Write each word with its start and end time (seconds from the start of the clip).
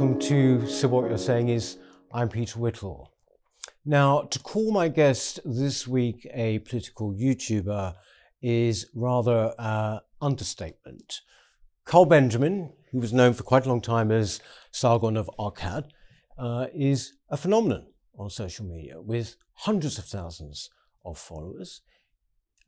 Welcome 0.00 0.18
to 0.20 0.66
So 0.66 0.88
What 0.88 1.10
You're 1.10 1.18
Saying 1.18 1.50
Is, 1.50 1.76
I'm 2.10 2.30
Peter 2.30 2.58
Whittle. 2.58 3.12
Now, 3.84 4.22
to 4.22 4.38
call 4.38 4.72
my 4.72 4.88
guest 4.88 5.40
this 5.44 5.86
week 5.86 6.26
a 6.32 6.60
political 6.60 7.12
YouTuber 7.12 7.96
is 8.40 8.86
rather 8.94 9.52
uh, 9.58 9.98
understatement. 10.22 11.20
Carl 11.84 12.06
Benjamin, 12.06 12.72
who 12.90 12.98
was 12.98 13.12
known 13.12 13.34
for 13.34 13.42
quite 13.42 13.66
a 13.66 13.68
long 13.68 13.82
time 13.82 14.10
as 14.10 14.40
Sargon 14.72 15.18
of 15.18 15.28
Akkad, 15.38 15.90
uh, 16.38 16.68
is 16.74 17.12
a 17.28 17.36
phenomenon 17.36 17.88
on 18.18 18.30
social 18.30 18.64
media 18.64 19.02
with 19.02 19.36
hundreds 19.52 19.98
of 19.98 20.06
thousands 20.06 20.70
of 21.04 21.18
followers. 21.18 21.82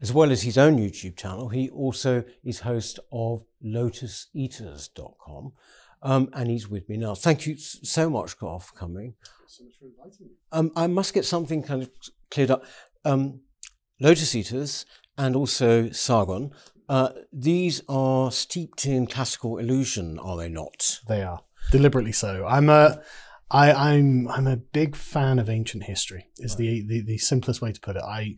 As 0.03 0.13
well 0.13 0.31
as 0.31 0.43
his 0.43 0.59
own 0.59 0.77
YouTube 0.77 1.17
channel, 1.17 1.49
he 1.49 1.71
also 1.71 2.25
is 2.45 2.61
host 2.61 2.99
of 3.11 3.43
lotuseaters.com. 3.65 5.53
Um, 6.03 6.29
and 6.33 6.51
he's 6.51 6.69
with 6.69 6.89
me 6.89 6.97
now. 6.97 7.15
Thank 7.15 7.47
you 7.47 7.57
so 7.57 8.11
much, 8.11 8.37
Carl, 8.37 8.59
for 8.59 8.75
coming. 8.75 9.15
so 9.47 9.65
much 9.65 9.75
for 9.79 9.87
inviting 9.87 10.27
me. 10.27 10.33
Um, 10.51 10.73
I 10.75 10.87
must 10.89 11.15
get 11.15 11.25
something 11.25 11.63
kind 11.63 11.83
of 11.83 11.91
cleared 12.31 12.51
up. 12.51 12.65
Um, 13.05 13.41
Lotus 14.01 14.35
Eaters 14.35 14.85
and 15.17 15.37
also 15.37 15.91
Sargon, 15.91 16.51
uh, 16.89 17.11
these 17.33 17.83
are 17.89 18.33
steeped 18.33 18.85
in 18.85 19.07
classical 19.07 19.59
illusion, 19.59 20.19
are 20.19 20.37
they 20.37 20.49
not? 20.49 20.99
They 21.07 21.23
are 21.23 21.41
deliberately 21.71 22.13
so. 22.13 22.45
I'm 22.47 22.69
a, 22.69 23.01
I, 23.51 23.73
I'm, 23.73 24.27
I'm 24.29 24.47
a 24.49 24.57
big 24.57 24.97
fan 24.97 25.39
of 25.39 25.49
ancient 25.49 25.85
history. 25.85 26.27
Is 26.39 26.57
the, 26.57 26.85
the 26.87 27.03
the 27.03 27.19
simplest 27.19 27.63
way 27.63 27.71
to 27.71 27.81
put 27.81 27.97
it. 27.97 28.03
I 28.03 28.37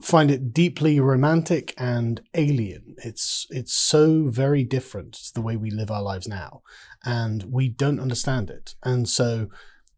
find 0.00 0.30
it 0.30 0.52
deeply 0.52 0.98
romantic 0.98 1.74
and 1.76 2.20
alien. 2.34 2.94
It's 3.04 3.46
it's 3.50 3.74
so 3.74 4.26
very 4.26 4.64
different 4.64 5.14
to 5.14 5.34
the 5.34 5.42
way 5.42 5.56
we 5.56 5.70
live 5.70 5.90
our 5.90 6.02
lives 6.02 6.26
now, 6.26 6.62
and 7.04 7.44
we 7.44 7.68
don't 7.68 8.00
understand 8.00 8.50
it. 8.50 8.74
And 8.82 9.08
so, 9.08 9.48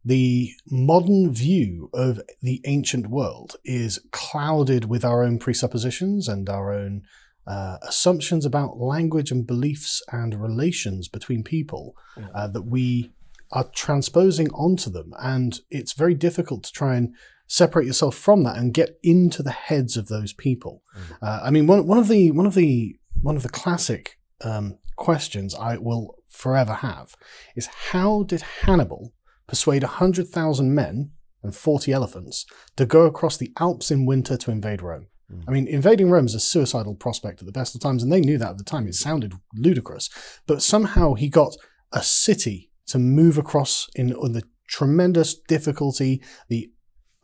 the 0.05 0.51
modern 0.69 1.33
view 1.33 1.91
of 1.95 2.21
the 2.41 2.61
ancient 2.65 3.09
world 3.09 3.57
is 3.65 4.01
clouded 4.11 4.87
with 4.87 5.05
our 5.05 5.23
own 5.23 5.39
presuppositions 5.39 6.29
and 6.29 6.49
our 6.49 6.73
own 6.73 7.03
uh, 7.47 7.79
assumptions 7.83 8.45
about 8.45 8.79
language 8.79 9.31
and 9.31 9.47
beliefs 9.47 10.03
and 10.13 10.41
relations 10.41 11.09
between 11.09 11.43
people 11.43 11.97
uh, 12.35 12.47
that 12.49 12.63
we 12.63 13.13
are 13.51 13.69
transposing 13.75 14.49
onto 14.53 14.91
them. 14.91 15.13
And 15.19 15.61
it's 15.71 15.93
very 15.93 16.15
difficult 16.15 16.65
to 16.65 16.73
try 16.73 16.97
and 16.97 17.15
separate 17.53 17.85
yourself 17.85 18.17
from 18.17 18.45
that 18.45 18.57
and 18.57 18.73
get 18.73 18.99
into 19.03 19.43
the 19.43 19.51
heads 19.51 19.99
of 19.99 20.09
those 20.09 20.33
people. 20.33 20.83
Uh, 21.21 21.41
I 21.45 21.51
mean, 21.51 21.67
one, 21.67 21.87
one 21.87 21.99
of 21.99 22.09
the 22.09 22.31
one 22.31 22.47
of 22.47 22.55
the 22.55 22.97
one 23.21 23.37
of 23.37 23.43
the 23.43 23.51
classic 23.51 24.19
um, 24.43 24.79
questions 24.97 25.55
I 25.55 25.77
will 25.77 26.17
forever 26.29 26.73
have 26.73 27.15
is 27.55 27.69
how 27.91 28.23
did 28.23 28.41
Hannibal 28.63 29.13
persuade 29.47 29.83
hundred 29.83 30.29
thousand 30.29 30.75
men 30.75 31.13
and 31.43 31.55
forty 31.55 31.93
elephants 31.93 32.47
to 32.77 32.87
go 32.87 33.03
across 33.03 33.37
the 33.37 33.53
Alps 33.59 33.91
in 33.91 34.07
winter 34.07 34.39
to 34.39 34.51
invade 34.51 34.81
Rome? 34.81 35.09
I 35.47 35.51
mean, 35.51 35.67
invading 35.67 36.11
Rome 36.11 36.27
is 36.27 36.35
a 36.35 36.41
suicidal 36.41 36.95
prospect 36.95 37.41
at 37.41 37.47
the 37.47 37.53
best 37.53 37.75
of 37.75 37.83
times, 37.83 38.03
and 38.03 38.11
they 38.11 38.21
knew 38.21 38.39
that 38.39 38.51
at 38.51 38.59
the 38.59 38.65
time. 38.65 38.87
It 38.87 38.95
sounded 38.95 39.35
ludicrous, 39.55 40.09
but 40.47 40.63
somehow 40.63 41.15
he 41.15 41.29
got 41.29 41.55
a 41.93 42.03
city 42.03 42.71
to 42.87 42.99
move 42.99 43.37
across 43.39 43.89
in, 43.95 44.11
in 44.11 44.33
the 44.33 44.43
tremendous 44.69 45.35
difficulty, 45.35 46.23
the 46.49 46.72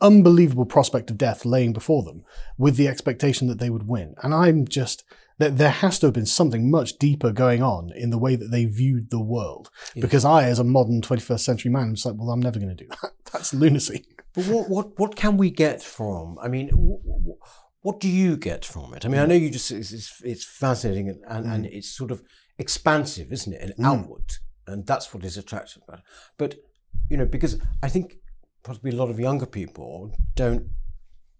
unbelievable 0.01 0.65
prospect 0.65 1.09
of 1.09 1.17
death 1.17 1.45
laying 1.45 1.73
before 1.73 2.03
them, 2.03 2.23
with 2.57 2.75
the 2.75 2.87
expectation 2.87 3.47
that 3.47 3.59
they 3.59 3.69
would 3.69 3.87
win. 3.87 4.15
And 4.23 4.33
I'm 4.33 4.67
just 4.67 5.03
that 5.39 5.57
there 5.57 5.71
has 5.71 5.97
to 5.99 6.07
have 6.07 6.13
been 6.13 6.25
something 6.25 6.69
much 6.69 6.97
deeper 6.99 7.31
going 7.31 7.63
on 7.63 7.91
in 7.95 8.09
the 8.09 8.17
way 8.17 8.35
that 8.35 8.51
they 8.51 8.65
viewed 8.65 9.09
the 9.09 9.21
world. 9.21 9.69
Because 9.95 10.25
I, 10.25 10.43
as 10.43 10.59
a 10.59 10.65
modern 10.65 11.01
21st 11.01 11.39
century 11.39 11.71
man, 11.71 11.91
was 11.91 12.05
like, 12.05 12.15
well, 12.17 12.29
I'm 12.29 12.41
never 12.41 12.59
going 12.59 12.75
to 12.75 12.83
do 12.83 12.89
that. 12.89 13.11
That's 13.31 13.53
lunacy. 13.53 14.05
But 14.35 14.45
what, 14.47 14.69
what, 14.69 14.99
what 14.99 15.15
can 15.15 15.37
we 15.37 15.49
get 15.49 15.81
from? 15.81 16.37
I 16.41 16.49
mean, 16.49 16.69
wh- 16.69 17.01
wh- 17.05 17.85
what 17.85 18.01
do 18.01 18.09
you 18.09 18.35
get 18.35 18.65
from 18.65 18.93
it? 18.93 19.05
I 19.05 19.09
mean, 19.09 19.21
I 19.21 19.25
mm. 19.25 19.29
know 19.29 19.35
you 19.35 19.49
just 19.49 19.71
it's, 19.71 20.21
it's, 20.23 20.43
fascinating 20.43 21.07
and, 21.07 21.23
and, 21.27 21.45
and 21.45 21.65
mm. 21.65 21.69
it's 21.71 21.89
sort 21.89 22.11
of 22.11 22.21
expansive, 22.57 23.31
isn't 23.31 23.53
it, 23.53 23.61
and 23.61 23.73
mm. 23.77 23.85
outward, 23.85 24.33
and 24.67 24.85
that's 24.85 25.13
what 25.13 25.23
is 25.23 25.37
attractive 25.37 25.81
about 25.87 25.99
it. 25.99 26.05
But 26.37 26.55
you 27.09 27.15
know, 27.15 27.25
because 27.25 27.59
I 27.81 27.87
think 27.87 28.17
possibly 28.63 28.91
a 28.91 28.95
lot 28.95 29.09
of 29.09 29.19
younger 29.19 29.45
people 29.45 30.13
don't, 30.35 30.67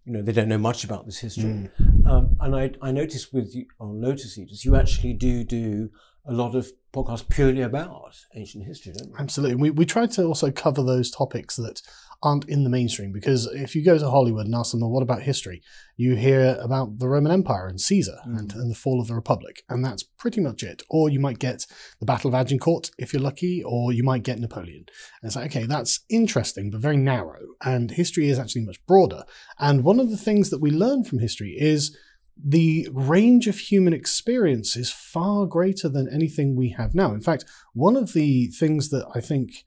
you 0.05 0.13
know, 0.13 0.21
they 0.21 0.31
don't 0.31 0.49
know 0.49 0.57
much 0.57 0.83
about 0.83 1.05
this 1.05 1.19
history. 1.19 1.69
Um, 2.05 2.37
and 2.39 2.55
I 2.55 2.71
I 2.81 2.91
noticed 2.91 3.33
with 3.33 3.53
you 3.55 3.65
on 3.79 4.01
Lotus 4.01 4.37
Eaters, 4.37 4.65
you 4.65 4.75
actually 4.75 5.13
do 5.13 5.43
do 5.43 5.89
a 6.25 6.33
lot 6.33 6.55
of 6.55 6.71
podcasts 6.93 7.27
purely 7.27 7.61
about 7.61 8.15
ancient 8.35 8.65
history, 8.65 8.93
don't 8.93 9.09
you? 9.09 9.15
Absolutely. 9.17 9.55
We, 9.55 9.69
we 9.71 9.85
try 9.85 10.05
to 10.07 10.23
also 10.25 10.51
cover 10.51 10.83
those 10.83 11.11
topics 11.11 11.55
that 11.57 11.81
aren't 12.21 12.49
in 12.49 12.63
the 12.63 12.69
mainstream 12.69 13.11
because 13.11 13.45
if 13.47 13.75
you 13.75 13.83
go 13.83 13.97
to 13.97 14.09
Hollywood 14.09 14.45
and 14.45 14.55
ask 14.55 14.71
them, 14.71 14.81
well, 14.81 14.89
what 14.89 15.03
about 15.03 15.21
history? 15.21 15.61
You 15.95 16.15
hear 16.15 16.57
about 16.61 16.99
the 16.99 17.07
Roman 17.07 17.31
Empire 17.31 17.67
and 17.67 17.79
Caesar 17.79 18.17
hmm. 18.23 18.35
and, 18.37 18.53
and 18.53 18.71
the 18.71 18.75
fall 18.75 18.99
of 18.99 19.07
the 19.07 19.15
Republic, 19.15 19.63
and 19.69 19.83
that's 19.83 20.03
pretty 20.03 20.41
much 20.41 20.63
it. 20.63 20.83
Or 20.89 21.09
you 21.09 21.19
might 21.19 21.39
get 21.39 21.65
the 21.99 22.05
Battle 22.05 22.29
of 22.29 22.35
Agincourt 22.35 22.91
if 22.97 23.13
you're 23.13 23.21
lucky, 23.21 23.63
or 23.63 23.91
you 23.91 24.03
might 24.03 24.23
get 24.23 24.39
Napoleon. 24.39 24.85
And 25.21 25.27
it's 25.27 25.35
like, 25.35 25.55
okay, 25.55 25.65
that's 25.65 26.01
interesting, 26.09 26.69
but 26.71 26.81
very 26.81 26.97
narrow. 26.97 27.39
And 27.63 27.91
history 27.91 28.29
is 28.29 28.39
actually 28.39 28.65
much 28.65 28.85
broader. 28.85 29.23
And 29.57 29.83
one 29.83 29.99
of 29.99 30.09
the 30.09 30.17
things 30.17 30.49
that 30.49 30.61
we 30.61 30.71
learn 30.71 31.03
from 31.03 31.19
history 31.19 31.55
is 31.57 31.95
the 32.41 32.87
range 32.93 33.47
of 33.47 33.57
human 33.57 33.93
experience 33.93 34.75
is 34.75 34.91
far 34.91 35.45
greater 35.45 35.89
than 35.89 36.07
anything 36.09 36.55
we 36.55 36.69
have 36.69 36.95
now. 36.95 37.13
In 37.13 37.21
fact, 37.21 37.45
one 37.73 37.97
of 37.97 38.13
the 38.13 38.47
things 38.47 38.89
that 38.89 39.05
I 39.13 39.19
think 39.19 39.65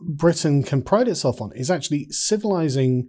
Britain 0.00 0.62
can 0.62 0.82
pride 0.82 1.08
itself 1.08 1.40
on 1.40 1.52
is 1.54 1.70
actually 1.70 2.10
civilizing 2.10 3.08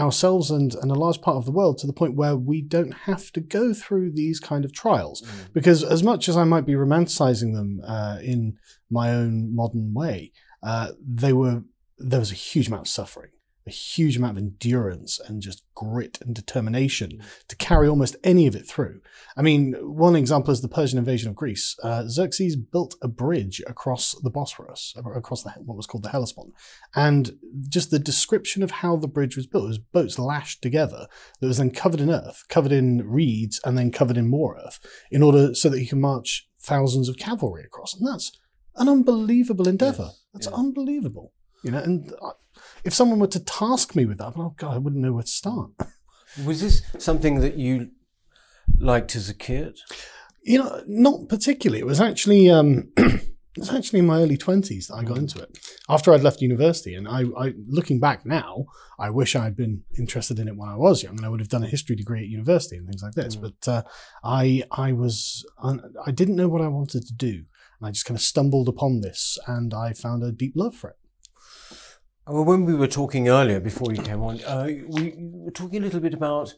ourselves 0.00 0.50
and, 0.50 0.74
and 0.76 0.90
a 0.90 0.94
large 0.94 1.20
part 1.20 1.36
of 1.36 1.44
the 1.44 1.52
world 1.52 1.78
to 1.78 1.86
the 1.86 1.92
point 1.92 2.14
where 2.14 2.36
we 2.36 2.62
don't 2.62 2.92
have 2.92 3.30
to 3.32 3.40
go 3.40 3.74
through 3.74 4.10
these 4.10 4.40
kind 4.40 4.64
of 4.64 4.72
trials. 4.72 5.22
Because 5.52 5.84
as 5.84 6.02
much 6.02 6.28
as 6.28 6.36
I 6.36 6.44
might 6.44 6.64
be 6.64 6.72
romanticizing 6.72 7.54
them 7.54 7.82
uh, 7.86 8.18
in 8.22 8.56
my 8.90 9.12
own 9.12 9.54
modern 9.54 9.92
way, 9.92 10.32
uh, 10.62 10.92
they 11.06 11.32
were 11.32 11.64
there 11.98 12.18
was 12.18 12.32
a 12.32 12.36
huge 12.36 12.68
amount 12.68 12.82
of 12.82 12.88
suffering, 12.88 13.30
a 13.66 13.70
huge 13.70 14.16
amount 14.16 14.32
of 14.32 14.42
endurance 14.42 15.20
and 15.20 15.40
just 15.40 15.62
grit 15.74 16.18
and 16.20 16.34
determination 16.34 17.22
to 17.48 17.56
carry 17.56 17.88
almost 17.88 18.16
any 18.24 18.46
of 18.46 18.56
it 18.56 18.66
through. 18.66 19.00
I 19.36 19.42
mean, 19.42 19.74
one 19.80 20.16
example 20.16 20.52
is 20.52 20.60
the 20.60 20.68
Persian 20.68 20.98
invasion 20.98 21.28
of 21.28 21.36
Greece. 21.36 21.76
Uh, 21.82 22.04
Xerxes 22.08 22.56
built 22.56 22.96
a 23.02 23.08
bridge 23.08 23.62
across 23.66 24.14
the 24.22 24.30
Bosphorus, 24.30 24.94
across 24.96 25.42
the, 25.42 25.50
what 25.50 25.76
was 25.76 25.86
called 25.86 26.02
the 26.02 26.10
Hellespont, 26.10 26.52
and 26.94 27.38
just 27.68 27.90
the 27.90 27.98
description 27.98 28.62
of 28.62 28.70
how 28.70 28.96
the 28.96 29.08
bridge 29.08 29.36
was 29.36 29.46
built 29.46 29.64
it 29.64 29.68
was 29.68 29.78
boats 29.78 30.18
lashed 30.18 30.62
together 30.62 31.06
that 31.40 31.46
was 31.46 31.58
then 31.58 31.70
covered 31.70 32.00
in 32.00 32.10
earth, 32.10 32.44
covered 32.48 32.72
in 32.72 33.08
reeds, 33.08 33.60
and 33.64 33.78
then 33.78 33.90
covered 33.90 34.16
in 34.16 34.28
more 34.28 34.56
earth, 34.64 34.80
in 35.10 35.22
order 35.22 35.54
so 35.54 35.68
that 35.68 35.78
he 35.78 35.86
can 35.86 36.00
march 36.00 36.48
thousands 36.60 37.08
of 37.08 37.16
cavalry 37.16 37.62
across, 37.64 37.94
and 37.94 38.06
that's 38.06 38.32
an 38.76 38.88
unbelievable 38.88 39.68
endeavor. 39.68 40.10
That's 40.32 40.46
unbelievable. 40.46 41.32
You 41.62 41.70
know, 41.72 41.78
and 41.78 42.12
I- 42.22 42.32
if 42.84 42.92
someone 42.94 43.18
were 43.20 43.28
to 43.28 43.40
task 43.40 43.94
me 43.94 44.04
with 44.06 44.18
that, 44.18 44.32
oh 44.36 44.54
god, 44.56 44.74
I 44.74 44.78
wouldn't 44.78 45.02
know 45.02 45.12
where 45.12 45.22
to 45.22 45.28
start. 45.28 45.70
Was 46.44 46.60
this 46.60 46.82
something 46.98 47.40
that 47.40 47.56
you 47.56 47.90
liked 48.78 49.14
as 49.16 49.28
a 49.28 49.34
kid? 49.34 49.78
You 50.42 50.58
know, 50.58 50.82
not 50.86 51.28
particularly. 51.28 51.80
It 51.80 51.86
was 51.86 52.00
actually 52.00 52.50
um, 52.50 52.90
it 52.96 53.58
was 53.58 53.70
actually 53.72 54.00
in 54.00 54.06
my 54.06 54.20
early 54.20 54.36
twenties 54.36 54.88
that 54.88 54.94
I 54.96 55.04
got 55.04 55.18
into 55.18 55.40
it. 55.40 55.56
After 55.88 56.12
I'd 56.12 56.22
left 56.22 56.40
university, 56.40 56.94
and 56.94 57.06
I, 57.06 57.24
I, 57.38 57.52
looking 57.68 58.00
back 58.00 58.24
now, 58.26 58.64
I 58.98 59.10
wish 59.10 59.36
I'd 59.36 59.54
been 59.56 59.82
interested 59.98 60.38
in 60.40 60.48
it 60.48 60.56
when 60.56 60.68
I 60.68 60.74
was 60.76 61.02
young, 61.02 61.16
and 61.16 61.24
I 61.24 61.28
would 61.28 61.38
have 61.40 61.48
done 61.50 61.62
a 61.62 61.68
history 61.68 61.94
degree 61.94 62.22
at 62.22 62.28
university 62.28 62.76
and 62.76 62.88
things 62.88 63.02
like 63.02 63.12
this. 63.14 63.36
But 63.36 63.68
uh, 63.68 63.82
I, 64.24 64.64
I 64.72 64.92
was, 64.92 65.44
I 65.62 66.10
didn't 66.10 66.36
know 66.36 66.48
what 66.48 66.62
I 66.62 66.68
wanted 66.68 67.06
to 67.06 67.12
do, 67.14 67.44
and 67.78 67.86
I 67.88 67.90
just 67.90 68.06
kind 68.06 68.16
of 68.16 68.22
stumbled 68.22 68.68
upon 68.68 69.00
this, 69.00 69.38
and 69.46 69.72
I 69.74 69.92
found 69.92 70.24
a 70.24 70.32
deep 70.32 70.54
love 70.56 70.74
for 70.74 70.90
it. 70.90 70.96
Well, 72.26 72.44
when 72.44 72.64
we 72.64 72.74
were 72.74 72.86
talking 72.86 73.28
earlier, 73.28 73.58
before 73.60 73.92
you 73.92 74.02
came 74.02 74.22
on, 74.22 74.42
uh, 74.44 74.66
we 74.88 75.14
were 75.16 75.50
talking 75.50 75.78
a 75.80 75.84
little 75.84 76.00
bit 76.00 76.14
about 76.14 76.54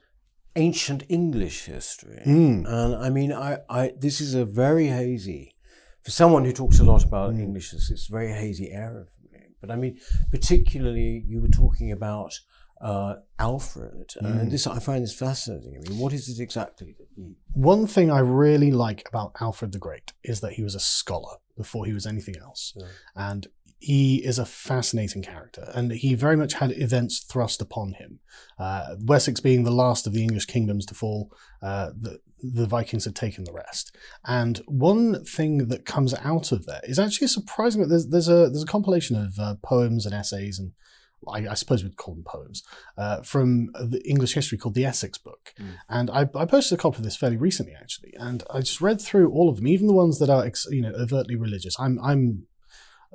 ancient 0.56 1.02
English 1.08 1.64
history, 1.64 2.20
Mm. 2.26 2.64
and 2.66 2.94
I 2.96 3.10
mean, 3.10 3.32
I, 3.32 3.58
I, 3.68 3.92
this 3.98 4.20
is 4.20 4.34
a 4.34 4.44
very 4.44 4.88
hazy 4.88 5.56
for 6.02 6.10
someone 6.10 6.44
who 6.44 6.52
talks 6.52 6.78
a 6.78 6.84
lot 6.84 7.02
about 7.02 7.34
English. 7.34 7.72
It's, 7.72 7.90
it's 7.90 8.08
a 8.08 8.12
very 8.12 8.32
hazy 8.32 8.70
area 8.70 9.04
for 9.06 9.22
me. 9.32 9.40
But 9.60 9.70
I 9.70 9.76
mean, 9.76 9.98
particularly, 10.30 11.24
you 11.26 11.40
were 11.40 11.48
talking 11.48 11.90
about 11.90 12.38
uh, 12.80 13.14
Alfred, 13.38 14.12
uh, 14.22 14.26
and 14.26 14.52
this 14.52 14.66
I 14.66 14.78
find 14.80 15.02
this 15.02 15.14
fascinating. 15.14 15.76
I 15.78 15.88
mean, 15.88 15.98
what 15.98 16.12
is 16.12 16.28
it 16.28 16.42
exactly? 16.42 16.94
One 17.54 17.86
thing 17.86 18.10
I 18.10 18.18
really 18.18 18.70
like 18.70 19.08
about 19.08 19.32
Alfred 19.40 19.72
the 19.72 19.78
Great 19.78 20.12
is 20.22 20.40
that 20.40 20.52
he 20.52 20.62
was 20.62 20.74
a 20.74 20.80
scholar 20.80 21.36
before 21.56 21.86
he 21.86 21.94
was 21.94 22.06
anything 22.06 22.36
else. 22.36 22.76
And 23.16 23.46
he 23.84 24.24
is 24.24 24.38
a 24.38 24.46
fascinating 24.46 25.22
character, 25.22 25.70
and 25.74 25.92
he 25.92 26.14
very 26.14 26.36
much 26.36 26.54
had 26.54 26.72
events 26.72 27.20
thrust 27.20 27.60
upon 27.60 27.92
him. 27.92 28.20
Uh, 28.58 28.96
Wessex 28.98 29.40
being 29.40 29.64
the 29.64 29.70
last 29.70 30.06
of 30.06 30.14
the 30.14 30.22
English 30.22 30.46
kingdoms 30.46 30.86
to 30.86 30.94
fall, 30.94 31.30
uh, 31.62 31.90
the, 31.94 32.18
the 32.42 32.66
Vikings 32.66 33.04
had 33.04 33.14
taken 33.14 33.44
the 33.44 33.52
rest. 33.52 33.94
And 34.24 34.62
one 34.66 35.22
thing 35.24 35.68
that 35.68 35.84
comes 35.84 36.14
out 36.14 36.50
of 36.50 36.64
there 36.64 36.80
is 36.84 36.98
actually 36.98 37.28
surprising. 37.28 37.86
There's, 37.86 38.08
there's 38.08 38.28
a 38.28 38.48
there's 38.48 38.62
a 38.62 38.66
compilation 38.66 39.16
of 39.16 39.38
uh, 39.38 39.56
poems 39.62 40.06
and 40.06 40.14
essays 40.14 40.58
and 40.58 40.72
I, 41.28 41.48
I, 41.48 41.54
suppose 41.54 41.82
we'd 41.82 41.96
call 41.96 42.14
them 42.14 42.24
poems, 42.24 42.62
uh, 42.98 43.22
from 43.22 43.70
the 43.72 44.02
English 44.04 44.34
history 44.34 44.58
called 44.58 44.74
the 44.74 44.84
Exeter 44.84 45.20
Book. 45.24 45.54
Mm. 45.58 45.74
And 45.88 46.10
I, 46.10 46.28
I, 46.34 46.44
posted 46.44 46.78
a 46.78 46.82
copy 46.82 46.98
of 46.98 47.04
this 47.04 47.16
fairly 47.16 47.38
recently, 47.38 47.72
actually, 47.74 48.12
and 48.18 48.42
I 48.50 48.60
just 48.60 48.82
read 48.82 49.00
through 49.00 49.30
all 49.30 49.48
of 49.48 49.56
them, 49.56 49.66
even 49.66 49.86
the 49.86 49.94
ones 49.94 50.18
that 50.18 50.28
are, 50.28 50.46
you 50.70 50.82
know, 50.82 50.92
overtly 50.92 51.34
religious. 51.34 51.80
I'm 51.80 51.98
I'm 52.02 52.46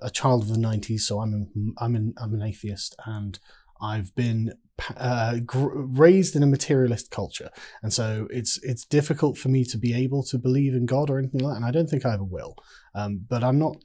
a 0.02 0.10
child 0.10 0.44
of 0.44 0.50
the 0.50 0.58
'90s, 0.58 1.02
so 1.02 1.20
I'm 1.20 1.34
a, 1.34 1.84
I'm 1.84 1.96
an 1.96 2.14
I'm 2.18 2.34
an 2.34 2.42
atheist, 2.42 2.96
and 3.06 3.40
I've 3.82 4.14
been 4.16 4.54
uh, 4.98 5.38
raised 5.48 6.36
in 6.36 6.44
a 6.44 6.48
materialist 6.48 7.12
culture, 7.12 7.50
and 7.82 7.94
so 7.94 8.28
it's 8.30 8.62
it's 8.64 8.86
difficult 8.86 9.38
for 9.38 9.50
me 9.50 9.64
to 9.66 9.78
be 9.78 9.94
able 9.94 10.24
to 10.24 10.38
believe 10.38 10.74
in 10.74 10.86
God 10.86 11.10
or 11.10 11.20
anything 11.20 11.42
like 11.42 11.54
that, 11.54 11.58
and 11.58 11.66
I 11.66 11.72
don't 11.72 11.90
think 11.90 12.06
I 12.06 12.14
ever 12.14 12.24
will. 12.24 12.56
Um, 12.96 13.26
but 13.28 13.44
I'm 13.44 13.60
not. 13.60 13.78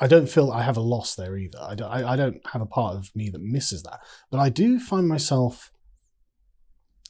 I 0.00 0.06
don't 0.08 0.28
feel 0.28 0.50
I 0.50 0.62
have 0.62 0.76
a 0.76 0.82
loss 0.82 1.14
there 1.14 1.38
either. 1.38 1.58
I 1.58 1.74
don't, 1.74 1.90
I, 1.90 2.12
I 2.12 2.16
don't 2.16 2.46
have 2.48 2.60
a 2.60 2.66
part 2.66 2.96
of 2.96 3.14
me 3.16 3.30
that 3.30 3.40
misses 3.40 3.82
that, 3.84 4.00
but 4.30 4.38
I 4.38 4.50
do 4.50 4.78
find 4.78 5.08
myself 5.08 5.70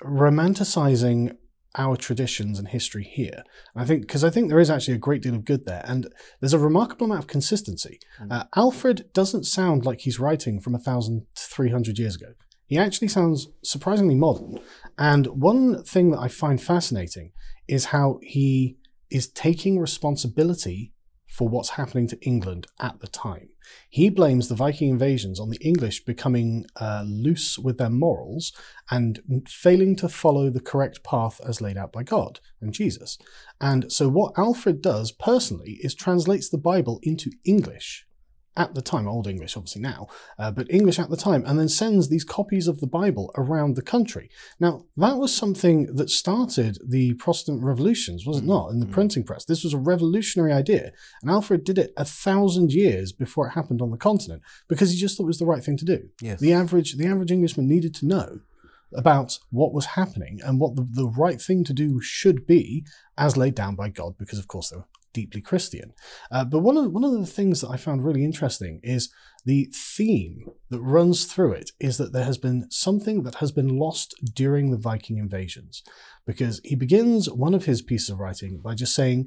romanticizing 0.02 1.36
our 1.76 1.96
traditions 1.96 2.58
and 2.58 2.68
history 2.68 3.04
here. 3.04 3.42
And 3.74 3.82
I 3.82 3.84
think 3.84 4.02
because 4.02 4.24
I 4.24 4.30
think 4.30 4.48
there 4.48 4.60
is 4.60 4.70
actually 4.70 4.94
a 4.94 4.98
great 4.98 5.22
deal 5.22 5.34
of 5.34 5.44
good 5.44 5.66
there, 5.66 5.84
and 5.86 6.06
there's 6.40 6.54
a 6.54 6.58
remarkable 6.58 7.06
amount 7.06 7.20
of 7.20 7.26
consistency. 7.26 7.98
Mm. 8.20 8.32
Uh, 8.32 8.44
Alfred 8.54 9.12
doesn't 9.12 9.44
sound 9.44 9.84
like 9.84 10.00
he's 10.00 10.20
writing 10.20 10.60
from 10.60 10.74
a 10.74 10.78
thousand 10.78 11.26
three 11.36 11.70
hundred 11.70 11.98
years 11.98 12.16
ago. 12.16 12.32
He 12.66 12.78
actually 12.78 13.08
sounds 13.08 13.48
surprisingly 13.62 14.16
modern. 14.16 14.58
And 14.98 15.26
one 15.28 15.84
thing 15.84 16.10
that 16.10 16.18
I 16.18 16.28
find 16.28 16.60
fascinating 16.60 17.30
is 17.68 17.86
how 17.86 18.18
he 18.22 18.76
is 19.08 19.28
taking 19.28 19.78
responsibility 19.78 20.92
for 21.36 21.50
what's 21.50 21.70
happening 21.70 22.08
to 22.08 22.18
England 22.24 22.66
at 22.80 23.00
the 23.00 23.06
time. 23.06 23.50
He 23.90 24.08
blames 24.08 24.48
the 24.48 24.54
Viking 24.54 24.88
invasions 24.88 25.38
on 25.38 25.50
the 25.50 25.60
English 25.60 26.02
becoming 26.04 26.64
uh, 26.76 27.04
loose 27.06 27.58
with 27.58 27.76
their 27.76 27.90
morals 27.90 28.54
and 28.90 29.20
failing 29.46 29.96
to 29.96 30.08
follow 30.08 30.48
the 30.48 30.60
correct 30.60 31.04
path 31.04 31.38
as 31.46 31.60
laid 31.60 31.76
out 31.76 31.92
by 31.92 32.04
God 32.04 32.40
and 32.62 32.72
Jesus. 32.72 33.18
And 33.60 33.92
so, 33.92 34.08
what 34.08 34.32
Alfred 34.38 34.80
does 34.80 35.12
personally 35.12 35.78
is 35.82 35.94
translates 35.94 36.48
the 36.48 36.56
Bible 36.56 37.00
into 37.02 37.30
English 37.44 38.06
at 38.56 38.74
the 38.74 38.82
time, 38.82 39.06
Old 39.06 39.26
English 39.26 39.56
obviously 39.56 39.82
now, 39.82 40.08
uh, 40.38 40.50
but 40.50 40.70
English 40.70 40.98
at 40.98 41.10
the 41.10 41.16
time, 41.16 41.44
and 41.46 41.58
then 41.58 41.68
sends 41.68 42.08
these 42.08 42.24
copies 42.24 42.68
of 42.68 42.80
the 42.80 42.86
Bible 42.86 43.30
around 43.36 43.74
the 43.74 43.82
country. 43.82 44.30
Now, 44.58 44.84
that 44.96 45.18
was 45.18 45.34
something 45.34 45.94
that 45.94 46.10
started 46.10 46.78
the 46.86 47.14
Protestant 47.14 47.62
revolutions, 47.62 48.24
was 48.26 48.38
it 48.38 48.44
mm, 48.44 48.48
not, 48.48 48.70
in 48.70 48.80
the 48.80 48.86
mm. 48.86 48.92
printing 48.92 49.24
press? 49.24 49.44
This 49.44 49.64
was 49.64 49.74
a 49.74 49.78
revolutionary 49.78 50.52
idea, 50.52 50.92
and 51.22 51.30
Alfred 51.30 51.64
did 51.64 51.78
it 51.78 51.92
a 51.96 52.04
thousand 52.04 52.72
years 52.72 53.12
before 53.12 53.46
it 53.46 53.50
happened 53.52 53.82
on 53.82 53.90
the 53.90 53.96
continent 53.96 54.42
because 54.68 54.90
he 54.90 54.98
just 54.98 55.16
thought 55.16 55.24
it 55.24 55.26
was 55.26 55.38
the 55.38 55.46
right 55.46 55.62
thing 55.62 55.76
to 55.76 55.84
do. 55.84 56.08
Yes. 56.20 56.40
The 56.40 56.52
average, 56.52 56.96
the 56.96 57.06
average 57.06 57.30
Englishman 57.30 57.68
needed 57.68 57.94
to 57.96 58.06
know 58.06 58.40
about 58.94 59.38
what 59.50 59.72
was 59.72 59.86
happening 59.86 60.40
and 60.44 60.60
what 60.60 60.76
the, 60.76 60.86
the 60.90 61.08
right 61.08 61.40
thing 61.40 61.64
to 61.64 61.72
do 61.72 62.00
should 62.00 62.46
be 62.46 62.86
as 63.18 63.36
laid 63.36 63.54
down 63.54 63.74
by 63.74 63.88
God, 63.88 64.16
because 64.18 64.38
of 64.38 64.48
course 64.48 64.70
there 64.70 64.78
were 64.78 64.88
deeply 65.20 65.42
Christian. 65.50 65.88
Uh, 66.34 66.44
but 66.52 66.60
one 66.68 66.76
of 66.80 66.86
one 66.96 67.06
of 67.08 67.14
the 67.20 67.34
things 67.38 67.56
that 67.60 67.72
I 67.74 67.76
found 67.76 68.04
really 68.04 68.24
interesting 68.30 68.74
is 68.82 69.02
the 69.52 69.62
theme 69.96 70.38
that 70.70 70.80
runs 70.98 71.18
through 71.30 71.52
it 71.60 71.70
is 71.88 71.94
that 71.98 72.12
there 72.12 72.28
has 72.30 72.38
been 72.46 72.60
something 72.70 73.22
that 73.24 73.36
has 73.42 73.52
been 73.52 73.72
lost 73.84 74.08
during 74.42 74.66
the 74.70 74.84
Viking 74.90 75.18
invasions, 75.18 75.82
because 76.30 76.60
he 76.70 76.76
begins 76.84 77.22
one 77.46 77.54
of 77.54 77.66
his 77.66 77.82
pieces 77.90 78.10
of 78.10 78.20
writing 78.20 78.60
by 78.66 78.74
just 78.82 78.94
saying 78.94 79.20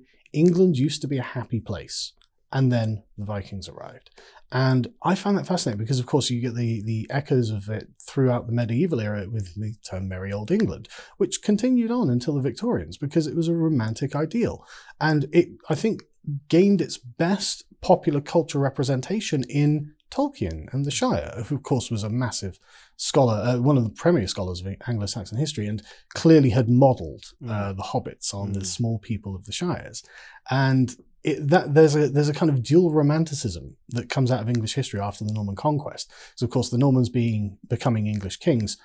England 0.43 0.73
used 0.87 1.01
to 1.01 1.11
be 1.13 1.19
a 1.19 1.33
happy 1.37 1.61
place 1.71 2.13
and 2.51 2.71
then 2.71 3.03
the 3.17 3.25
Vikings 3.25 3.69
arrived. 3.69 4.09
And 4.51 4.87
I 5.03 5.13
found 5.15 5.37
that 5.37 5.45
fascinating 5.45 5.79
because, 5.79 5.99
of 5.99 6.07
course, 6.07 6.29
you 6.29 6.41
get 6.41 6.55
the, 6.55 6.81
the 6.81 7.07
echoes 7.09 7.51
of 7.51 7.69
it 7.69 7.89
throughout 8.01 8.47
the 8.47 8.53
medieval 8.53 8.99
era 8.99 9.27
with 9.29 9.55
the 9.55 9.75
term 9.87 10.07
Merry 10.07 10.33
Old 10.33 10.49
England, 10.49 10.87
which 11.17 11.43
continued 11.43 11.91
on 11.91 12.09
until 12.09 12.33
the 12.33 12.41
Victorians 12.41 12.97
because 12.97 13.27
it 13.27 13.35
was 13.35 13.47
a 13.47 13.53
romantic 13.53 14.15
ideal. 14.15 14.65
And 14.99 15.27
it, 15.31 15.49
I 15.69 15.75
think, 15.75 16.03
gained 16.47 16.81
its 16.81 16.97
best 16.97 17.63
popular 17.81 18.21
culture 18.21 18.59
representation 18.59 19.43
in 19.43 19.93
Tolkien 20.09 20.71
and 20.73 20.85
the 20.85 20.91
Shire, 20.91 21.43
who, 21.47 21.55
of 21.55 21.63
course, 21.63 21.91
was 21.91 22.03
a 22.03 22.09
massive 22.09 22.59
scholar, 22.97 23.35
uh, 23.35 23.59
one 23.59 23.77
of 23.77 23.83
the 23.83 23.91
premier 23.91 24.27
scholars 24.27 24.61
of 24.61 24.75
Anglo 24.87 25.05
Saxon 25.05 25.37
history, 25.37 25.67
and 25.67 25.83
clearly 26.15 26.49
had 26.49 26.67
modelled 26.67 27.25
uh, 27.47 27.73
mm. 27.73 27.77
the 27.77 27.83
hobbits 27.83 28.33
on 28.33 28.49
mm. 28.49 28.59
the 28.59 28.65
small 28.65 28.97
people 28.97 29.35
of 29.35 29.45
the 29.45 29.51
Shires. 29.51 30.03
And 30.49 30.95
it, 31.23 31.47
that 31.49 31.73
there's 31.73 31.95
a 31.95 32.09
there's 32.09 32.29
a 32.29 32.33
kind 32.33 32.49
of 32.49 32.63
dual 32.63 32.91
romanticism 32.91 33.75
that 33.89 34.09
comes 34.09 34.31
out 34.31 34.41
of 34.41 34.49
English 34.49 34.73
history 34.73 34.99
after 34.99 35.25
the 35.25 35.33
Norman 35.33 35.55
conquest. 35.55 36.11
So 36.35 36.45
of 36.45 36.51
course 36.51 36.69
the 36.69 36.77
Normans 36.77 37.09
being 37.09 37.57
becoming 37.67 38.07
English 38.07 38.37
kings, 38.37 38.77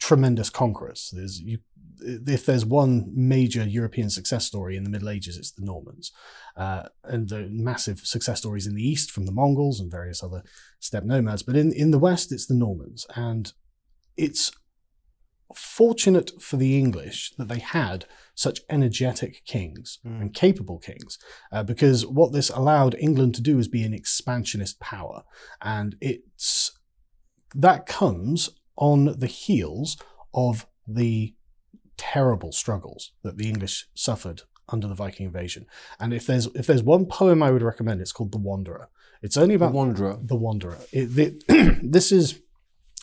tremendous 0.00 0.50
conquerors. 0.50 1.12
There's 1.14 1.40
you, 1.40 1.58
if 2.00 2.46
there's 2.46 2.64
one 2.64 3.10
major 3.14 3.64
European 3.64 4.10
success 4.10 4.46
story 4.46 4.76
in 4.76 4.84
the 4.84 4.90
Middle 4.90 5.08
Ages, 5.08 5.36
it's 5.36 5.50
the 5.50 5.64
Normans, 5.64 6.12
uh, 6.56 6.84
and 7.04 7.28
the 7.28 7.48
massive 7.50 8.00
success 8.00 8.38
stories 8.38 8.66
in 8.66 8.74
the 8.74 8.88
East 8.88 9.10
from 9.10 9.26
the 9.26 9.32
Mongols 9.32 9.80
and 9.80 9.90
various 9.90 10.22
other 10.22 10.42
steppe 10.78 11.04
nomads. 11.04 11.42
But 11.42 11.56
in 11.56 11.72
in 11.72 11.90
the 11.90 11.98
West, 11.98 12.30
it's 12.30 12.46
the 12.46 12.54
Normans, 12.54 13.06
and 13.16 13.52
it's 14.16 14.52
fortunate 15.56 16.30
for 16.40 16.56
the 16.56 16.78
English 16.78 17.32
that 17.38 17.48
they 17.48 17.58
had 17.58 18.06
such 18.34 18.60
energetic 18.70 19.44
kings 19.44 19.98
mm. 20.04 20.20
and 20.20 20.34
capable 20.34 20.78
kings, 20.78 21.18
uh, 21.50 21.62
because 21.62 22.06
what 22.06 22.32
this 22.32 22.50
allowed 22.50 22.94
England 22.98 23.34
to 23.34 23.42
do 23.42 23.58
is 23.58 23.68
be 23.68 23.84
an 23.84 23.94
expansionist 23.94 24.80
power, 24.80 25.22
and 25.60 25.96
it's 26.00 26.72
that 27.54 27.86
comes 27.86 28.50
on 28.76 29.18
the 29.18 29.26
heels 29.26 29.96
of 30.34 30.66
the 30.86 31.34
terrible 31.96 32.52
struggles 32.52 33.12
that 33.22 33.36
the 33.36 33.48
English 33.48 33.86
suffered 33.94 34.42
under 34.68 34.88
the 34.88 34.94
Viking 34.94 35.26
invasion. 35.26 35.66
And 36.00 36.12
if 36.12 36.26
there's 36.26 36.46
if 36.54 36.66
there's 36.66 36.82
one 36.82 37.06
poem 37.06 37.42
I 37.42 37.50
would 37.50 37.62
recommend, 37.62 38.00
it's 38.00 38.12
called 38.12 38.32
The 38.32 38.38
Wanderer. 38.38 38.88
It's 39.22 39.36
only 39.36 39.54
about 39.54 39.72
the 39.72 39.78
Wanderer. 39.78 40.18
The 40.20 40.36
Wanderer. 40.36 40.78
It, 40.90 41.18
it, 41.48 41.80
this 41.92 42.10
is 42.10 42.40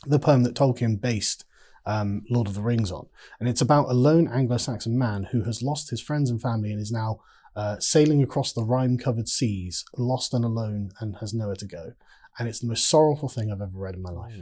the 0.06 0.20
poem 0.20 0.44
that 0.44 0.56
Tolkien 0.56 1.00
based 1.00 1.46
um, 1.90 2.22
Lord 2.30 2.48
of 2.48 2.54
the 2.54 2.62
Rings 2.62 2.92
on. 2.92 3.08
And 3.40 3.50
it's 3.50 3.62
about 3.62 3.90
a 3.90 3.94
lone 3.94 4.28
Anglo 4.28 4.58
Saxon 4.58 4.98
man 4.98 5.24
who 5.32 5.44
has 5.44 5.64
lost 5.64 5.90
his 5.90 6.00
friends 6.00 6.30
and 6.30 6.40
family 6.40 6.72
and 6.72 6.80
is 6.80 6.92
now 6.92 7.20
uh, 7.56 7.80
sailing 7.80 8.22
across 8.22 8.54
the 8.54 8.64
rime 8.64 8.98
covered 8.98 9.28
seas, 9.28 9.84
lost 9.98 10.34
and 10.36 10.46
alone, 10.46 10.92
and 11.00 11.18
has 11.20 11.34
nowhere 11.34 11.56
to 11.56 11.66
go. 11.66 11.94
And 12.38 12.48
it's 12.48 12.60
the 12.60 12.68
most 12.68 12.88
sorrowful 12.88 13.28
thing 13.28 13.52
I've 13.52 13.62
ever 13.62 13.72
read 13.74 13.96
in 13.96 14.04
my 14.04 14.12
life. 14.12 14.36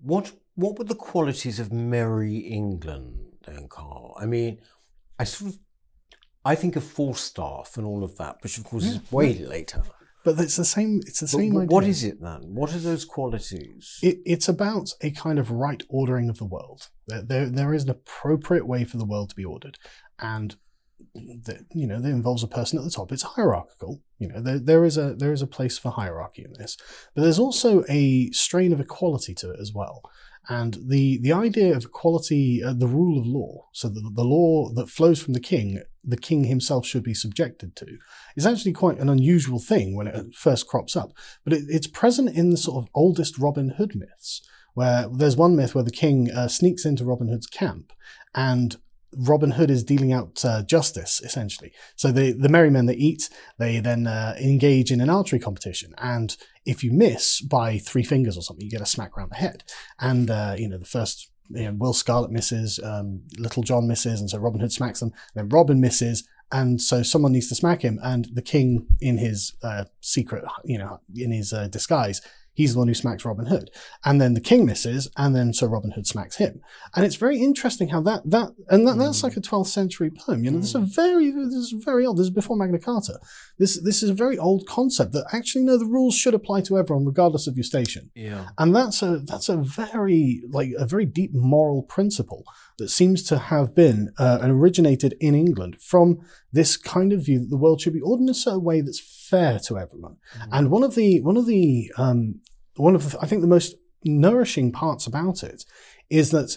What 0.00 0.32
what 0.54 0.78
were 0.78 0.84
the 0.84 0.94
qualities 0.94 1.58
of 1.58 1.72
Merry 1.72 2.36
England 2.36 3.36
then, 3.46 3.66
Carl? 3.68 4.16
I 4.18 4.26
mean, 4.26 4.60
I 5.18 5.24
sort 5.24 5.54
of 5.54 5.58
I 6.44 6.54
think 6.54 6.76
of 6.76 6.84
Falstaff 6.84 7.76
and 7.76 7.84
all 7.84 8.04
of 8.04 8.16
that, 8.18 8.38
which 8.42 8.56
of 8.56 8.64
course 8.64 8.84
is 8.84 9.12
way 9.12 9.34
later. 9.34 9.82
But 10.24 10.38
it's 10.38 10.56
the 10.56 10.64
same. 10.64 11.00
It's 11.06 11.20
the 11.20 11.26
but 11.26 11.30
same. 11.30 11.54
What 11.54 11.84
idea. 11.84 11.90
is 11.90 12.04
it 12.04 12.20
then? 12.20 12.54
What 12.54 12.74
are 12.74 12.78
those 12.78 13.04
qualities? 13.04 13.98
It, 14.02 14.18
it's 14.26 14.48
about 14.48 14.92
a 15.00 15.10
kind 15.10 15.38
of 15.38 15.50
right 15.50 15.82
ordering 15.88 16.28
of 16.28 16.38
the 16.38 16.44
world. 16.44 16.88
There, 17.06 17.22
there, 17.22 17.46
there 17.48 17.74
is 17.74 17.84
an 17.84 17.90
appropriate 17.90 18.66
way 18.66 18.84
for 18.84 18.98
the 18.98 19.06
world 19.06 19.30
to 19.30 19.36
be 19.36 19.44
ordered, 19.44 19.78
and 20.18 20.56
the, 21.14 21.64
you 21.72 21.86
know 21.86 22.00
that 22.00 22.08
involves 22.08 22.42
a 22.42 22.48
person 22.48 22.78
at 22.78 22.84
the 22.84 22.90
top. 22.90 23.12
It's 23.12 23.22
hierarchical. 23.22 24.02
You 24.18 24.28
know, 24.28 24.40
there, 24.40 24.58
there 24.58 24.84
is 24.84 24.98
a 24.98 25.14
there 25.14 25.32
is 25.32 25.42
a 25.42 25.46
place 25.46 25.78
for 25.78 25.90
hierarchy 25.90 26.44
in 26.44 26.52
this, 26.58 26.76
but 27.14 27.22
there's 27.22 27.38
also 27.38 27.84
a 27.88 28.30
strain 28.30 28.72
of 28.72 28.80
equality 28.80 29.34
to 29.36 29.50
it 29.50 29.60
as 29.60 29.72
well. 29.72 30.02
And 30.50 30.78
the, 30.88 31.18
the 31.18 31.32
idea 31.32 31.76
of 31.76 31.84
equality, 31.84 32.60
uh, 32.60 32.72
the 32.72 32.88
rule 32.88 33.20
of 33.20 33.26
law, 33.26 33.68
so 33.72 33.88
the, 33.88 34.00
the 34.12 34.24
law 34.24 34.68
that 34.74 34.88
flows 34.88 35.22
from 35.22 35.32
the 35.32 35.40
king, 35.40 35.80
the 36.02 36.16
king 36.16 36.42
himself 36.42 36.84
should 36.84 37.04
be 37.04 37.14
subjected 37.14 37.76
to, 37.76 37.98
is 38.34 38.44
actually 38.44 38.72
quite 38.72 38.98
an 38.98 39.08
unusual 39.08 39.60
thing 39.60 39.94
when 39.94 40.08
it 40.08 40.34
first 40.34 40.66
crops 40.66 40.96
up. 40.96 41.12
But 41.44 41.52
it, 41.52 41.62
it's 41.68 41.86
present 41.86 42.36
in 42.36 42.50
the 42.50 42.56
sort 42.56 42.82
of 42.82 42.90
oldest 42.94 43.38
Robin 43.38 43.68
Hood 43.68 43.94
myths, 43.94 44.42
where 44.74 45.06
there's 45.08 45.36
one 45.36 45.54
myth 45.54 45.76
where 45.76 45.84
the 45.84 45.92
king 45.92 46.28
uh, 46.32 46.48
sneaks 46.48 46.84
into 46.84 47.04
Robin 47.04 47.28
Hood's 47.28 47.46
camp 47.46 47.92
and 48.34 48.76
Robin 49.16 49.52
Hood 49.52 49.70
is 49.70 49.84
dealing 49.84 50.12
out 50.12 50.44
uh, 50.44 50.62
justice, 50.62 51.20
essentially. 51.22 51.72
So 51.96 52.12
the, 52.12 52.32
the 52.32 52.48
merry 52.48 52.70
men 52.70 52.86
that 52.86 52.98
eat, 52.98 53.28
they 53.58 53.80
then 53.80 54.06
uh, 54.06 54.36
engage 54.40 54.92
in 54.92 55.00
an 55.00 55.10
archery 55.10 55.38
competition. 55.38 55.94
And 55.98 56.36
if 56.64 56.84
you 56.84 56.92
miss 56.92 57.40
by 57.40 57.78
three 57.78 58.04
fingers 58.04 58.36
or 58.36 58.42
something, 58.42 58.64
you 58.64 58.70
get 58.70 58.80
a 58.80 58.86
smack 58.86 59.16
around 59.16 59.30
the 59.30 59.36
head. 59.36 59.64
And, 59.98 60.30
uh, 60.30 60.54
you 60.56 60.68
know, 60.68 60.78
the 60.78 60.84
first, 60.84 61.30
you 61.48 61.64
know, 61.64 61.74
Will 61.76 61.92
Scarlet 61.92 62.30
misses, 62.30 62.78
um, 62.82 63.22
Little 63.36 63.62
John 63.62 63.88
misses, 63.88 64.20
and 64.20 64.30
so 64.30 64.38
Robin 64.38 64.60
Hood 64.60 64.72
smacks 64.72 65.00
them. 65.00 65.12
Then 65.34 65.48
Robin 65.48 65.80
misses, 65.80 66.28
and 66.52 66.80
so 66.80 67.02
someone 67.02 67.32
needs 67.32 67.48
to 67.48 67.54
smack 67.54 67.82
him, 67.82 67.98
and 68.02 68.28
the 68.34 68.42
king, 68.42 68.86
in 69.00 69.18
his 69.18 69.54
uh, 69.62 69.84
secret, 70.00 70.44
you 70.64 70.78
know, 70.78 71.00
in 71.14 71.32
his 71.32 71.52
uh, 71.52 71.68
disguise, 71.68 72.20
he's 72.52 72.72
the 72.72 72.78
one 72.78 72.88
who 72.88 72.94
smacks 72.94 73.24
Robin 73.24 73.46
Hood, 73.46 73.70
and 74.04 74.20
then 74.20 74.34
the 74.34 74.40
king 74.40 74.66
misses, 74.66 75.08
and 75.16 75.34
then 75.34 75.52
so 75.52 75.66
Robin 75.66 75.92
Hood 75.92 76.06
smacks 76.06 76.36
him, 76.36 76.60
and 76.94 77.04
it's 77.04 77.16
very 77.16 77.38
interesting 77.38 77.88
how 77.88 78.00
that 78.02 78.22
that 78.30 78.50
and 78.68 78.86
that, 78.86 78.98
that's 78.98 79.22
like 79.22 79.36
a 79.36 79.40
12th 79.40 79.68
century 79.68 80.10
poem. 80.10 80.44
You 80.44 80.50
know, 80.50 80.58
this 80.58 80.70
is 80.70 80.74
a 80.74 80.80
very 80.80 81.30
this 81.30 81.54
is 81.54 81.74
very 81.84 82.06
old. 82.06 82.18
This 82.18 82.24
is 82.24 82.30
before 82.30 82.56
Magna 82.56 82.78
Carta. 82.78 83.18
This 83.58 83.80
this 83.82 84.02
is 84.02 84.10
a 84.10 84.14
very 84.14 84.38
old 84.38 84.66
concept 84.66 85.12
that 85.12 85.26
actually 85.32 85.64
no, 85.64 85.78
the 85.78 85.86
rules 85.86 86.14
should 86.14 86.34
apply 86.34 86.62
to 86.62 86.78
everyone 86.78 87.04
regardless 87.04 87.46
of 87.46 87.56
your 87.56 87.64
station. 87.64 88.10
Yeah. 88.14 88.48
And 88.58 88.74
that's 88.74 89.02
a 89.02 89.18
that's 89.18 89.48
a 89.48 89.56
very 89.56 90.42
like 90.50 90.70
a 90.78 90.86
very 90.86 91.06
deep 91.06 91.32
moral 91.34 91.82
principle 91.82 92.44
that 92.78 92.88
seems 92.88 93.22
to 93.24 93.38
have 93.38 93.74
been 93.74 94.12
uh, 94.18 94.38
and 94.40 94.50
originated 94.52 95.14
in 95.20 95.34
England 95.34 95.76
from 95.80 96.18
this 96.52 96.76
kind 96.76 97.12
of 97.12 97.24
view 97.24 97.38
that 97.38 97.50
the 97.50 97.56
world 97.56 97.80
should 97.80 97.92
be 97.92 98.00
ordered 98.00 98.22
in 98.22 98.28
a 98.28 98.34
certain 98.34 98.64
way 98.64 98.80
that's 98.80 99.19
fair 99.30 99.58
to 99.66 99.78
everyone. 99.78 100.16
And 100.52 100.70
one 100.70 100.82
of 100.82 100.94
the 100.94 101.20
one 101.20 101.36
of 101.36 101.46
the 101.46 101.90
um, 101.96 102.40
one 102.76 102.94
of 102.94 103.10
the, 103.10 103.18
I 103.20 103.26
think 103.26 103.40
the 103.42 103.48
most 103.48 103.74
nourishing 104.04 104.72
parts 104.72 105.06
about 105.06 105.42
it 105.42 105.64
is 106.08 106.30
that 106.30 106.56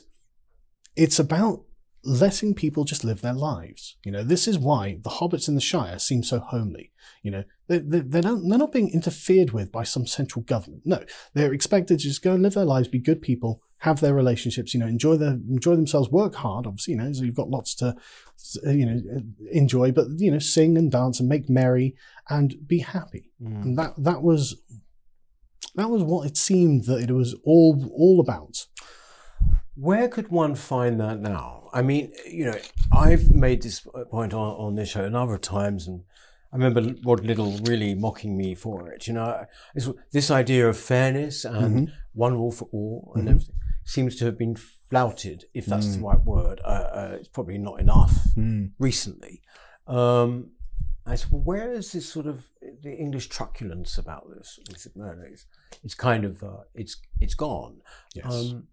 it's 0.95 1.19
about 1.19 1.63
letting 2.05 2.53
people 2.53 2.83
just 2.83 3.03
live 3.03 3.21
their 3.21 3.33
lives. 3.33 3.97
You 4.03 4.11
know, 4.11 4.23
this 4.23 4.47
is 4.47 4.59
why 4.59 4.99
the 5.03 5.09
hobbits 5.09 5.47
in 5.47 5.55
the 5.55 5.61
Shire 5.61 5.99
seem 5.99 6.23
so 6.23 6.39
homely. 6.39 6.91
You 7.21 7.31
know, 7.31 7.43
they, 7.67 7.79
they, 7.79 7.99
they 7.99 8.21
don't, 8.21 8.47
they're 8.49 8.59
not 8.59 8.73
being 8.73 8.89
interfered 8.89 9.51
with 9.51 9.71
by 9.71 9.83
some 9.83 10.05
central 10.05 10.43
government. 10.43 10.83
No, 10.85 11.03
they're 11.33 11.53
expected 11.53 11.99
to 11.99 12.07
just 12.07 12.21
go 12.21 12.33
and 12.33 12.43
live 12.43 12.55
their 12.55 12.65
lives, 12.65 12.87
be 12.87 12.99
good 12.99 13.21
people, 13.21 13.61
have 13.79 13.99
their 13.99 14.13
relationships, 14.13 14.73
you 14.73 14.79
know, 14.79 14.87
enjoy 14.87 15.15
their, 15.17 15.39
enjoy 15.49 15.75
themselves, 15.75 16.09
work 16.09 16.35
hard, 16.35 16.65
obviously, 16.65 16.93
you 16.93 16.97
know, 16.97 17.11
so 17.11 17.23
you've 17.23 17.35
got 17.35 17.49
lots 17.49 17.75
to, 17.75 17.95
you 18.65 18.85
know, 18.85 19.01
enjoy, 19.51 19.91
but, 19.91 20.07
you 20.17 20.31
know, 20.31 20.39
sing 20.39 20.77
and 20.77 20.91
dance 20.91 21.19
and 21.19 21.29
make 21.29 21.49
merry 21.49 21.95
and 22.29 22.55
be 22.67 22.79
happy. 22.79 23.31
Mm. 23.41 23.61
And 23.61 23.77
that, 23.77 23.93
that 23.97 24.21
was, 24.21 24.61
that 25.75 25.89
was 25.89 26.03
what 26.03 26.27
it 26.27 26.37
seemed 26.37 26.85
that 26.85 27.09
it 27.09 27.11
was 27.11 27.35
all, 27.45 27.91
all 27.93 28.19
about. 28.19 28.67
Where 29.75 30.07
could 30.07 30.29
one 30.29 30.55
find 30.55 30.99
that 30.99 31.19
now? 31.19 31.62
I 31.73 31.81
mean, 31.81 32.13
you 32.29 32.45
know, 32.45 32.57
I've 32.91 33.31
made 33.31 33.63
this 33.63 33.85
point 34.11 34.33
on, 34.33 34.55
on 34.65 34.75
this 34.75 34.89
show 34.89 35.03
a 35.03 35.09
number 35.09 35.33
of 35.33 35.41
times, 35.41 35.87
and 35.87 36.03
I 36.51 36.57
remember 36.57 36.81
Rod 37.03 37.25
Liddle 37.25 37.57
really 37.63 37.95
mocking 37.95 38.37
me 38.37 38.53
for 38.55 38.87
it. 38.89 39.07
You 39.07 39.13
know, 39.13 39.45
this 40.11 40.29
idea 40.29 40.69
of 40.69 40.77
fairness 40.77 41.45
and 41.45 41.91
one 42.13 42.35
rule 42.35 42.51
for 42.51 42.67
all 42.71 43.11
and 43.15 43.27
Mhm. 43.27 43.31
everything 43.31 43.55
seems 43.85 44.15
to 44.17 44.25
have 44.25 44.37
been 44.37 44.55
flouted, 44.55 45.45
if 45.53 45.65
that's 45.65 45.95
the 45.95 45.99
Mm. 46.01 46.03
right 46.09 46.23
word. 46.23 46.61
Uh, 46.63 46.67
uh, 46.99 47.17
it's 47.19 47.27
probably 47.27 47.57
not 47.57 47.79
enough 47.79 48.27
recently. 48.79 49.41
Um, 49.87 50.51
I 51.05 51.15
said, 51.15 51.31
well, 51.31 51.41
where 51.41 51.73
is 51.73 51.91
this 51.91 52.07
sort 52.07 52.27
of 52.27 52.49
the 52.81 52.95
English 52.95 53.27
truculence 53.27 53.97
about 53.97 54.29
this? 54.33 54.59
Said, 54.77 54.95
no, 54.95 55.13
no, 55.13 55.23
it's, 55.23 55.45
it's 55.83 55.95
kind 55.95 56.23
of 56.23 56.41
uh, 56.43 56.63
it's 56.75 56.95
it's 57.19 57.33
gone. 57.33 57.81
Yes. 58.15 58.25
Um, 58.31 58.67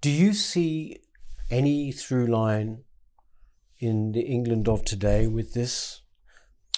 do 0.00 0.08
you 0.10 0.32
see 0.32 1.02
any 1.50 1.92
through 1.92 2.26
line 2.26 2.84
in 3.78 4.12
the 4.12 4.22
England 4.22 4.68
of 4.68 4.84
today 4.84 5.26
with 5.26 5.54
this 5.54 6.02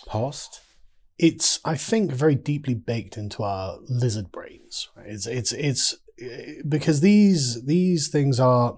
past? 0.08 0.60
it's 1.18 1.60
I 1.64 1.76
think 1.76 2.12
very 2.12 2.34
deeply 2.34 2.74
baked 2.74 3.16
into 3.16 3.42
our 3.42 3.78
lizard 3.88 4.32
brains. 4.32 4.88
Right? 4.96 5.06
It's 5.08 5.26
it's 5.26 5.52
it's 5.52 5.96
because 6.68 7.00
these 7.00 7.64
these 7.64 8.08
things 8.08 8.40
are 8.40 8.76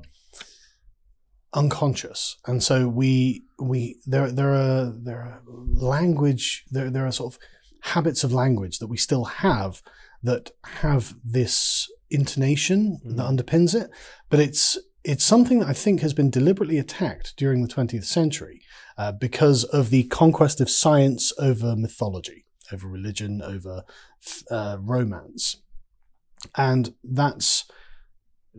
unconscious, 1.55 2.37
and 2.47 2.63
so 2.63 2.89
we 2.89 3.45
we 3.59 3.99
there 4.07 4.31
there 4.31 4.55
are 4.55 4.93
there 4.95 5.21
are 5.21 5.43
language 5.47 6.65
there 6.71 6.91
there 6.91 7.07
are 7.07 7.13
sort 7.13 7.35
of 7.35 7.41
habits 7.83 8.25
of 8.25 8.33
language 8.33 8.79
that 8.79 8.89
we 8.89 8.97
still 8.97 9.25
have 9.25 9.81
that 10.23 10.51
have 10.65 11.15
this 11.25 11.91
intonation 12.11 13.01
that 13.05 13.17
mm-hmm. 13.17 13.37
underpins 13.37 13.75
it, 13.75 13.91
but 14.29 14.41
it's 14.41 14.79
it's 15.07 15.25
something 15.25 15.61
that 15.61 15.69
I 15.69 15.73
think 15.73 16.01
has 16.01 16.13
been 16.13 16.31
deliberately 16.31 16.79
attacked 16.79 17.37
during 17.37 17.63
the 17.63 17.73
20th 17.73 18.05
century 18.05 18.61
uh, 18.99 19.13
because 19.13 19.63
of 19.65 19.91
the 19.91 20.05
conquest 20.05 20.61
of 20.61 20.69
science 20.69 21.33
over 21.39 21.77
mythology, 21.77 22.45
over 22.73 22.89
religion, 22.89 23.41
over 23.41 23.85
uh, 24.51 24.79
romance. 24.81 25.63
And 26.57 26.93
that's 27.05 27.67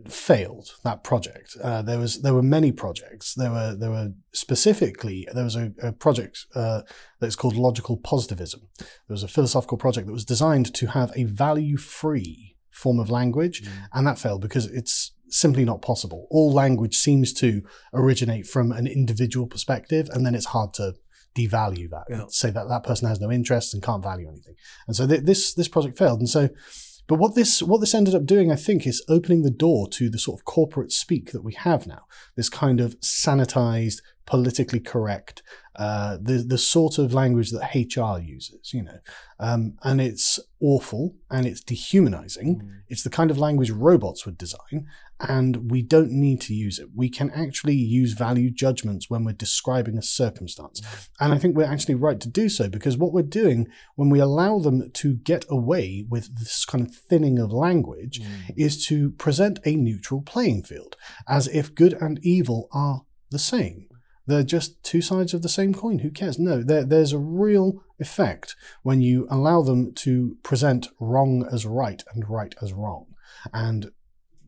failed 0.08 0.70
that 0.84 1.04
project. 1.04 1.54
Uh, 1.62 1.82
there 1.82 1.98
was 1.98 2.22
there 2.22 2.34
were 2.34 2.42
many 2.42 2.72
projects. 2.72 3.34
There 3.34 3.50
were 3.50 3.74
there 3.78 3.90
were 3.90 4.12
specifically 4.32 5.28
there 5.34 5.44
was 5.44 5.56
a, 5.56 5.72
a 5.82 5.92
project 5.92 6.46
uh, 6.54 6.82
that's 7.20 7.36
called 7.36 7.56
logical 7.56 7.96
positivism. 7.98 8.68
There 8.78 9.14
was 9.14 9.22
a 9.22 9.28
philosophical 9.28 9.76
project 9.76 10.06
that 10.06 10.12
was 10.12 10.24
designed 10.24 10.72
to 10.74 10.86
have 10.88 11.12
a 11.14 11.24
value 11.24 11.76
free 11.76 12.56
form 12.70 13.00
of 13.00 13.10
language 13.10 13.68
and 13.92 14.06
that 14.06 14.20
failed 14.20 14.40
because 14.40 14.66
it's 14.66 15.12
simply 15.30 15.64
not 15.64 15.82
possible 15.82 16.26
all 16.30 16.52
language 16.52 16.96
seems 16.96 17.32
to 17.32 17.62
originate 17.92 18.46
from 18.46 18.72
an 18.72 18.86
individual 18.86 19.46
perspective 19.46 20.08
and 20.12 20.24
then 20.24 20.34
it's 20.34 20.46
hard 20.46 20.72
to 20.74 20.94
devalue 21.34 21.88
that 21.90 22.04
Yeah. 22.10 22.24
say 22.28 22.50
that 22.50 22.68
that 22.68 22.82
person 22.84 23.08
has 23.08 23.20
no 23.20 23.30
interest 23.30 23.72
and 23.74 23.82
can't 23.82 24.02
value 24.02 24.28
anything 24.28 24.54
and 24.86 24.96
so 24.96 25.06
th- 25.06 25.22
this 25.22 25.54
this 25.54 25.68
project 25.68 25.96
failed 25.98 26.18
and 26.20 26.28
so 26.28 26.48
but 27.06 27.18
what 27.18 27.34
this 27.34 27.62
what 27.62 27.80
this 27.80 27.94
ended 27.94 28.14
up 28.14 28.26
doing, 28.26 28.52
I 28.52 28.54
think, 28.56 28.86
is 28.86 29.02
opening 29.08 29.40
the 29.40 29.50
door 29.50 29.88
to 29.92 30.10
the 30.10 30.18
sort 30.18 30.38
of 30.38 30.44
corporate 30.44 30.92
speak 30.92 31.32
that 31.32 31.42
we 31.42 31.54
have 31.54 31.86
now. 31.86 32.02
This 32.36 32.50
kind 32.50 32.82
of 32.82 33.00
sanitized, 33.00 34.02
politically 34.26 34.78
correct, 34.78 35.42
uh, 35.78 36.18
the 36.20 36.38
the 36.38 36.58
sort 36.58 36.98
of 36.98 37.14
language 37.14 37.52
that 37.52 37.72
HR 37.72 38.20
uses, 38.20 38.74
you 38.74 38.82
know, 38.82 38.98
um, 39.38 39.78
and 39.84 40.00
it's 40.00 40.40
awful 40.60 41.14
and 41.30 41.46
it's 41.46 41.60
dehumanizing. 41.60 42.68
It's 42.88 43.04
the 43.04 43.10
kind 43.10 43.30
of 43.30 43.38
language 43.38 43.70
robots 43.70 44.26
would 44.26 44.36
design, 44.36 44.88
and 45.20 45.70
we 45.70 45.82
don't 45.82 46.10
need 46.10 46.40
to 46.42 46.54
use 46.54 46.80
it. 46.80 46.88
We 46.96 47.08
can 47.08 47.30
actually 47.30 47.76
use 47.76 48.14
value 48.14 48.50
judgments 48.50 49.08
when 49.08 49.22
we're 49.22 49.34
describing 49.34 49.96
a 49.96 50.02
circumstance, 50.02 50.82
and 51.20 51.32
I 51.32 51.38
think 51.38 51.56
we're 51.56 51.72
actually 51.72 51.94
right 51.94 52.18
to 52.18 52.28
do 52.28 52.48
so 52.48 52.68
because 52.68 52.96
what 52.96 53.12
we're 53.12 53.22
doing 53.22 53.68
when 53.94 54.10
we 54.10 54.18
allow 54.18 54.58
them 54.58 54.90
to 54.90 55.14
get 55.14 55.44
away 55.48 56.04
with 56.08 56.40
this 56.40 56.64
kind 56.64 56.84
of 56.84 56.92
thinning 56.92 57.38
of 57.38 57.52
language 57.52 58.20
is 58.56 58.84
to 58.86 59.12
present 59.12 59.60
a 59.64 59.76
neutral 59.76 60.22
playing 60.22 60.64
field, 60.64 60.96
as 61.28 61.46
if 61.46 61.72
good 61.72 61.92
and 61.92 62.18
evil 62.24 62.68
are 62.72 63.02
the 63.30 63.38
same. 63.38 63.87
They're 64.28 64.42
just 64.42 64.82
two 64.82 65.00
sides 65.00 65.32
of 65.32 65.40
the 65.40 65.48
same 65.48 65.72
coin. 65.72 66.00
Who 66.00 66.10
cares? 66.10 66.38
No, 66.38 66.62
there, 66.62 66.84
there's 66.84 67.14
a 67.14 67.18
real 67.18 67.82
effect 67.98 68.54
when 68.82 69.00
you 69.00 69.26
allow 69.30 69.62
them 69.62 69.94
to 69.94 70.36
present 70.42 70.88
wrong 71.00 71.48
as 71.50 71.64
right 71.64 72.04
and 72.14 72.28
right 72.28 72.54
as 72.62 72.74
wrong. 72.74 73.06
And 73.54 73.90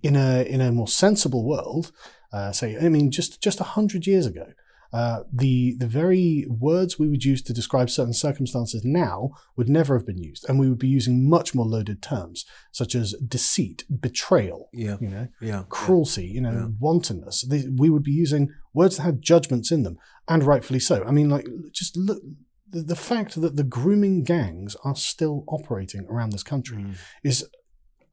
in 0.03 0.17
a 0.17 0.43
in 0.43 0.61
a 0.61 0.71
more 0.71 0.87
sensible 0.87 1.45
world, 1.47 1.93
uh, 2.31 2.53
say, 2.53 2.77
I 2.79 2.91
mean, 2.91 3.11
just 3.11 3.43
just 3.43 3.59
a 3.59 3.65
hundred 3.65 4.07
years 4.07 4.27
ago, 4.27 4.53
uh, 4.93 5.23
the 5.33 5.77
the 5.79 5.87
very 5.87 6.47
words 6.49 6.99
we 6.99 7.09
would 7.09 7.25
use 7.25 7.43
to 7.43 7.53
describe 7.53 7.89
certain 7.91 8.13
circumstances 8.13 8.85
now 8.85 9.31
would 9.57 9.69
never 9.69 9.95
have 9.97 10.07
been 10.07 10.19
used, 10.19 10.45
and 10.49 10.59
we 10.59 10.69
would 10.69 10.79
be 10.79 10.89
using 10.89 11.29
much 11.29 11.55
more 11.55 11.67
loaded 11.67 12.03
terms 12.03 12.45
such 12.73 12.95
as 12.95 13.15
deceit, 13.27 13.85
betrayal, 14.01 14.69
Yeah, 14.73 14.97
you 15.01 15.09
know, 15.09 15.29
yeah, 15.41 15.63
cruelty, 15.69 16.27
you 16.27 16.41
know, 16.41 16.53
Yeah. 16.53 16.69
wantonness. 16.81 17.43
They, 17.43 17.67
we 17.77 17.89
would 17.91 18.03
be 18.03 18.13
using 18.13 18.49
words 18.75 18.97
that 18.97 19.03
had 19.05 19.23
judgments 19.23 19.71
in 19.71 19.83
them, 19.85 19.97
and 20.29 20.43
rightfully 20.45 20.81
so. 20.81 21.05
I 21.05 21.11
mean, 21.13 21.29
like, 21.31 21.47
just 21.73 21.97
look. 21.97 22.21
The, 22.73 22.83
the 22.83 22.97
fact 22.97 23.41
that 23.41 23.57
the 23.57 23.65
grooming 23.65 24.23
gangs 24.23 24.77
are 24.85 24.95
still 24.95 25.43
operating 25.49 26.07
around 26.09 26.31
this 26.31 26.45
country 26.45 26.79
Mm. 26.79 26.95
is, 27.25 27.45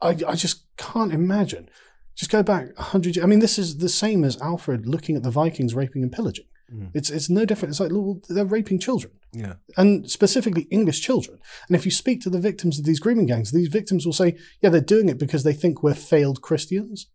I, 0.02 0.10
I 0.28 0.34
just 0.36 0.66
can't 0.78 1.14
imagine. 1.14 1.70
Just 2.16 2.32
go 2.32 2.42
back 2.42 2.70
a 2.76 2.82
hundred. 2.82 3.16
years. 3.16 3.24
I 3.24 3.28
mean, 3.28 3.38
this 3.38 3.60
is 3.60 3.78
the 3.78 3.90
same 3.90 4.24
as 4.24 4.42
Alfred 4.42 4.88
looking 4.88 5.16
at 5.16 5.22
the 5.22 5.30
Vikings 5.30 5.76
raping 5.76 6.02
and 6.02 6.12
pillaging. 6.12 6.46
Mm. 6.74 6.92
It's 6.94 7.10
it's 7.10 7.30
no 7.30 7.46
different. 7.46 7.72
It's 7.72 7.80
like 7.80 7.92
well, 7.92 8.20
they're 8.30 8.46
raping 8.46 8.80
children 8.80 9.14
yeah, 9.34 9.54
and 9.76 10.10
specifically 10.10 10.64
English 10.72 11.02
children. 11.02 11.40
And 11.68 11.76
if 11.76 11.86
you 11.86 11.92
speak 11.92 12.22
to 12.22 12.30
the 12.30 12.40
victims 12.40 12.80
of 12.80 12.86
these 12.86 13.00
grooming 13.00 13.28
gangs, 13.28 13.52
these 13.52 13.68
victims 13.68 14.06
will 14.06 14.14
say, 14.14 14.38
yeah, 14.62 14.70
they're 14.70 14.82
doing 14.82 15.10
it 15.10 15.20
because 15.20 15.44
they 15.44 15.54
think 15.54 15.84
we're 15.84 15.94
failed 15.94 16.42
Christians, 16.42 17.08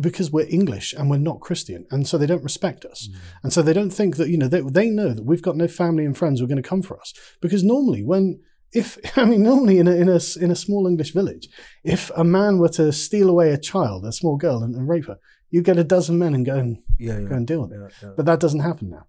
because 0.00 0.30
we're 0.30 0.46
English 0.48 0.92
and 0.92 1.08
we're 1.08 1.18
not 1.18 1.40
Christian. 1.40 1.86
And 1.90 2.06
so 2.06 2.18
they 2.18 2.26
don't 2.26 2.42
respect 2.42 2.84
us. 2.84 3.08
And 3.42 3.52
so 3.52 3.62
they 3.62 3.72
don't 3.72 3.90
think 3.90 4.16
that, 4.16 4.28
you 4.28 4.36
know, 4.36 4.48
they, 4.48 4.60
they 4.60 4.88
know 4.88 5.14
that 5.14 5.24
we've 5.24 5.42
got 5.42 5.56
no 5.56 5.68
family 5.68 6.04
and 6.04 6.16
friends 6.16 6.40
who 6.40 6.44
are 6.44 6.48
going 6.48 6.62
to 6.62 6.68
come 6.68 6.82
for 6.82 7.00
us. 7.00 7.14
Because 7.40 7.62
normally, 7.62 8.02
when, 8.02 8.40
if, 8.72 8.98
I 9.16 9.24
mean, 9.24 9.42
normally 9.42 9.78
in 9.78 9.88
a, 9.88 9.92
in 9.92 10.08
a, 10.08 10.20
in 10.40 10.50
a 10.50 10.56
small 10.56 10.86
English 10.86 11.12
village, 11.12 11.48
if 11.84 12.10
a 12.16 12.24
man 12.24 12.58
were 12.58 12.70
to 12.70 12.92
steal 12.92 13.28
away 13.30 13.52
a 13.52 13.58
child, 13.58 14.04
a 14.04 14.12
small 14.12 14.36
girl, 14.36 14.62
and, 14.62 14.74
and 14.74 14.88
rape 14.88 15.06
her, 15.06 15.18
you 15.50 15.62
get 15.62 15.78
a 15.78 15.84
dozen 15.84 16.18
men 16.18 16.34
and 16.34 16.46
go 16.46 16.56
and, 16.56 16.78
yeah, 17.02 17.20
go 17.20 17.28
yeah. 17.30 17.36
and 17.36 17.46
deal 17.46 17.62
with 17.62 17.72
it. 17.72 17.92
yeah. 18.02 18.10
But 18.16 18.26
that 18.26 18.40
doesn't 18.40 18.60
happen 18.60 18.90
now. 18.90 19.06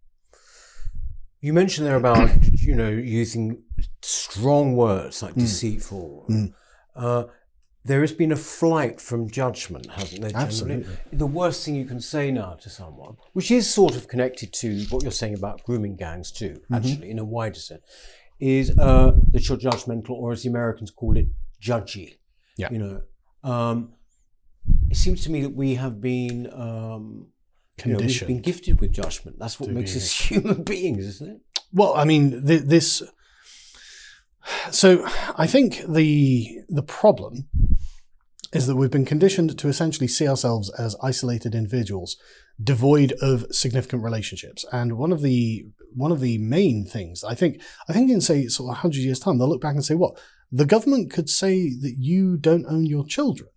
You 1.42 1.54
mentioned 1.54 1.86
there 1.88 1.98
about 1.98 2.30
you 2.54 2.76
know 2.76 2.90
using 2.90 3.64
strong 4.02 4.76
words 4.76 5.22
like 5.22 5.36
deceitful. 5.36 6.26
Mm. 6.30 6.54
Uh, 6.96 7.24
there 7.86 8.00
has 8.00 8.14
been 8.14 8.32
a 8.32 8.38
flight 8.38 9.02
from 9.02 9.30
judgment, 9.30 9.88
hasn't 9.92 10.22
there? 10.22 10.30
generally? 10.30 10.48
Absolutely. 10.48 10.96
The 11.12 11.26
worst 11.28 11.66
thing 11.66 11.76
you 11.76 11.86
can 11.86 12.00
say 12.00 12.32
now 12.32 12.54
to 12.62 12.70
someone, 12.70 13.18
which 13.34 13.52
is 13.52 13.70
sort 13.70 13.98
of 13.98 14.08
connected 14.08 14.54
to 14.54 14.86
what 14.90 15.04
you're 15.04 15.12
saying 15.12 15.34
about 15.34 15.64
grooming 15.66 15.98
gangs 15.98 16.32
too, 16.32 16.54
Mm-hmm. 16.54 16.76
actually, 16.76 17.10
in 17.12 17.20
a 17.20 17.26
wider 17.26 17.60
sense, 17.60 17.82
is 18.40 18.72
uh, 18.80 19.12
that 19.32 19.50
you're 19.50 19.58
judgmental, 19.58 20.12
or 20.12 20.32
as 20.32 20.44
the 20.44 20.50
Americans 20.50 20.92
call 20.92 21.18
it, 21.18 21.28
judgy. 21.62 22.20
Yeah. 22.58 22.70
You 22.72 22.80
know, 22.80 23.02
um, 23.44 23.94
it 24.90 24.96
seems 24.96 25.24
to 25.26 25.32
me 25.32 25.42
that 25.42 25.54
we 25.54 25.76
have 25.76 26.00
been. 26.00 26.50
Um, 26.54 27.28
you 27.86 27.94
know, 27.94 28.00
we've 28.00 28.28
been 28.28 28.42
gifted 28.42 28.80
with 28.80 28.92
judgment. 28.92 29.40
That's 29.40 29.60
what 29.60 29.70
makes 29.70 29.96
us 29.96 30.12
human 30.30 30.64
beings, 30.64 31.06
isn't 31.06 31.30
it? 31.30 31.42
Well, 31.72 31.96
I 31.96 32.06
mean, 32.06 32.46
th- 32.46 32.64
this. 32.64 33.04
So, 34.72 35.08
I 35.38 35.48
think 35.48 35.82
the 35.88 36.62
the 36.70 36.84
problem 36.84 37.48
is 38.54 38.68
that 38.68 38.76
we've 38.76 38.92
been 38.92 39.06
conditioned 39.06 39.58
to 39.58 39.68
essentially 39.68 40.08
see 40.08 40.28
ourselves 40.28 40.70
as 40.78 40.96
isolated 41.02 41.56
individuals, 41.56 42.18
devoid 42.64 43.14
of 43.22 43.46
significant 43.52 44.04
relationships. 44.04 44.64
And 44.72 44.98
one 44.98 45.12
of 45.12 45.22
the 45.22 45.66
one 45.96 46.12
of 46.12 46.20
the 46.20 46.38
main 46.40 46.86
things 46.86 47.24
I 47.24 47.36
think 47.36 47.62
I 47.88 47.94
think 47.94 48.10
in 48.10 48.22
say 48.22 48.48
sort 48.48 48.72
of 48.72 48.78
hundred 48.78 49.02
years 49.02 49.20
time 49.20 49.38
they'll 49.38 49.50
look 49.50 49.62
back 49.62 49.76
and 49.76 49.86
say, 49.86 49.96
"What 49.96 50.20
the 50.52 50.66
government 50.66 51.12
could 51.12 51.30
say 51.30 51.70
that 51.70 51.96
you 51.98 52.38
don't 52.38 52.66
own 52.68 52.86
your 52.86 53.06
children." 53.06 53.50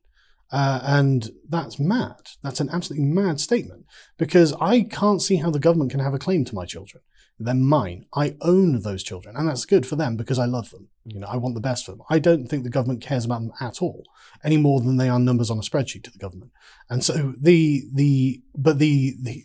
Uh, 0.51 0.81
and 0.85 1.31
that's 1.49 1.79
mad. 1.79 2.31
That's 2.43 2.61
an 2.61 2.71
absolutely 2.71 3.07
mad 3.07 3.41
statement 3.41 3.85
because 4.17 4.53
I 4.61 4.83
can't 4.83 5.21
see 5.21 5.37
how 5.37 5.51
the 5.51 5.59
government 5.59 5.91
can 5.91 6.01
have 6.01 6.15
a 6.15 6.19
claim 6.19 6.45
to 6.45 6.55
my 6.55 6.65
children. 6.65 7.03
They're 7.39 7.55
mine. 7.55 8.07
I 8.15 8.37
own 8.41 8.81
those 8.81 9.03
children, 9.03 9.37
and 9.37 9.47
that's 9.47 9.67
good 9.67 9.85
for 9.85 9.95
them 9.95 10.17
because 10.17 10.39
I 10.39 10.47
love 10.47 10.71
them. 10.71 10.89
You 11.05 11.21
know, 11.21 11.27
I 11.27 11.37
want 11.37 11.55
the 11.55 11.61
best 11.61 11.85
for 11.85 11.91
them. 11.91 12.01
I 12.09 12.19
don't 12.19 12.47
think 12.47 12.65
the 12.65 12.71
government 12.71 13.03
cares 13.03 13.27
about 13.27 13.43
them 13.43 13.53
at 13.61 13.83
all, 13.83 14.05
any 14.43 14.57
more 14.57 14.81
than 14.81 14.97
they 14.97 15.11
are 15.11 15.19
numbers 15.19 15.51
on 15.51 15.59
a 15.59 15.63
spreadsheet 15.63 16.05
to 16.05 16.11
the 16.11 16.19
government. 16.19 16.53
And 16.89 17.05
so 17.05 17.35
the 17.39 17.85
the 17.93 18.43
but 18.57 18.79
the 18.79 19.17
the 19.21 19.45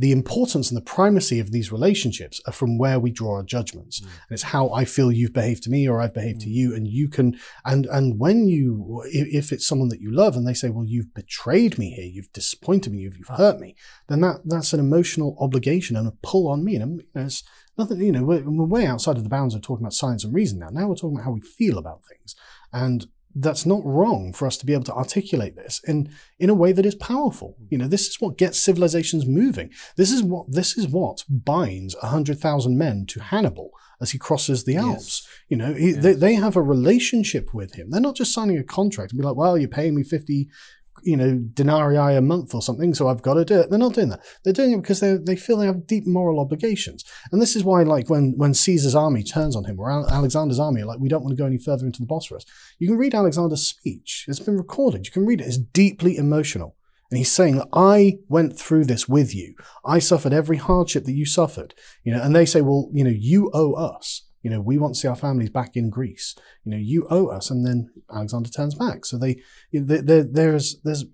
the 0.00 0.12
importance 0.12 0.70
and 0.70 0.78
the 0.78 0.92
primacy 0.96 1.40
of 1.40 1.52
these 1.52 1.70
relationships 1.70 2.40
are 2.46 2.54
from 2.54 2.78
where 2.78 2.98
we 2.98 3.10
draw 3.10 3.34
our 3.34 3.42
judgments. 3.42 4.00
Mm. 4.00 4.04
And 4.04 4.30
it's 4.30 4.42
how 4.44 4.70
I 4.70 4.86
feel 4.86 5.12
you've 5.12 5.34
behaved 5.34 5.62
to 5.64 5.70
me 5.70 5.86
or 5.86 6.00
I've 6.00 6.14
behaved 6.14 6.40
to 6.40 6.46
mm. 6.46 6.54
you. 6.54 6.74
And 6.74 6.88
you 6.88 7.06
can, 7.10 7.38
and, 7.66 7.84
and 7.84 8.18
when 8.18 8.48
you, 8.48 9.02
if 9.12 9.50
if 9.50 9.52
it's 9.52 9.68
someone 9.68 9.90
that 9.90 10.00
you 10.00 10.10
love 10.10 10.36
and 10.36 10.48
they 10.48 10.54
say, 10.54 10.70
well, 10.70 10.86
you've 10.86 11.12
betrayed 11.12 11.78
me 11.78 11.90
here, 11.90 12.06
you've 12.06 12.32
disappointed 12.32 12.94
me, 12.94 13.00
you've, 13.00 13.18
you've 13.18 13.28
hurt 13.28 13.60
me, 13.60 13.74
then 14.08 14.22
that, 14.22 14.40
that's 14.46 14.72
an 14.72 14.80
emotional 14.80 15.36
obligation 15.38 15.96
and 15.96 16.08
a 16.08 16.12
pull 16.22 16.48
on 16.48 16.64
me. 16.64 16.76
And 16.76 16.84
um, 16.84 16.92
you 16.92 17.06
know, 17.14 17.26
it's 17.26 17.42
nothing, 17.76 18.00
you 18.00 18.12
know, 18.12 18.24
we're, 18.24 18.42
we're 18.48 18.64
way 18.64 18.86
outside 18.86 19.18
of 19.18 19.22
the 19.22 19.28
bounds 19.28 19.54
of 19.54 19.60
talking 19.60 19.84
about 19.84 19.92
science 19.92 20.24
and 20.24 20.32
reason 20.32 20.60
now. 20.60 20.70
Now 20.70 20.88
we're 20.88 20.94
talking 20.94 21.16
about 21.16 21.26
how 21.26 21.32
we 21.32 21.42
feel 21.42 21.76
about 21.76 22.00
things. 22.06 22.34
And 22.72 23.06
that's 23.34 23.64
not 23.64 23.84
wrong 23.84 24.32
for 24.32 24.46
us 24.46 24.56
to 24.58 24.66
be 24.66 24.72
able 24.72 24.84
to 24.84 24.94
articulate 24.94 25.56
this 25.56 25.80
in 25.86 26.10
in 26.38 26.50
a 26.50 26.54
way 26.54 26.72
that 26.72 26.86
is 26.86 26.94
powerful. 26.94 27.56
You 27.68 27.78
know, 27.78 27.86
this 27.86 28.08
is 28.08 28.20
what 28.20 28.38
gets 28.38 28.58
civilizations 28.58 29.26
moving. 29.26 29.70
This 29.96 30.10
is 30.10 30.22
what 30.22 30.46
this 30.50 30.76
is 30.76 30.88
what 30.88 31.24
binds 31.28 31.94
a 32.02 32.08
hundred 32.08 32.40
thousand 32.40 32.76
men 32.76 33.06
to 33.06 33.20
Hannibal 33.20 33.70
as 34.00 34.10
he 34.10 34.18
crosses 34.18 34.64
the 34.64 34.76
Alps. 34.76 35.28
You 35.48 35.58
know, 35.58 35.74
he, 35.74 35.92
they, 35.92 36.14
they 36.14 36.34
have 36.34 36.56
a 36.56 36.62
relationship 36.62 37.52
with 37.52 37.74
him. 37.74 37.90
They're 37.90 38.00
not 38.00 38.16
just 38.16 38.32
signing 38.32 38.58
a 38.58 38.64
contract 38.64 39.12
and 39.12 39.20
be 39.20 39.26
like, 39.26 39.36
"Well, 39.36 39.58
you're 39.58 39.68
paying 39.68 39.94
me 39.94 40.02
fifty, 40.02 40.48
you 41.02 41.16
know, 41.16 41.38
denarii 41.54 42.16
a 42.16 42.20
month 42.20 42.54
or 42.54 42.62
something, 42.62 42.94
so 42.94 43.08
I've 43.08 43.22
got 43.22 43.34
to 43.34 43.44
do 43.44 43.60
it." 43.60 43.70
They're 43.70 43.78
not 43.78 43.94
doing 43.94 44.10
that. 44.10 44.20
They're 44.44 44.52
doing 44.52 44.72
it 44.72 44.82
because 44.82 45.00
they 45.00 45.16
they 45.16 45.36
feel 45.36 45.56
they 45.56 45.66
have 45.66 45.86
deep 45.86 46.06
moral 46.06 46.40
obligations. 46.40 47.04
And 47.32 47.40
this 47.40 47.56
is 47.56 47.64
why, 47.64 47.82
like, 47.82 48.10
when 48.10 48.34
when 48.36 48.54
Caesar's 48.54 48.94
army 48.94 49.22
turns 49.22 49.56
on 49.56 49.64
him, 49.64 49.78
or 49.78 49.90
Alexander's 49.90 50.58
army, 50.58 50.82
like, 50.82 51.00
we 51.00 51.08
don't 51.08 51.22
want 51.22 51.36
to 51.36 51.40
go 51.40 51.46
any 51.46 51.58
further 51.58 51.86
into 51.86 52.00
the 52.00 52.06
Bosphorus. 52.06 52.44
You 52.78 52.88
can 52.88 52.98
read 52.98 53.14
Alexander's 53.14 53.66
speech. 53.66 54.24
It's 54.28 54.40
been 54.40 54.56
recorded. 54.56 55.06
You 55.06 55.12
can 55.12 55.26
read 55.26 55.40
it. 55.40 55.46
It's 55.46 55.58
deeply 55.58 56.16
emotional. 56.16 56.76
And 57.10 57.18
he's 57.18 57.32
saying 57.32 57.62
I 57.72 58.18
went 58.28 58.56
through 58.56 58.84
this 58.84 59.08
with 59.08 59.34
you. 59.34 59.54
I 59.84 59.98
suffered 59.98 60.32
every 60.32 60.58
hardship 60.58 61.04
that 61.04 61.12
you 61.12 61.26
suffered. 61.26 61.74
You 62.04 62.14
know, 62.14 62.22
and 62.22 62.34
they 62.34 62.46
say, 62.46 62.60
well, 62.60 62.88
you 62.92 63.02
know, 63.02 63.10
you 63.10 63.50
owe 63.52 63.72
us. 63.72 64.22
You 64.42 64.50
know, 64.50 64.60
we 64.60 64.78
want 64.78 64.94
to 64.94 65.00
see 65.00 65.08
our 65.08 65.16
families 65.16 65.50
back 65.50 65.76
in 65.76 65.90
Greece. 65.90 66.34
You 66.64 66.72
know, 66.72 66.78
you 66.78 67.06
owe 67.10 67.26
us. 67.28 67.50
And 67.50 67.66
then 67.66 67.90
Alexander 68.12 68.48
turns 68.50 68.74
back. 68.74 69.04
So 69.04 69.18
they, 69.18 69.40
there- 69.72 70.22
there's 70.24 70.80
there's 70.82 71.04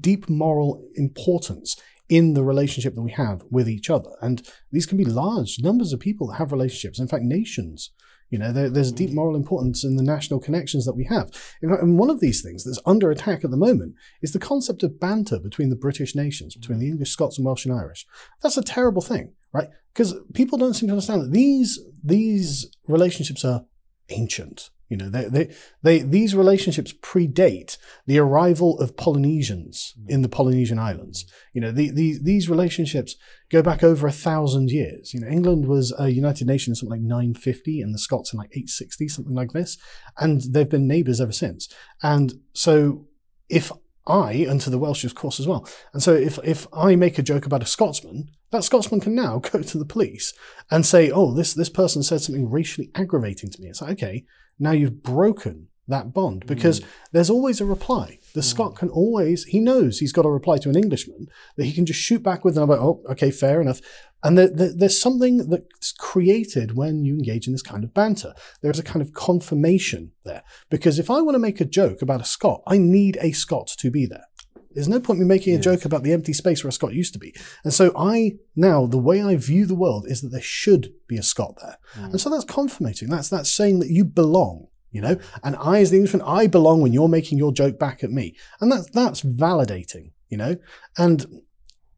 deep 0.00 0.28
moral 0.30 0.82
importance 0.94 1.76
in 2.08 2.34
the 2.34 2.44
relationship 2.44 2.94
that 2.94 3.02
we 3.02 3.10
have 3.12 3.42
with 3.50 3.68
each 3.68 3.90
other. 3.90 4.10
And 4.20 4.46
these 4.70 4.86
can 4.86 4.98
be 4.98 5.04
large 5.04 5.58
numbers 5.60 5.92
of 5.92 6.00
people 6.00 6.26
that 6.28 6.36
have 6.36 6.52
relationships. 6.52 6.98
In 6.98 7.08
fact, 7.08 7.24
nations. 7.24 7.90
You 8.30 8.38
know, 8.38 8.50
there, 8.50 8.70
there's 8.70 8.92
deep 8.92 9.10
moral 9.12 9.36
importance 9.36 9.84
in 9.84 9.96
the 9.96 10.02
national 10.02 10.40
connections 10.40 10.86
that 10.86 10.96
we 10.96 11.04
have. 11.04 11.30
And 11.60 11.98
one 11.98 12.08
of 12.08 12.20
these 12.20 12.40
things 12.42 12.64
that's 12.64 12.80
under 12.86 13.10
attack 13.10 13.44
at 13.44 13.50
the 13.50 13.58
moment 13.58 13.94
is 14.22 14.32
the 14.32 14.38
concept 14.38 14.82
of 14.82 14.98
banter 14.98 15.38
between 15.38 15.68
the 15.68 15.76
British 15.76 16.14
nations, 16.14 16.56
between 16.56 16.78
the 16.78 16.88
English, 16.88 17.10
Scots, 17.10 17.36
and 17.36 17.44
Welsh 17.44 17.66
and 17.66 17.74
Irish. 17.78 18.06
That's 18.42 18.56
a 18.56 18.62
terrible 18.62 19.02
thing, 19.02 19.34
right? 19.52 19.68
Because 19.92 20.14
people 20.34 20.58
don't 20.58 20.74
seem 20.74 20.88
to 20.88 20.94
understand 20.94 21.22
that 21.22 21.32
these 21.32 21.78
these 22.02 22.74
relationships 22.88 23.44
are 23.44 23.64
ancient. 24.08 24.70
You 24.92 24.98
know, 24.98 25.08
they, 25.08 25.24
they, 25.24 25.54
they, 25.82 25.98
these 26.00 26.34
relationships 26.34 26.92
predate 26.92 27.78
the 28.06 28.18
arrival 28.18 28.78
of 28.78 28.94
Polynesians 28.94 29.94
in 30.06 30.20
the 30.20 30.28
Polynesian 30.28 30.78
islands. 30.78 31.24
You 31.54 31.62
know, 31.62 31.72
the, 31.72 31.90
the, 31.90 32.18
these 32.22 32.50
relationships 32.50 33.16
go 33.50 33.62
back 33.62 33.82
over 33.82 34.06
a 34.06 34.12
thousand 34.12 34.70
years. 34.70 35.14
You 35.14 35.20
know, 35.20 35.28
England 35.28 35.66
was 35.66 35.94
a 35.98 36.10
United 36.10 36.46
Nations 36.46 36.80
something 36.80 36.90
like 36.90 37.00
950 37.00 37.80
and 37.80 37.94
the 37.94 37.98
Scots 37.98 38.34
in 38.34 38.38
like 38.38 38.50
860, 38.50 39.08
something 39.08 39.34
like 39.34 39.52
this. 39.52 39.78
And 40.18 40.42
they've 40.50 40.68
been 40.68 40.86
neighbours 40.86 41.22
ever 41.22 41.32
since. 41.32 41.72
And 42.02 42.34
so 42.52 43.06
if 43.48 43.72
I, 44.06 44.32
and 44.48 44.60
to 44.62 44.70
the 44.70 44.78
Welsh, 44.78 45.04
of 45.04 45.14
course, 45.14 45.38
as 45.38 45.46
well. 45.46 45.66
And 45.92 46.02
so 46.02 46.12
if, 46.14 46.38
if 46.42 46.66
I 46.72 46.96
make 46.96 47.18
a 47.18 47.22
joke 47.22 47.46
about 47.46 47.62
a 47.62 47.66
Scotsman, 47.66 48.30
that 48.50 48.64
Scotsman 48.64 49.00
can 49.00 49.14
now 49.14 49.38
go 49.38 49.62
to 49.62 49.78
the 49.78 49.84
police 49.84 50.34
and 50.70 50.84
say, 50.84 51.10
oh, 51.10 51.32
this, 51.32 51.54
this 51.54 51.68
person 51.68 52.02
said 52.02 52.20
something 52.20 52.50
racially 52.50 52.90
aggravating 52.94 53.50
to 53.50 53.60
me. 53.60 53.68
It's 53.68 53.80
like, 53.80 53.92
okay, 53.92 54.24
now 54.58 54.72
you've 54.72 55.02
broken 55.02 55.68
that 55.88 56.12
bond 56.12 56.46
because 56.46 56.80
mm. 56.80 56.86
there's 57.12 57.30
always 57.30 57.60
a 57.60 57.64
reply. 57.64 58.18
The 58.34 58.40
hmm. 58.40 58.46
Scot 58.46 58.76
can 58.76 58.88
always, 58.88 59.44
he 59.44 59.60
knows 59.60 59.98
he's 59.98 60.12
got 60.12 60.26
a 60.26 60.30
reply 60.30 60.58
to 60.58 60.70
an 60.70 60.76
Englishman 60.76 61.26
that 61.56 61.64
he 61.64 61.72
can 61.72 61.86
just 61.86 62.00
shoot 62.00 62.22
back 62.22 62.44
with 62.44 62.56
and 62.56 62.62
I'm 62.62 62.68
like, 62.70 62.80
oh, 62.80 63.02
okay, 63.10 63.30
fair 63.30 63.60
enough. 63.60 63.80
And 64.24 64.38
there, 64.38 64.48
there, 64.48 64.72
there's 64.74 65.00
something 65.00 65.48
that's 65.48 65.92
created 65.92 66.76
when 66.76 67.04
you 67.04 67.14
engage 67.14 67.46
in 67.46 67.52
this 67.52 67.62
kind 67.62 67.82
of 67.82 67.92
banter. 67.92 68.34
There's 68.60 68.78
a 68.78 68.84
kind 68.84 69.02
of 69.02 69.12
confirmation 69.12 70.12
there. 70.24 70.42
Because 70.70 70.98
if 70.98 71.10
I 71.10 71.20
want 71.20 71.34
to 71.34 71.40
make 71.40 71.60
a 71.60 71.64
joke 71.64 72.02
about 72.02 72.20
a 72.20 72.24
Scot, 72.24 72.62
I 72.66 72.78
need 72.78 73.18
a 73.20 73.32
Scot 73.32 73.68
to 73.78 73.90
be 73.90 74.06
there. 74.06 74.26
There's 74.74 74.88
no 74.88 75.00
point 75.00 75.20
in 75.20 75.26
me 75.26 75.34
making 75.34 75.54
a 75.54 75.60
joke 75.60 75.84
about 75.84 76.02
the 76.02 76.12
empty 76.12 76.32
space 76.32 76.62
where 76.62 76.68
a 76.70 76.72
Scot 76.72 76.94
used 76.94 77.12
to 77.14 77.18
be. 77.18 77.34
And 77.64 77.72
so 77.72 77.92
I 77.96 78.36
now 78.56 78.86
the 78.86 78.98
way 78.98 79.22
I 79.22 79.36
view 79.36 79.66
the 79.66 79.74
world 79.74 80.06
is 80.08 80.22
that 80.22 80.30
there 80.30 80.40
should 80.40 80.92
be 81.08 81.16
a 81.16 81.22
Scot 81.22 81.56
there. 81.60 81.76
Hmm. 81.94 82.04
And 82.06 82.20
so 82.20 82.30
that's 82.30 82.44
confirmating. 82.44 83.08
That's 83.08 83.28
that's 83.28 83.52
saying 83.52 83.80
that 83.80 83.90
you 83.90 84.04
belong. 84.04 84.68
You 84.92 85.00
know, 85.00 85.18
and 85.42 85.56
I, 85.56 85.80
as 85.80 85.90
the 85.90 85.96
Englishman, 85.96 86.22
I 86.22 86.46
belong 86.46 86.82
when 86.82 86.92
you're 86.92 87.08
making 87.08 87.38
your 87.38 87.52
joke 87.52 87.78
back 87.78 88.04
at 88.04 88.10
me, 88.10 88.36
and 88.60 88.70
that's 88.70 88.88
that's 88.90 89.22
validating. 89.22 90.12
You 90.28 90.36
know, 90.36 90.56
and 90.96 91.42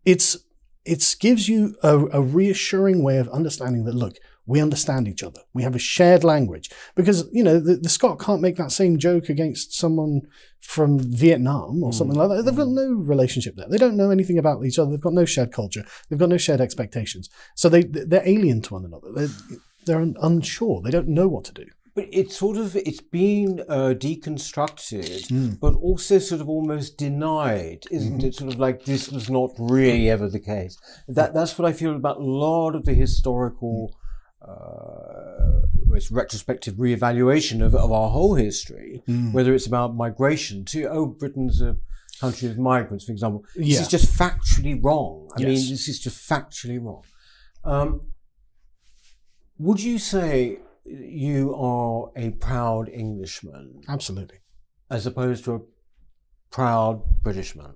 it's 0.04 0.38
it 0.84 1.16
gives 1.18 1.48
you 1.48 1.76
a, 1.82 1.98
a 2.12 2.20
reassuring 2.20 3.02
way 3.02 3.18
of 3.18 3.28
understanding 3.30 3.84
that 3.84 3.94
look, 3.94 4.16
we 4.46 4.60
understand 4.60 5.08
each 5.08 5.22
other. 5.22 5.40
We 5.54 5.62
have 5.62 5.74
a 5.74 5.78
shared 5.78 6.22
language 6.22 6.70
because 6.94 7.28
you 7.32 7.42
know 7.42 7.58
the, 7.58 7.76
the 7.76 7.88
Scot 7.88 8.20
can't 8.20 8.42
make 8.42 8.56
that 8.56 8.72
same 8.72 8.98
joke 8.98 9.28
against 9.28 9.74
someone 9.74 10.22
from 10.60 10.98
Vietnam 10.98 11.82
or 11.82 11.90
hmm. 11.90 11.96
something 11.96 12.16
like 12.16 12.28
that. 12.28 12.42
They've 12.44 12.56
got 12.56 12.66
hmm. 12.66 12.74
no 12.74 12.92
relationship 12.92 13.56
there. 13.56 13.68
They 13.68 13.78
don't 13.78 13.96
know 13.96 14.10
anything 14.10 14.38
about 14.38 14.64
each 14.64 14.78
other. 14.78 14.90
They've 14.90 15.00
got 15.00 15.14
no 15.14 15.24
shared 15.24 15.52
culture. 15.52 15.84
They've 16.08 16.18
got 16.18 16.28
no 16.28 16.38
shared 16.38 16.60
expectations. 16.60 17.30
So 17.54 17.68
they 17.68 17.84
they're 17.84 18.28
alien 18.28 18.62
to 18.62 18.74
one 18.74 18.84
another. 18.84 19.08
They're, 19.12 19.58
they're 19.86 20.12
unsure. 20.20 20.82
They 20.82 20.90
don't 20.90 21.08
know 21.08 21.28
what 21.28 21.44
to 21.46 21.52
do. 21.52 21.66
But 21.96 22.06
it's 22.10 22.36
sort 22.36 22.56
of 22.56 22.74
it's 22.74 23.00
been 23.00 23.60
uh, 23.68 23.94
deconstructed, 23.96 25.60
but 25.60 25.74
also 25.74 26.18
sort 26.18 26.40
of 26.40 26.48
almost 26.48 26.98
denied, 26.98 27.84
isn't 27.90 28.24
it? 28.24 28.34
Sort 28.34 28.52
of 28.52 28.58
like 28.58 28.84
this 28.84 29.10
was 29.12 29.30
not 29.30 29.50
really 29.58 30.10
ever 30.10 30.28
the 30.28 30.40
case. 30.40 30.76
That 31.06 31.34
that's 31.34 31.56
what 31.58 31.68
I 31.68 31.72
feel 31.72 31.94
about 31.94 32.16
a 32.16 32.24
lot 32.24 32.74
of 32.74 32.84
the 32.84 32.94
historical, 32.94 33.96
uh, 34.42 35.62
it's 35.92 36.10
retrospective 36.10 36.74
reevaluation 36.74 37.64
of, 37.64 37.74
of 37.74 37.92
our 37.92 38.10
whole 38.10 38.34
history. 38.34 39.02
Whether 39.32 39.54
it's 39.54 39.66
about 39.66 39.94
migration 39.94 40.64
to 40.66 40.84
oh 40.86 41.06
Britain's 41.06 41.60
a 41.62 41.76
country 42.20 42.48
of 42.48 42.58
migrants, 42.58 43.04
for 43.04 43.12
example. 43.12 43.44
This 43.54 43.80
is 43.82 43.88
just 43.88 44.06
factually 44.12 44.82
wrong. 44.82 45.28
I 45.36 45.40
Yes. 45.42 45.46
mean, 45.48 45.70
this 45.70 45.88
is 45.88 45.98
just 46.00 46.28
factually 46.28 46.82
wrong. 46.84 47.02
Um, 47.64 48.00
would 49.58 49.80
you 49.82 49.98
say 49.98 50.58
you 50.84 51.54
are 51.54 52.10
a 52.16 52.30
proud 52.32 52.88
Englishman 52.88 53.80
Absolutely. 53.88 54.38
as 54.90 55.06
opposed 55.06 55.44
to 55.44 55.54
a 55.54 55.60
proud 56.50 57.02
Britishman? 57.22 57.74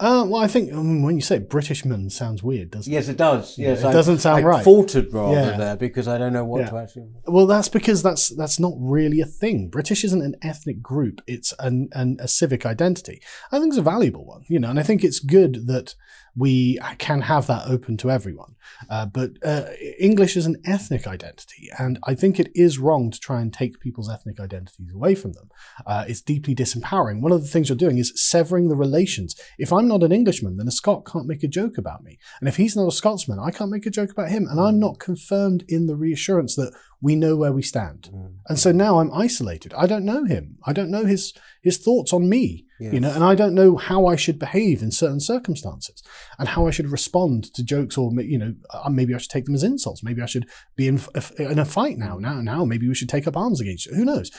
Uh, 0.00 0.26
well, 0.28 0.42
I 0.42 0.48
think 0.48 0.72
um, 0.72 1.02
when 1.02 1.14
you 1.14 1.22
say 1.22 1.38
Britishman 1.38 2.10
sounds 2.10 2.42
weird, 2.42 2.72
doesn't 2.72 2.92
it? 2.92 2.94
Yes, 2.94 3.08
it 3.08 3.16
does. 3.16 3.56
Yeah, 3.56 3.68
Yes, 3.70 3.80
it 3.80 3.86
I- 3.86 3.92
doesn't 3.92 4.18
sound 4.18 4.44
I 4.44 4.48
right. 4.48 4.64
faltered 4.64 5.12
rather 5.12 5.32
Yeah. 5.52 5.56
there 5.56 5.76
because 5.76 6.08
I 6.08 6.18
don't 6.18 6.32
know 6.32 6.44
what 6.44 6.62
Yeah. 6.62 6.70
to 6.70 6.76
actually. 6.78 7.06
Well, 7.26 7.46
that's 7.46 7.68
because 7.68 8.02
that's 8.02 8.28
that's 8.30 8.58
not 8.58 8.72
really 8.76 9.20
a 9.20 9.24
thing. 9.26 9.68
British 9.68 10.02
isn't 10.02 10.20
an 10.20 10.34
ethnic 10.42 10.82
group; 10.82 11.20
it's 11.28 11.54
an, 11.60 11.88
an 11.92 12.16
a 12.20 12.26
civic 12.26 12.66
identity. 12.66 13.22
I 13.52 13.60
think 13.60 13.70
it's 13.70 13.78
a 13.78 13.82
valuable 13.82 14.24
one, 14.26 14.42
you 14.48 14.58
know, 14.58 14.68
and 14.70 14.80
I 14.80 14.82
think 14.82 15.04
it's 15.04 15.20
good 15.20 15.68
that 15.68 15.94
we 16.36 16.78
can 16.98 17.22
have 17.22 17.46
that 17.46 17.68
open 17.68 17.96
to 17.98 18.10
everyone. 18.10 18.56
Uh, 18.90 19.06
but 19.06 19.32
uh, 19.44 19.66
English 19.98 20.36
is 20.36 20.46
an 20.46 20.60
ethnic 20.64 21.06
identity, 21.06 21.68
and 21.78 21.98
I 22.04 22.14
think 22.14 22.40
it 22.40 22.50
is 22.54 22.78
wrong 22.78 23.10
to 23.10 23.20
try 23.20 23.40
and 23.40 23.52
take 23.52 23.80
people's 23.80 24.10
ethnic 24.10 24.40
identities 24.40 24.92
away 24.92 25.14
from 25.14 25.32
them. 25.32 25.50
Uh, 25.86 26.04
it's 26.08 26.22
deeply 26.22 26.54
disempowering. 26.54 27.20
One 27.20 27.32
of 27.32 27.42
the 27.42 27.48
things 27.48 27.68
you're 27.68 27.76
doing 27.76 27.98
is 27.98 28.12
severing 28.16 28.68
the 28.68 28.76
relations. 28.76 29.36
If 29.58 29.72
I'm 29.72 29.88
not 29.88 30.02
an 30.02 30.12
Englishman, 30.12 30.56
then 30.56 30.68
a 30.68 30.72
Scot 30.72 31.04
can't 31.04 31.26
make 31.26 31.42
a 31.42 31.48
joke 31.48 31.78
about 31.78 32.02
me. 32.02 32.18
And 32.40 32.48
if 32.48 32.56
he's 32.56 32.76
not 32.76 32.88
a 32.88 32.92
Scotsman, 32.92 33.38
I 33.38 33.50
can't 33.50 33.70
make 33.70 33.86
a 33.86 33.90
joke 33.90 34.10
about 34.10 34.30
him. 34.30 34.46
And 34.48 34.60
I'm 34.60 34.80
not 34.80 34.98
confirmed 34.98 35.64
in 35.68 35.86
the 35.86 35.96
reassurance 35.96 36.56
that 36.56 36.74
we 37.04 37.14
know 37.14 37.36
where 37.36 37.52
we 37.52 37.60
stand. 37.60 38.10
And 38.48 38.58
so 38.58 38.72
now 38.72 38.98
I'm 38.98 39.12
isolated. 39.12 39.74
I 39.74 39.86
don't 39.86 40.06
know 40.06 40.24
him. 40.24 40.56
I 40.64 40.72
don't 40.72 40.90
know 40.90 41.04
his 41.04 41.34
his 41.62 41.76
thoughts 41.76 42.14
on 42.14 42.30
me. 42.30 42.64
You 42.94 43.00
know, 43.00 43.10
and 43.10 43.22
I 43.22 43.34
don't 43.34 43.54
know 43.54 43.76
how 43.76 44.06
I 44.06 44.16
should 44.16 44.38
behave 44.38 44.82
in 44.82 44.90
certain 44.90 45.20
circumstances 45.20 46.02
and 46.38 46.48
how 46.48 46.66
I 46.66 46.70
should 46.70 46.90
respond 46.90 47.52
to 47.54 47.62
jokes 47.62 47.98
or 47.98 48.10
you 48.22 48.38
know 48.38 48.54
uh, 48.70 48.88
maybe 48.88 49.14
I 49.14 49.18
should 49.18 49.30
take 49.30 49.44
them 49.44 49.54
as 49.54 49.62
insults. 49.62 50.02
Maybe 50.02 50.22
I 50.22 50.26
should 50.26 50.48
be 50.76 50.88
in, 50.88 50.98
in 51.38 51.58
a 51.58 51.66
fight 51.66 51.98
now. 51.98 52.16
Now, 52.16 52.40
now 52.40 52.64
maybe 52.64 52.88
we 52.88 52.94
should 52.94 53.10
take 53.10 53.26
up 53.26 53.36
arms 53.36 53.60
against 53.60 53.84
you. 53.84 53.94
Who 53.94 54.06
knows? 54.06 54.30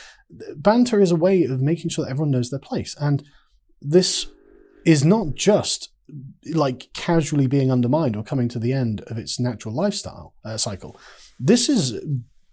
Banter 0.56 0.99
is 0.99 1.12
a 1.12 1.15
way 1.15 1.43
of 1.43 1.62
making 1.62 1.91
sure 1.91 2.06
that 2.06 2.12
everyone 2.12 2.32
knows 2.32 2.49
their 2.49 2.60
place, 2.60 2.95
and 2.99 3.23
this 3.80 4.25
is 4.86 5.06
not 5.06 5.36
just 5.36 5.89
like 6.54 6.89
casually 6.93 7.47
being 7.47 7.71
undermined 7.71 8.15
or 8.15 8.23
coming 8.23 8.49
to 8.49 8.60
the 8.60 8.73
end 8.73 9.01
of 9.01 9.19
its 9.19 9.39
natural 9.39 9.73
lifestyle 9.73 10.34
uh, 10.43 10.58
cycle. 10.58 10.99
This 11.39 11.69
is 11.69 11.99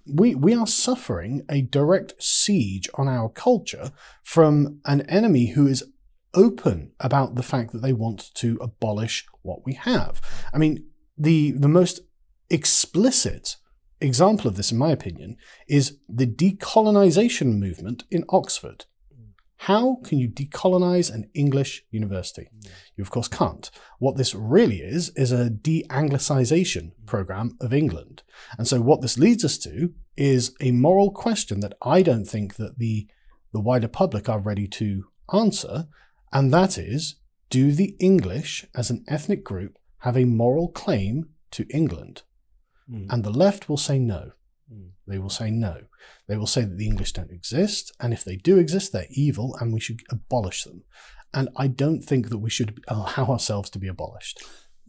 we 0.06 0.34
we 0.34 0.54
are 0.54 0.66
suffering 0.66 1.42
a 1.48 1.62
direct 1.62 2.14
siege 2.22 2.88
on 2.94 3.08
our 3.08 3.28
culture 3.28 3.92
from 4.22 4.80
an 4.84 5.02
enemy 5.02 5.48
who 5.50 5.66
is 5.66 5.84
open 6.34 6.92
about 7.00 7.34
the 7.34 7.42
fact 7.42 7.72
that 7.72 7.82
they 7.82 7.92
want 7.92 8.34
to 8.34 8.58
abolish 8.60 9.26
what 9.42 9.64
we 9.64 9.74
have. 9.74 10.20
I 10.52 10.58
mean, 10.58 10.84
the 11.16 11.52
the 11.52 11.68
most 11.68 12.00
explicit 12.50 13.56
example 14.00 14.48
of 14.48 14.56
this, 14.56 14.72
in 14.72 14.78
my 14.78 14.90
opinion, 14.90 15.36
is 15.68 15.98
the 16.08 16.26
decolonization 16.26 17.58
movement 17.58 18.04
in 18.10 18.24
Oxford. 18.28 18.86
How 19.66 20.00
can 20.02 20.18
you 20.18 20.28
decolonize 20.28 21.08
an 21.08 21.30
English 21.34 21.84
university? 21.92 22.48
You, 22.96 23.02
of 23.02 23.10
course, 23.10 23.28
can't. 23.28 23.70
What 24.00 24.16
this 24.16 24.34
really 24.34 24.78
is, 24.78 25.10
is 25.10 25.30
a 25.30 25.50
de 25.50 25.84
Anglicization 25.88 26.90
program 27.06 27.56
of 27.60 27.72
England. 27.72 28.24
And 28.58 28.66
so, 28.66 28.80
what 28.80 29.02
this 29.02 29.18
leads 29.18 29.44
us 29.44 29.58
to 29.58 29.94
is 30.16 30.52
a 30.60 30.72
moral 30.72 31.12
question 31.12 31.60
that 31.60 31.74
I 31.80 32.02
don't 32.02 32.24
think 32.24 32.56
that 32.56 32.78
the, 32.78 33.06
the 33.52 33.60
wider 33.60 33.86
public 33.86 34.28
are 34.28 34.40
ready 34.40 34.66
to 34.66 35.04
answer. 35.32 35.86
And 36.32 36.52
that 36.52 36.76
is 36.76 37.20
do 37.48 37.70
the 37.70 37.94
English 38.00 38.66
as 38.74 38.90
an 38.90 39.04
ethnic 39.06 39.44
group 39.44 39.78
have 39.98 40.16
a 40.16 40.24
moral 40.24 40.70
claim 40.70 41.28
to 41.52 41.68
England? 41.72 42.22
Mm. 42.90 43.06
And 43.10 43.22
the 43.22 43.30
left 43.30 43.68
will 43.68 43.76
say 43.76 44.00
no. 44.00 44.32
Mm. 44.72 44.90
They 45.06 45.18
will 45.18 45.30
say 45.30 45.50
no. 45.50 45.82
They 46.28 46.36
will 46.36 46.46
say 46.46 46.62
that 46.62 46.78
the 46.78 46.86
English 46.86 47.12
don't 47.12 47.30
exist, 47.30 47.92
and 48.00 48.12
if 48.12 48.24
they 48.24 48.36
do 48.36 48.58
exist, 48.58 48.92
they're 48.92 49.06
evil, 49.10 49.56
and 49.60 49.72
we 49.72 49.80
should 49.80 50.00
abolish 50.10 50.64
them. 50.64 50.84
And 51.34 51.48
I 51.56 51.66
don't 51.66 52.02
think 52.02 52.28
that 52.28 52.38
we 52.38 52.50
should 52.50 52.82
allow 52.88 53.26
ourselves 53.30 53.70
to 53.70 53.78
be 53.78 53.88
abolished. 53.88 54.42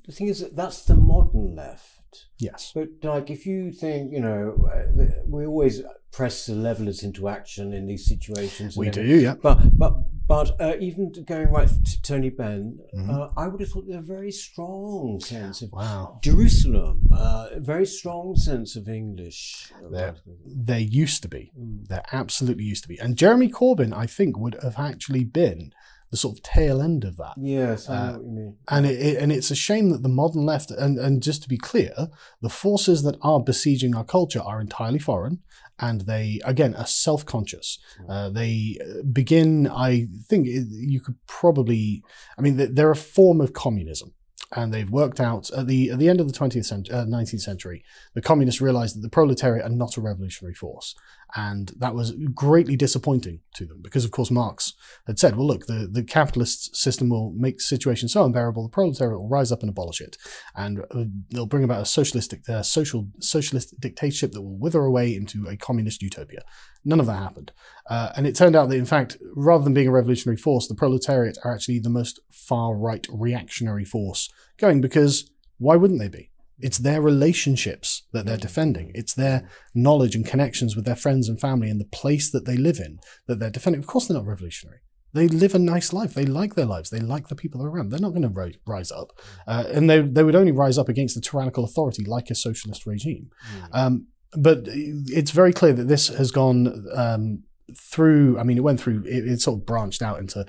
The 0.05 0.11
thing 0.11 0.27
is 0.27 0.39
that 0.41 0.55
that's 0.55 0.83
the 0.83 0.95
modern 0.95 1.55
left. 1.55 2.27
Yes. 2.37 2.71
But 2.75 2.89
like, 3.01 3.29
if 3.29 3.45
you 3.45 3.71
think, 3.71 4.11
you 4.11 4.19
know, 4.19 4.55
uh, 4.71 5.05
we 5.25 5.45
always 5.45 5.81
press 6.11 6.45
the 6.45 6.53
levelers 6.55 7.03
into 7.03 7.27
action 7.27 7.73
in 7.73 7.87
these 7.87 8.05
situations. 8.05 8.77
We 8.77 8.89
do, 8.89 9.03
yeah. 9.03 9.35
But 9.41 9.77
but 9.77 9.95
but 10.27 10.59
uh, 10.61 10.73
even 10.79 11.11
going 11.25 11.49
right 11.49 11.67
to 11.67 12.01
Tony 12.01 12.29
Benn, 12.29 12.79
Mhm. 12.95 13.09
uh, 13.09 13.29
I 13.35 13.47
would 13.47 13.59
have 13.61 13.69
thought 13.69 13.87
there's 13.87 13.99
a 13.99 14.01
very 14.01 14.31
strong 14.31 15.19
sense 15.19 15.61
of 15.61 15.71
Wow. 15.71 16.19
Jerusalem, 16.23 17.09
uh, 17.11 17.47
a 17.51 17.59
very 17.59 17.85
strong 17.85 18.35
sense 18.35 18.75
of 18.75 18.87
English. 18.87 19.71
There, 19.91 20.15
there 20.45 20.79
used 20.79 21.21
to 21.23 21.27
be. 21.27 21.51
Mm. 21.59 21.87
There 21.87 22.03
absolutely 22.11 22.63
used 22.63 22.83
to 22.83 22.89
be. 22.89 22.97
And 22.99 23.15
Jeremy 23.17 23.49
Corbyn, 23.49 23.93
I 23.93 24.05
think, 24.07 24.37
would 24.37 24.55
have 24.63 24.77
actually 24.79 25.23
been 25.25 25.73
the 26.11 26.17
sort 26.17 26.37
of 26.37 26.43
tail 26.43 26.79
end 26.79 27.03
of 27.03 27.17
that. 27.17 27.33
Yes, 27.37 27.89
I 27.89 27.95
know 27.95 28.01
Uh, 28.13 28.17
what 28.17 28.25
you 28.25 28.31
mean. 28.31 28.55
And 28.69 28.85
it, 28.85 29.01
it- 29.01 29.17
and 29.21 29.31
it's 29.31 29.49
a 29.49 29.55
shame 29.55 29.89
that 29.89 30.03
the 30.03 30.09
modern 30.09 30.45
left 30.45 30.69
and 30.69 30.99
and 30.99 31.23
just 31.23 31.41
to 31.43 31.49
be 31.49 31.57
clear, 31.57 31.93
the 32.41 32.49
forces 32.49 33.01
that 33.01 33.17
are 33.21 33.41
besieging 33.41 33.95
our 33.95 34.03
culture 34.05 34.39
are 34.41 34.61
entirely 34.61 34.99
foreign, 34.99 35.39
and 35.79 36.01
they 36.01 36.39
again 36.45 36.75
are 36.75 36.85
self-conscious. 36.85 37.79
Uh, 38.07 38.29
they 38.29 38.77
uh, 38.81 39.03
begin, 39.11 39.67
I 39.67 40.07
think, 40.27 40.47
you 40.47 40.99
could 40.99 41.15
probably, 41.27 42.03
I 42.37 42.41
mean, 42.41 42.57
they- 42.57 42.67
they're 42.67 42.91
a 42.91 42.95
form 42.95 43.41
of 43.41 43.53
communism. 43.53 44.13
And 44.55 44.71
they've 44.71 44.89
worked 44.89 45.19
out 45.19 45.49
at 45.57 45.65
the 45.65 45.89
at 45.89 45.97
the 45.97 46.07
end 46.09 46.21
of 46.21 46.27
the 46.31 46.33
20th 46.37 46.65
century, 46.65 46.93
uh, 46.95 47.05
19th 47.05 47.41
century, 47.41 47.83
the 48.13 48.21
communists 48.21 48.61
realized 48.61 48.95
that 48.95 49.01
the 49.01 49.09
proletariat 49.09 49.65
are 49.65 49.69
not 49.69 49.97
a 49.97 50.01
revolutionary 50.01 50.53
force, 50.53 50.93
and 51.35 51.71
that 51.77 51.95
was 51.95 52.11
greatly 52.33 52.75
disappointing 52.75 53.39
to 53.55 53.65
them 53.65 53.81
because, 53.81 54.05
of 54.05 54.11
course, 54.11 54.29
Marx 54.29 54.73
had 55.07 55.17
said, 55.19 55.35
"Well, 55.35 55.47
look, 55.47 55.65
the, 55.65 55.87
the 55.91 56.03
capitalist 56.03 56.75
system 56.75 57.09
will 57.09 57.33
make 57.35 57.57
the 57.57 57.63
situation 57.63 58.07
so 58.07 58.23
unbearable, 58.23 58.63
the 58.63 58.69
proletariat 58.69 59.19
will 59.19 59.29
rise 59.29 59.51
up 59.51 59.61
and 59.61 59.69
abolish 59.69 60.01
it, 60.01 60.17
and 60.55 60.81
uh, 60.91 61.05
they'll 61.31 61.45
bring 61.45 61.63
about 61.63 61.81
a 61.81 61.85
socialistic, 61.85 62.47
uh, 62.47 62.61
social 62.61 63.07
socialist 63.19 63.79
dictatorship 63.79 64.31
that 64.31 64.41
will 64.41 64.57
wither 64.57 64.81
away 64.81 65.15
into 65.15 65.47
a 65.47 65.57
communist 65.57 66.01
utopia." 66.01 66.43
None 66.85 66.99
of 66.99 67.05
that 67.05 67.19
happened, 67.19 67.51
uh, 67.89 68.11
and 68.15 68.27
it 68.27 68.35
turned 68.35 68.55
out 68.55 68.69
that, 68.69 68.77
in 68.77 68.85
fact, 68.85 69.17
rather 69.35 69.63
than 69.63 69.73
being 69.73 69.87
a 69.87 69.91
revolutionary 69.91 70.37
force, 70.37 70.67
the 70.67 70.75
proletariat 70.75 71.37
are 71.43 71.53
actually 71.53 71.79
the 71.79 71.89
most 71.89 72.19
far 72.29 72.75
right 72.75 73.07
reactionary 73.09 73.85
force 73.85 74.29
going 74.57 74.81
because 74.81 75.29
why 75.57 75.75
wouldn't 75.75 75.99
they 75.99 76.09
be? 76.09 76.29
It's 76.59 76.77
their 76.77 77.01
relationships 77.01 78.03
that 78.13 78.25
they're 78.25 78.37
defending. 78.37 78.91
It's 78.93 79.13
their 79.13 79.49
knowledge 79.73 80.15
and 80.15 80.25
connections 80.25 80.75
with 80.75 80.85
their 80.85 80.95
friends 80.95 81.27
and 81.27 81.39
family 81.39 81.69
and 81.69 81.79
the 81.79 81.85
place 81.85 82.31
that 82.31 82.45
they 82.45 82.57
live 82.57 82.79
in 82.79 82.99
that 83.27 83.39
they're 83.39 83.49
defending. 83.49 83.81
Of 83.81 83.87
course, 83.87 84.07
they're 84.07 84.17
not 84.17 84.25
revolutionary. 84.25 84.79
They 85.13 85.27
live 85.27 85.53
a 85.53 85.59
nice 85.59 85.93
life. 85.93 86.13
They 86.13 86.25
like 86.25 86.55
their 86.55 86.65
lives. 86.65 86.89
They 86.89 86.99
like 86.99 87.27
the 87.27 87.35
people 87.35 87.63
around. 87.63 87.89
They're 87.89 87.99
not 87.99 88.13
going 88.13 88.23
to 88.23 88.29
ri- 88.29 88.59
rise 88.65 88.91
up. 88.91 89.11
Uh, 89.47 89.65
and 89.71 89.89
they, 89.89 90.01
they 90.01 90.23
would 90.23 90.35
only 90.35 90.51
rise 90.51 90.77
up 90.77 90.89
against 90.89 91.17
a 91.17 91.21
tyrannical 91.21 91.63
authority 91.63 92.03
like 92.03 92.29
a 92.29 92.35
socialist 92.35 92.85
regime. 92.85 93.29
Um, 93.71 94.07
but 94.35 94.61
it's 94.65 95.31
very 95.31 95.53
clear 95.53 95.73
that 95.73 95.87
this 95.87 96.07
has 96.07 96.31
gone 96.31 96.87
um, 96.95 97.43
through, 97.77 98.39
I 98.39 98.43
mean, 98.43 98.57
it 98.57 98.63
went 98.63 98.79
through, 98.79 99.03
it, 99.05 99.27
it 99.27 99.41
sort 99.41 99.59
of 99.59 99.65
branched 99.65 100.01
out 100.01 100.19
into 100.19 100.45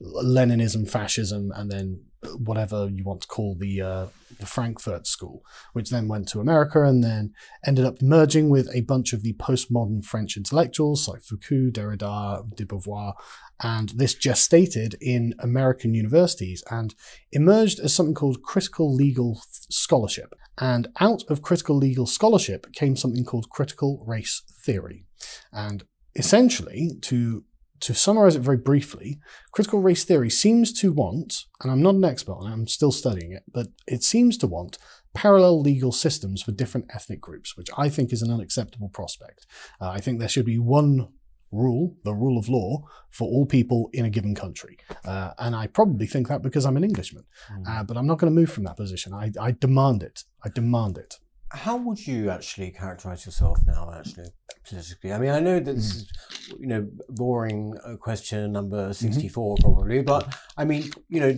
Leninism, 0.00 0.90
fascism, 0.90 1.52
and 1.54 1.70
then 1.70 2.02
whatever 2.38 2.88
you 2.88 3.04
want 3.04 3.20
to 3.22 3.28
call 3.28 3.56
the 3.58 3.80
uh, 3.80 4.06
the 4.38 4.46
Frankfurt 4.46 5.06
School, 5.06 5.42
which 5.72 5.90
then 5.90 6.08
went 6.08 6.28
to 6.28 6.40
America 6.40 6.82
and 6.82 7.02
then 7.02 7.32
ended 7.64 7.84
up 7.84 8.00
merging 8.02 8.48
with 8.48 8.68
a 8.74 8.82
bunch 8.82 9.12
of 9.12 9.22
the 9.22 9.34
postmodern 9.34 10.04
French 10.04 10.36
intellectuals 10.36 11.08
like 11.08 11.22
Foucault, 11.22 11.72
Derrida, 11.72 12.54
de 12.54 12.64
Beauvoir, 12.64 13.14
and 13.60 13.90
this 13.90 14.14
gestated 14.14 14.94
in 15.00 15.34
American 15.40 15.94
universities 15.94 16.62
and 16.70 16.94
emerged 17.32 17.80
as 17.80 17.94
something 17.94 18.14
called 18.14 18.42
critical 18.42 18.94
legal 18.94 19.40
scholarship. 19.68 20.34
And 20.58 20.88
out 21.00 21.22
of 21.28 21.42
critical 21.42 21.76
legal 21.76 22.06
scholarship 22.06 22.72
came 22.72 22.96
something 22.96 23.24
called 23.24 23.50
critical 23.50 24.04
race 24.06 24.42
theory. 24.64 25.06
And 25.52 25.84
essentially, 26.14 26.90
to 27.02 27.44
to 27.80 27.94
summarize 27.94 28.36
it 28.36 28.42
very 28.42 28.56
briefly, 28.56 29.18
critical 29.52 29.80
race 29.80 30.04
theory 30.04 30.30
seems 30.30 30.72
to 30.80 30.92
want, 30.92 31.44
and 31.62 31.70
I'm 31.70 31.82
not 31.82 31.94
an 31.94 32.04
expert 32.04 32.34
on 32.34 32.50
it, 32.50 32.52
I'm 32.52 32.66
still 32.66 32.92
studying 32.92 33.32
it, 33.32 33.44
but 33.52 33.68
it 33.86 34.02
seems 34.02 34.36
to 34.38 34.46
want 34.46 34.78
parallel 35.14 35.60
legal 35.60 35.92
systems 35.92 36.42
for 36.42 36.52
different 36.52 36.86
ethnic 36.94 37.20
groups, 37.20 37.56
which 37.56 37.68
I 37.76 37.88
think 37.88 38.12
is 38.12 38.22
an 38.22 38.30
unacceptable 38.30 38.88
prospect. 38.88 39.46
Uh, 39.80 39.90
I 39.90 39.98
think 40.00 40.18
there 40.18 40.28
should 40.28 40.46
be 40.46 40.58
one 40.58 41.08
rule, 41.50 41.96
the 42.04 42.14
rule 42.14 42.38
of 42.38 42.48
law, 42.48 42.84
for 43.10 43.26
all 43.26 43.46
people 43.46 43.88
in 43.92 44.04
a 44.04 44.10
given 44.10 44.34
country. 44.34 44.78
Uh, 45.04 45.32
and 45.38 45.56
I 45.56 45.66
probably 45.66 46.06
think 46.06 46.28
that 46.28 46.42
because 46.42 46.66
I'm 46.66 46.76
an 46.76 46.84
Englishman. 46.84 47.24
Uh, 47.66 47.82
but 47.82 47.96
I'm 47.96 48.06
not 48.06 48.18
going 48.18 48.32
to 48.32 48.40
move 48.40 48.50
from 48.50 48.64
that 48.64 48.76
position. 48.76 49.14
I, 49.14 49.32
I 49.40 49.52
demand 49.52 50.02
it. 50.02 50.24
I 50.44 50.50
demand 50.50 50.98
it. 50.98 51.16
How 51.50 51.76
would 51.76 52.06
you 52.06 52.30
actually 52.30 52.70
characterize 52.70 53.24
yourself 53.24 53.58
now, 53.66 53.92
actually, 53.96 54.28
politically? 54.68 55.12
I 55.12 55.18
mean, 55.18 55.30
I 55.30 55.40
know 55.40 55.60
that 55.60 55.74
this 55.74 55.94
is, 55.96 56.12
you 56.58 56.66
know, 56.66 56.88
boring 57.08 57.74
uh, 57.84 57.96
question 57.96 58.52
number 58.52 58.92
64 58.92 59.56
probably, 59.60 60.02
but 60.02 60.34
I 60.56 60.64
mean, 60.64 60.90
you 61.08 61.20
know, 61.20 61.34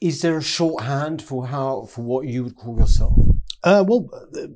is 0.00 0.20
there 0.22 0.36
a 0.36 0.42
shorthand 0.42 1.22
for 1.22 1.46
how, 1.46 1.86
for 1.86 2.02
what 2.02 2.26
you 2.26 2.44
would 2.44 2.56
call 2.56 2.78
yourself? 2.78 3.14
Uh, 3.64 3.84
well, 3.86 4.08
uh, 4.36 4.46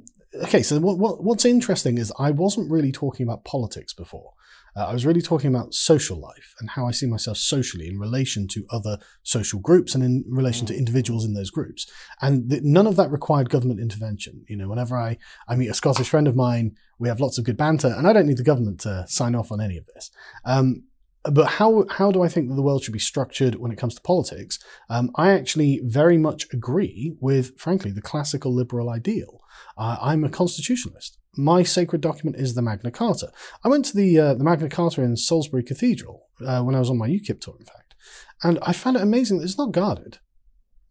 okay, 0.43 0.63
so 0.63 0.79
what, 0.81 0.99
what, 0.99 1.23
what's 1.23 1.45
interesting 1.45 1.99
is 1.99 2.13
I 2.19 2.31
wasn't 2.31 2.71
really 2.71 2.93
talking 2.93 3.27
about 3.27 3.45
politics 3.45 3.93
before. 3.93 4.33
Uh, 4.77 4.87
I 4.87 4.93
was 4.93 5.07
really 5.07 5.23
talking 5.23 5.55
about 5.55 5.73
social 5.73 6.19
life 6.19 6.55
and 6.59 6.71
how 6.71 6.87
I 6.87 6.91
see 6.91 7.07
myself 7.07 7.37
socially 7.37 7.87
in 7.87 7.99
relation 7.99 8.49
to 8.49 8.67
other 8.71 8.99
social 9.23 9.61
groups 9.61 9.95
and 9.95 10.03
in 10.03 10.25
relation 10.29 10.67
to 10.67 10.77
individuals 10.77 11.25
in 11.25 11.35
those 11.35 11.51
groups. 11.51 11.87
And 12.21 12.51
th- 12.51 12.63
none 12.65 12.87
of 12.87 12.97
that 12.97 13.11
required 13.11 13.51
government 13.51 13.79
intervention. 13.79 14.45
You 14.49 14.57
know, 14.57 14.69
whenever 14.69 14.97
I, 14.97 15.19
I 15.47 15.55
meet 15.55 15.69
a 15.69 15.75
Scottish 15.75 16.09
friend 16.09 16.27
of 16.27 16.35
mine, 16.35 16.73
we 16.99 17.09
have 17.09 17.21
lots 17.21 17.39
of 17.39 17.45
good 17.45 17.57
banter, 17.57 17.95
and 17.97 18.07
I 18.07 18.13
don't 18.13 18.27
need 18.27 18.37
the 18.37 18.45
government 18.45 18.81
to 18.81 19.05
sign 19.07 19.35
off 19.35 19.53
on 19.53 19.61
any 19.61 19.77
of 19.77 19.87
this. 19.95 20.11
Um, 20.45 20.85
but 21.31 21.47
how 21.47 21.87
how 21.91 22.11
do 22.11 22.23
I 22.23 22.29
think 22.29 22.49
that 22.49 22.55
the 22.55 22.63
world 22.63 22.85
should 22.85 22.93
be 22.93 22.99
structured 22.99 23.55
when 23.57 23.73
it 23.73 23.79
comes 23.79 23.95
to 23.95 24.03
politics? 24.03 24.59
Um, 24.91 25.11
I 25.17 25.31
actually 25.31 25.81
very 25.83 26.19
much 26.19 26.47
agree 26.53 27.17
with, 27.21 27.59
frankly, 27.59 27.91
the 27.91 28.03
classical 28.03 28.55
liberal 28.55 28.91
ideal. 28.91 29.41
Uh, 29.77 29.97
I'm 30.01 30.25
a 30.25 30.29
constitutionalist. 30.29 31.19
My 31.37 31.63
sacred 31.63 32.01
document 32.01 32.37
is 32.37 32.55
the 32.55 32.63
Magna 32.63 32.91
Carta. 32.91 33.33
I 33.65 33.69
went 33.69 33.87
to 33.87 33.97
the 33.97 34.19
uh, 34.19 34.35
the 34.35 34.45
Magna 34.45 34.69
Carta 34.69 35.03
in 35.03 35.17
Salisbury 35.17 35.63
Cathedral 35.63 36.27
uh, 36.45 36.63
when 36.63 36.75
I 36.75 36.79
was 36.79 36.91
on 36.91 36.99
my 36.99 37.09
UKIP 37.09 37.41
tour, 37.41 37.57
in 37.59 37.65
fact, 37.65 37.95
and 38.43 38.59
I 38.63 38.73
found 38.73 38.97
it 38.97 39.03
amazing 39.03 39.39
that 39.39 39.45
it's 39.45 39.59
not 39.59 39.73
guarded. 39.73 40.19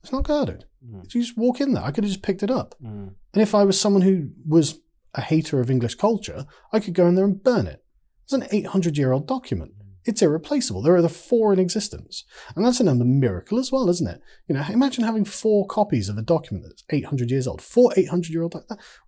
It's 0.02 0.12
not 0.12 0.24
guarded. 0.24 0.66
Mm. 0.86 1.14
You 1.14 1.22
just 1.22 1.38
walk 1.38 1.62
in 1.62 1.74
there. 1.74 1.84
I 1.84 1.92
could 1.92 2.04
have 2.04 2.12
just 2.12 2.24
picked 2.24 2.44
it 2.44 2.52
up. 2.52 2.76
Mm. 2.84 3.14
And 3.34 3.42
if 3.42 3.56
I 3.56 3.64
was 3.64 3.80
someone 3.80 4.02
who 4.02 4.30
was 4.46 4.80
a 5.14 5.22
hater 5.22 5.62
of 5.62 5.70
English 5.70 5.96
culture, 5.96 6.46
I 6.74 6.80
could 6.80 6.94
go 6.94 7.08
in 7.08 7.16
there 7.16 7.26
and 7.26 7.42
burn 7.42 7.68
it. 7.68 7.84
It's 8.24 8.34
an 8.34 8.48
800 8.52 8.98
year 8.98 9.12
old 9.12 9.28
document. 9.28 9.72
It's 10.06 10.22
irreplaceable. 10.22 10.82
There 10.82 10.96
are 10.96 11.02
the 11.02 11.10
four 11.10 11.54
in 11.54 11.60
existence. 11.60 12.26
And 12.56 12.66
that's 12.66 12.80
another 12.80 13.06
miracle 13.06 13.58
as 13.60 13.72
well, 13.72 13.90
isn't 13.90 14.08
it? 14.08 14.22
You 14.48 14.56
know, 14.56 14.64
imagine 14.70 15.04
having 15.04 15.26
four 15.26 15.66
copies 15.68 16.10
of 16.10 16.18
a 16.18 16.22
document 16.22 16.66
that's 16.68 16.84
800 16.90 17.32
years 17.32 17.48
old. 17.48 17.62
Four 17.62 17.94
800 17.96 18.32
year 18.32 18.44
old. 18.44 18.56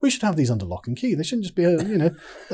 We 0.02 0.10
should 0.10 0.22
have 0.22 0.36
these 0.38 0.50
under 0.52 0.66
lock 0.66 0.88
and 0.88 0.96
key. 0.96 1.14
They 1.16 1.24
shouldn't 1.24 1.44
just 1.44 1.56
be, 1.56 1.66
a, 1.66 1.84
you 1.84 1.98
know, 1.98 2.12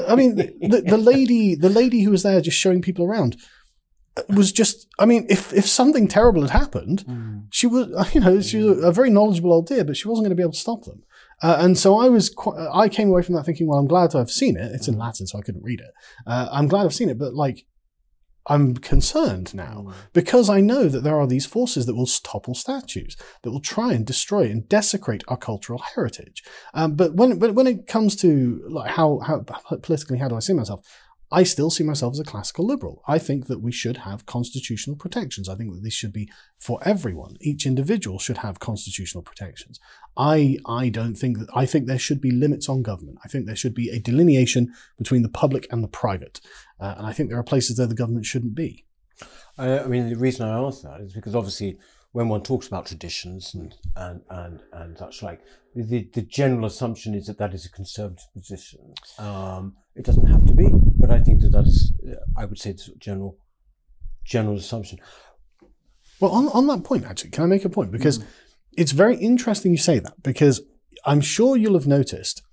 I 0.08 0.15
mean, 0.15 0.36
the, 0.36 0.84
the 0.86 0.97
lady, 0.97 1.56
the 1.56 1.69
lady 1.69 2.01
who 2.01 2.12
was 2.12 2.23
there 2.23 2.41
just 2.41 2.58
showing 2.58 2.82
people 2.82 3.06
around 3.06 3.38
was 4.27 4.51
just, 4.51 4.88
I 4.99 5.06
mean, 5.06 5.25
if, 5.30 5.54
if 5.54 5.65
something 5.65 6.08
terrible 6.08 6.41
had 6.41 6.49
happened, 6.51 7.06
Mm. 7.08 7.45
she 7.51 7.65
was, 7.67 7.88
you 8.13 8.19
know, 8.21 8.41
she 8.41 8.58
was 8.58 8.84
a 8.84 8.91
very 8.91 9.10
knowledgeable 9.10 9.54
old 9.54 9.67
dear, 9.67 9.84
but 9.84 9.95
she 9.97 10.08
wasn't 10.08 10.25
going 10.25 10.32
to 10.32 10.36
be 10.36 10.43
able 10.43 10.51
to 10.51 10.58
stop 10.58 10.84
them. 10.84 11.04
Uh, 11.43 11.58
and 11.60 11.77
so 11.77 11.99
I 11.99 12.10
was, 12.10 12.30
quite, 12.30 12.58
I 12.73 12.88
came 12.89 13.10
away 13.10 13.21
from 13.23 13.36
that 13.36 13.45
thinking, 13.45 13.67
well, 13.67 13.80
I'm 13.80 13.88
glad 13.88 14.12
to 14.12 14.17
have 14.19 14.30
seen 14.30 14.58
it. 14.58 14.71
It's 14.73 14.88
in 14.88 14.97
Latin, 14.97 15.25
so 15.27 15.39
I 15.39 15.41
couldn't 15.41 15.63
read 15.63 15.80
it. 15.80 15.91
Uh, 16.27 16.49
I'm 16.51 16.67
glad 16.67 16.86
I've 16.86 16.93
seen 16.93 17.10
it, 17.10 17.17
but 17.17 17.34
like, 17.34 17.65
I'm 18.47 18.75
concerned 18.75 19.54
now 19.54 19.86
Mm. 19.88 19.93
because 20.13 20.49
I 20.49 20.62
know 20.62 20.88
that 20.89 21.04
there 21.04 21.19
are 21.19 21.27
these 21.27 21.45
forces 21.45 21.86
that 21.86 21.95
will 21.95 22.08
topple 22.08 22.56
statues, 22.56 23.15
that 23.43 23.51
will 23.51 23.62
try 23.62 23.93
and 23.93 24.06
destroy 24.06 24.43
and 24.49 24.67
desecrate 24.67 25.23
our 25.27 25.38
cultural 25.38 25.80
heritage. 25.95 26.43
Um, 26.73 26.95
but 26.95 27.15
when, 27.15 27.38
but 27.39 27.54
when 27.54 27.67
it 27.67 27.86
comes 27.88 28.15
to 28.17 28.62
like 28.69 28.91
how, 28.91 29.19
how 29.19 29.39
politically, 29.82 30.17
how 30.17 30.27
do 30.27 30.36
I 30.36 30.39
see 30.39 30.54
myself? 30.54 30.82
I 31.32 31.44
still 31.44 31.70
see 31.70 31.84
myself 31.84 32.13
as 32.13 32.20
a 32.20 32.26
classical 32.26 32.65
liberal. 32.65 33.02
I 33.08 33.17
think 33.17 33.48
that 33.48 33.62
we 33.62 33.72
should 33.72 33.98
have 33.98 34.26
constitutional 34.26 34.98
protections. 34.98 35.48
I 35.48 35.56
think 35.56 35.74
that 35.74 35.82
this 35.82 35.94
should 35.94 36.12
be 36.12 36.30
for 36.60 36.80
everyone. 36.84 37.38
Each 37.39 37.65
individual 37.65 38.20
should 38.20 38.39
have 38.39 38.60
constitutional 38.60 39.24
protections. 39.24 39.80
I 40.17 40.58
I 40.65 40.89
don't 40.89 41.15
think 41.15 41.39
that 41.39 41.48
I 41.56 41.65
think 41.65 41.88
there 41.88 42.00
should 42.00 42.20
be 42.20 42.32
limits 42.32 42.67
on 42.67 42.82
government. 42.82 43.20
I 43.24 43.30
think 43.30 43.46
there 43.46 43.56
should 43.56 43.74
be 43.74 43.89
a 43.89 44.00
delineation 44.00 44.74
between 44.98 45.22
the 45.22 45.30
public 45.30 45.67
and 45.72 45.84
the 45.84 45.88
private. 45.88 46.41
Uh, 46.80 46.96
and 46.98 47.08
I 47.08 47.13
think 47.13 47.30
there 47.30 47.39
are 47.39 47.44
places 47.44 47.78
where 47.78 47.88
the 47.88 47.96
government 47.96 48.26
shouldn't 48.26 48.56
be. 48.56 48.86
I, 49.58 49.80
I 49.80 49.88
mean, 49.88 50.10
the 50.10 50.15
reason 50.15 50.48
I 50.48 50.60
ask 50.60 50.82
that 50.82 51.00
is 51.02 51.13
because 51.13 51.36
obviously, 51.36 51.78
when 52.12 52.28
one 52.30 52.41
talks 52.43 52.67
about 52.67 52.86
traditions 52.86 53.54
and 53.54 53.76
and 53.95 54.21
and, 54.30 54.60
and 54.74 54.97
such 54.97 55.24
like, 55.24 55.41
the 55.76 56.10
the 56.13 56.21
general 56.21 56.65
assumption 56.65 57.15
is 57.15 57.28
that 57.28 57.38
that 57.38 57.54
is 57.54 57.65
a 57.65 57.71
conservative 57.71 58.28
position. 58.34 58.93
Um, 59.17 59.76
it 59.95 60.06
doesn't 60.06 60.28
have 60.28 60.45
to 60.45 60.54
be, 60.54 60.69
but 60.97 61.12
I 61.12 61.19
think 61.19 61.41
that 61.41 61.52
that 61.52 61.65
is, 61.65 61.93
I 62.38 62.45
would 62.45 62.60
say, 62.60 62.71
the 62.74 62.80
sort 62.80 62.95
of 62.95 63.02
general 63.02 63.38
general 64.26 64.58
assumption. 64.58 65.00
Well, 66.19 66.32
on, 66.32 66.50
on 66.50 66.67
that 66.67 66.84
point, 66.84 67.06
actually, 67.06 67.32
can 67.32 67.43
I 67.43 67.47
make 67.47 67.65
a 67.65 67.69
point? 67.69 67.91
Because 67.91 68.24
it's 68.78 68.91
very 68.91 69.15
interesting 69.17 69.71
you 69.71 69.78
say 69.78 70.00
that, 70.00 70.21
because 70.21 70.62
I'm 71.04 71.21
sure 71.21 71.58
you'll 71.58 71.74
have 71.74 71.88
noticed 71.88 72.43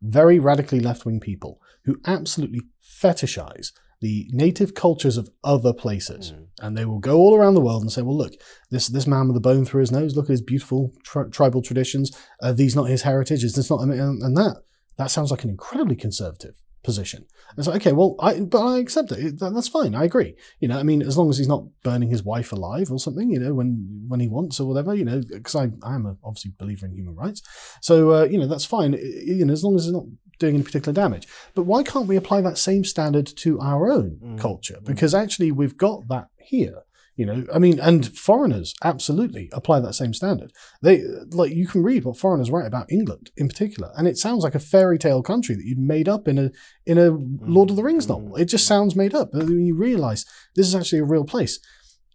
very 0.00 0.38
radically 0.38 0.78
left 0.78 1.04
wing 1.04 1.20
people 1.20 1.60
who 1.84 2.00
absolutely 2.06 2.62
fetishize 2.82 3.72
the 4.00 4.28
native 4.30 4.74
cultures 4.74 5.16
of 5.16 5.30
other 5.42 5.72
places. 5.72 6.32
And 6.60 6.76
they 6.76 6.84
will 6.84 6.98
go 6.98 7.16
all 7.18 7.34
around 7.34 7.54
the 7.54 7.60
world 7.60 7.82
and 7.82 7.90
say, 7.92 8.02
well, 8.02 8.16
look, 8.16 8.34
this, 8.70 8.88
this 8.88 9.06
man 9.06 9.28
with 9.28 9.36
a 9.36 9.40
bone 9.40 9.64
through 9.64 9.80
his 9.80 9.92
nose, 9.92 10.16
look 10.16 10.26
at 10.26 10.30
his 10.30 10.42
beautiful 10.42 10.92
tri- 11.04 11.28
tribal 11.30 11.62
traditions. 11.62 12.10
Are 12.42 12.52
these 12.52 12.76
not 12.76 12.84
his 12.90 13.02
heritage? 13.02 13.42
Is 13.44 13.54
this 13.54 13.70
not, 13.70 13.80
and 13.80 13.92
and 13.92 14.36
that, 14.36 14.62
that 14.98 15.10
sounds 15.10 15.30
like 15.30 15.44
an 15.44 15.50
incredibly 15.50 15.96
conservative 15.96 16.60
position. 16.82 17.26
And 17.50 17.58
it's 17.58 17.66
like, 17.66 17.80
okay, 17.82 17.92
well, 17.92 18.14
I, 18.20 18.38
but 18.40 18.64
I 18.64 18.78
accept 18.78 19.10
it. 19.12 19.38
That- 19.40 19.54
That's 19.54 19.66
fine. 19.68 19.94
I 19.94 20.04
agree. 20.04 20.36
You 20.60 20.68
know, 20.68 20.78
I 20.78 20.82
mean, 20.84 21.02
as 21.02 21.18
long 21.18 21.28
as 21.30 21.38
he's 21.38 21.48
not 21.48 21.64
burning 21.82 22.10
his 22.10 22.22
wife 22.22 22.52
alive 22.52 22.90
or 22.92 22.98
something, 22.98 23.28
you 23.30 23.40
know, 23.40 23.54
when 23.54 24.04
when 24.08 24.20
he 24.20 24.28
wants 24.28 24.60
or 24.60 24.68
whatever, 24.68 24.94
you 24.94 25.04
know, 25.04 25.20
because 25.28 25.56
I 25.56 25.70
I 25.82 25.94
am 25.96 26.06
a 26.06 26.16
obviously 26.22 26.52
believer 26.58 26.86
in 26.86 26.92
human 26.92 27.14
rights. 27.16 27.42
So 27.82 28.12
uh, 28.12 28.24
you 28.24 28.38
know, 28.38 28.46
that's 28.46 28.64
fine. 28.64 28.92
You 28.92 29.44
know, 29.44 29.52
as 29.52 29.64
long 29.64 29.74
as 29.74 29.84
he's 29.84 29.92
not 29.92 30.04
doing 30.38 30.54
any 30.54 30.64
particular 30.64 30.94
damage. 30.94 31.26
But 31.54 31.64
why 31.64 31.82
can't 31.82 32.06
we 32.06 32.16
apply 32.16 32.40
that 32.42 32.58
same 32.58 32.84
standard 32.84 33.26
to 33.36 33.60
our 33.60 33.90
own 33.90 34.18
Mm. 34.22 34.38
culture? 34.38 34.78
Mm. 34.80 34.86
Because 34.86 35.14
actually, 35.14 35.52
we've 35.52 35.76
got 35.76 36.08
that 36.08 36.28
here. 36.38 36.82
You 37.16 37.24
know, 37.24 37.46
I 37.52 37.58
mean, 37.58 37.80
and 37.80 38.06
foreigners 38.14 38.74
absolutely 38.84 39.48
apply 39.50 39.80
that 39.80 39.94
same 39.94 40.12
standard. 40.12 40.52
They 40.82 41.02
like 41.30 41.50
you 41.50 41.66
can 41.66 41.82
read 41.82 42.04
what 42.04 42.18
foreigners 42.18 42.50
write 42.50 42.66
about 42.66 42.92
England 42.92 43.30
in 43.38 43.48
particular, 43.48 43.90
and 43.96 44.06
it 44.06 44.18
sounds 44.18 44.44
like 44.44 44.54
a 44.54 44.58
fairy 44.58 44.98
tale 44.98 45.22
country 45.22 45.54
that 45.54 45.64
you'd 45.64 45.78
made 45.78 46.10
up 46.10 46.28
in 46.28 46.38
a 46.38 46.50
in 46.84 46.98
a 46.98 47.12
mm. 47.12 47.38
Lord 47.40 47.70
of 47.70 47.76
the 47.76 47.82
Rings 47.82 48.06
novel. 48.06 48.36
It 48.36 48.46
just 48.46 48.66
mm. 48.66 48.68
sounds 48.68 48.94
made 48.94 49.14
up. 49.14 49.30
But 49.32 49.44
when 49.44 49.64
you 49.64 49.74
realise 49.74 50.26
this 50.56 50.66
is 50.66 50.74
actually 50.74 50.98
a 50.98 51.04
real 51.04 51.24
place, 51.24 51.58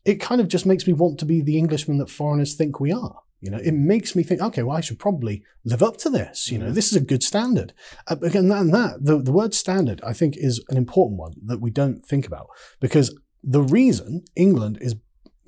it 0.05 0.21
kind 0.21 0.39
of 0.39 0.47
just 0.47 0.67
makes 0.67 0.86
me 0.86 0.93
want 0.93 1.19
to 1.19 1.25
be 1.25 1.41
the 1.41 1.57
Englishman 1.57 1.97
that 1.97 2.10
foreigners 2.10 2.53
think 2.53 2.79
we 2.79 2.91
are. 2.91 3.21
You 3.41 3.49
know, 3.49 3.58
it 3.58 3.73
makes 3.73 4.15
me 4.15 4.21
think, 4.21 4.39
okay, 4.39 4.62
well, 4.62 4.77
I 4.77 4.82
should 4.82 4.99
probably 4.99 5.43
live 5.65 5.82
up 5.82 5.97
to 5.97 6.10
this. 6.10 6.51
You 6.51 6.60
know, 6.60 6.71
this 6.71 6.91
is 6.91 6.95
a 6.95 7.01
good 7.01 7.23
standard. 7.23 7.73
Uh, 8.08 8.17
again, 8.21 8.47
that, 8.49 8.62
and 8.62 8.73
that 8.73 9.04
the, 9.04 9.17
the 9.17 9.32
word 9.32 9.56
standard, 9.56 9.99
I 10.04 10.13
think, 10.13 10.36
is 10.38 10.63
an 10.69 10.77
important 10.77 11.19
one 11.19 11.34
that 11.45 11.60
we 11.60 11.71
don't 11.71 12.06
think 12.06 12.27
about 12.27 12.47
because 12.80 13.17
the 13.43 13.63
reason 13.63 14.23
England 14.36 14.77
is 14.80 14.95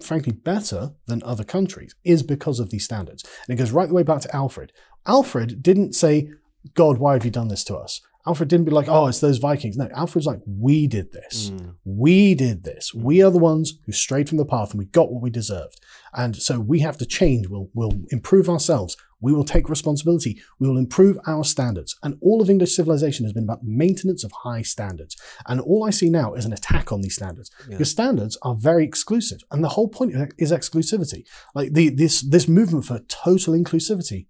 frankly 0.02 0.34
better 0.34 0.94
than 1.06 1.22
other 1.24 1.44
countries 1.44 1.96
is 2.04 2.24
because 2.24 2.60
of 2.60 2.72
these 2.72 2.84
standards. 2.84 3.24
And 3.48 3.56
it 3.56 3.62
goes 3.62 3.72
right 3.72 3.88
the 3.88 3.94
way 3.94 4.04
back 4.04 4.22
to 4.22 4.36
Alfred. 4.36 4.72
Alfred 5.06 5.62
didn't 5.62 5.94
say, 5.94 6.32
God, 6.74 6.98
why 6.98 7.14
have 7.14 7.26
you 7.26 7.32
done 7.32 7.50
this 7.50 7.64
to 7.66 7.76
us? 7.76 8.02
Alfred 8.26 8.50
didn't 8.50 8.66
be 8.66 8.72
like, 8.72 8.88
oh, 8.88 9.08
it's 9.08 9.20
those 9.20 9.38
Vikings. 9.38 9.76
No, 9.76 9.90
Alfred's 9.94 10.26
like, 10.26 10.40
we 10.46 10.88
did 10.88 11.12
this. 11.12 11.50
Mm. 11.50 11.76
We 11.84 12.36
did 12.36 12.64
this. 12.64 12.94
We 12.94 13.22
are 13.22 13.32
the 13.32 13.38
ones 13.38 13.80
who 13.86 13.92
strayed 13.92 14.30
from 14.30 14.38
the 14.38 14.46
path 14.46 14.72
and 14.72 14.80
we 14.80 14.86
got 14.86 15.12
what 15.12 15.22
we 15.22 15.30
deserved. 15.30 15.80
And 16.14 16.36
so 16.36 16.60
we 16.60 16.80
have 16.80 16.98
to 17.00 17.06
change. 17.06 17.48
We'll, 17.48 17.70
we'll 17.74 18.00
improve 18.12 18.48
ourselves. 18.48 18.96
We 19.20 19.34
will 19.34 19.44
take 19.44 19.70
responsibility. 19.70 20.42
We 20.60 20.68
will 20.68 20.78
improve 20.78 21.18
our 21.28 21.44
standards. 21.44 21.98
And 22.04 22.18
all 22.22 22.42
of 22.42 22.50
English 22.50 22.76
civilization 22.76 23.26
has 23.26 23.34
been 23.34 23.46
about 23.46 23.64
maintenance 23.64 24.24
of 24.24 24.32
high 24.32 24.62
standards. 24.62 25.18
And 25.48 25.60
all 25.60 25.86
I 25.86 25.90
see 25.90 26.10
now 26.10 26.34
is 26.34 26.46
an 26.46 26.54
attack 26.54 26.92
on 26.92 27.02
these 27.02 27.16
standards 27.16 27.50
because 27.70 27.90
standards 27.90 28.38
are 28.42 28.56
very 28.56 28.86
exclusive. 28.86 29.40
And 29.52 29.64
the 29.64 29.70
whole 29.70 29.88
point 29.88 30.14
is 30.38 30.52
exclusivity. 30.52 31.26
Like 31.56 31.74
the, 31.74 31.90
this, 31.90 32.22
this 32.22 32.48
movement 32.48 32.86
for 32.86 33.00
total 33.08 33.54
inclusivity. 33.54 34.28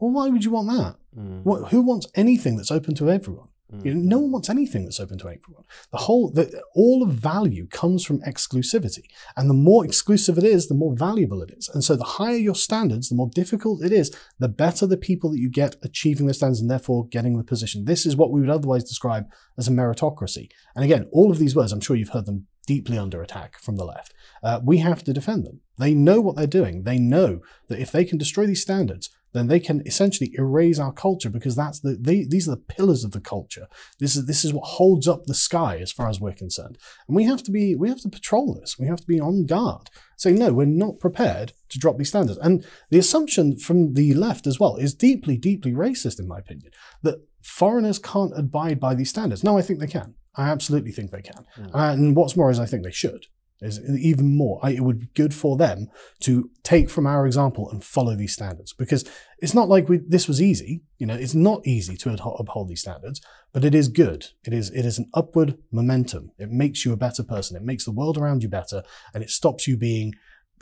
Well, 0.00 0.12
why 0.12 0.28
would 0.28 0.44
you 0.44 0.50
want 0.50 0.68
that? 0.68 0.96
What, 1.44 1.70
who 1.70 1.82
wants 1.82 2.06
anything 2.14 2.56
that's 2.56 2.70
open 2.70 2.94
to 2.96 3.10
everyone? 3.10 3.48
You 3.84 3.92
know, 3.92 4.00
no 4.00 4.18
one 4.20 4.32
wants 4.32 4.48
anything 4.48 4.84
that's 4.84 4.98
open 4.98 5.18
to 5.18 5.28
everyone. 5.28 5.64
The 5.92 5.98
whole, 5.98 6.30
the, 6.30 6.62
all 6.74 7.02
of 7.02 7.10
value 7.10 7.66
comes 7.66 8.02
from 8.02 8.22
exclusivity, 8.22 9.04
and 9.36 9.50
the 9.50 9.54
more 9.54 9.84
exclusive 9.84 10.38
it 10.38 10.44
is, 10.44 10.68
the 10.68 10.74
more 10.74 10.96
valuable 10.96 11.42
it 11.42 11.50
is. 11.54 11.68
And 11.68 11.84
so, 11.84 11.94
the 11.94 12.04
higher 12.04 12.36
your 12.36 12.54
standards, 12.54 13.10
the 13.10 13.14
more 13.14 13.28
difficult 13.28 13.84
it 13.84 13.92
is, 13.92 14.10
the 14.38 14.48
better 14.48 14.86
the 14.86 14.96
people 14.96 15.30
that 15.30 15.38
you 15.38 15.50
get 15.50 15.76
achieving 15.82 16.26
the 16.26 16.32
standards 16.32 16.62
and 16.62 16.70
therefore 16.70 17.08
getting 17.08 17.36
the 17.36 17.44
position. 17.44 17.84
This 17.84 18.06
is 18.06 18.16
what 18.16 18.30
we 18.30 18.40
would 18.40 18.48
otherwise 18.48 18.84
describe 18.84 19.26
as 19.58 19.68
a 19.68 19.72
meritocracy. 19.72 20.48
And 20.74 20.82
again, 20.82 21.06
all 21.12 21.30
of 21.30 21.38
these 21.38 21.54
words, 21.54 21.70
I'm 21.70 21.80
sure 21.80 21.94
you've 21.94 22.08
heard 22.10 22.24
them 22.24 22.46
deeply 22.66 22.96
under 22.96 23.20
attack 23.20 23.58
from 23.58 23.76
the 23.76 23.84
left. 23.84 24.14
Uh, 24.42 24.60
we 24.64 24.78
have 24.78 25.04
to 25.04 25.12
defend 25.12 25.44
them. 25.44 25.60
They 25.76 25.92
know 25.92 26.22
what 26.22 26.36
they're 26.36 26.46
doing. 26.46 26.84
They 26.84 26.98
know 26.98 27.40
that 27.68 27.80
if 27.80 27.92
they 27.92 28.04
can 28.04 28.16
destroy 28.16 28.46
these 28.46 28.62
standards, 28.62 29.10
then 29.38 29.46
they 29.46 29.60
can 29.60 29.82
essentially 29.86 30.34
erase 30.36 30.78
our 30.78 30.92
culture 30.92 31.30
because 31.30 31.56
that's 31.56 31.80
the 31.80 31.96
they, 32.00 32.24
these 32.24 32.48
are 32.48 32.52
the 32.52 32.62
pillars 32.74 33.04
of 33.04 33.12
the 33.12 33.20
culture. 33.20 33.68
This 34.00 34.16
is 34.16 34.26
this 34.26 34.44
is 34.44 34.52
what 34.52 34.64
holds 34.64 35.06
up 35.06 35.24
the 35.24 35.34
sky 35.34 35.78
as 35.80 35.92
far 35.92 36.08
as 36.08 36.20
we're 36.20 36.32
concerned. 36.32 36.78
And 37.06 37.16
we 37.16 37.24
have 37.24 37.42
to 37.44 37.50
be 37.50 37.74
we 37.74 37.88
have 37.88 38.00
to 38.02 38.08
patrol 38.08 38.54
this. 38.54 38.78
We 38.78 38.86
have 38.86 39.00
to 39.00 39.06
be 39.06 39.20
on 39.20 39.46
guard. 39.46 39.90
Say 40.16 40.32
no, 40.32 40.52
we're 40.52 40.66
not 40.66 40.98
prepared 40.98 41.52
to 41.68 41.78
drop 41.78 41.96
these 41.96 42.08
standards. 42.08 42.38
And 42.38 42.66
the 42.90 42.98
assumption 42.98 43.56
from 43.56 43.94
the 43.94 44.14
left 44.14 44.46
as 44.46 44.58
well 44.58 44.76
is 44.76 44.94
deeply, 44.94 45.36
deeply 45.36 45.72
racist, 45.72 46.18
in 46.18 46.26
my 46.26 46.38
opinion, 46.38 46.72
that 47.02 47.20
foreigners 47.42 48.00
can't 48.00 48.36
abide 48.36 48.80
by 48.80 48.94
these 48.94 49.10
standards. 49.10 49.44
No, 49.44 49.56
I 49.56 49.62
think 49.62 49.78
they 49.78 49.86
can. 49.86 50.14
I 50.34 50.48
absolutely 50.48 50.92
think 50.92 51.10
they 51.10 51.22
can. 51.22 51.46
Hmm. 51.54 51.66
And 51.72 52.16
what's 52.16 52.36
more 52.36 52.50
is 52.50 52.58
I 52.58 52.66
think 52.66 52.82
they 52.82 52.90
should. 52.90 53.26
Is 53.60 53.80
even 54.00 54.36
more. 54.36 54.60
I, 54.62 54.70
it 54.70 54.84
would 54.84 55.00
be 55.00 55.08
good 55.14 55.34
for 55.34 55.56
them 55.56 55.88
to 56.20 56.48
take 56.62 56.88
from 56.88 57.08
our 57.08 57.26
example 57.26 57.68
and 57.68 57.82
follow 57.82 58.14
these 58.14 58.32
standards 58.32 58.72
because 58.72 59.04
it's 59.40 59.54
not 59.54 59.68
like 59.68 59.88
we, 59.88 59.98
this 59.98 60.28
was 60.28 60.40
easy. 60.40 60.82
You 60.98 61.06
know, 61.06 61.14
it's 61.14 61.34
not 61.34 61.66
easy 61.66 61.96
to 61.96 62.12
uphold 62.12 62.68
these 62.68 62.82
standards, 62.82 63.20
but 63.52 63.64
it 63.64 63.74
is 63.74 63.88
good. 63.88 64.26
It 64.44 64.52
is 64.52 64.70
it 64.70 64.84
is 64.84 64.98
an 64.98 65.10
upward 65.12 65.58
momentum. 65.72 66.30
It 66.38 66.50
makes 66.50 66.84
you 66.84 66.92
a 66.92 66.96
better 66.96 67.24
person. 67.24 67.56
It 67.56 67.64
makes 67.64 67.84
the 67.84 67.90
world 67.90 68.16
around 68.16 68.44
you 68.44 68.48
better, 68.48 68.84
and 69.12 69.24
it 69.24 69.30
stops 69.30 69.66
you 69.66 69.76
being 69.76 70.14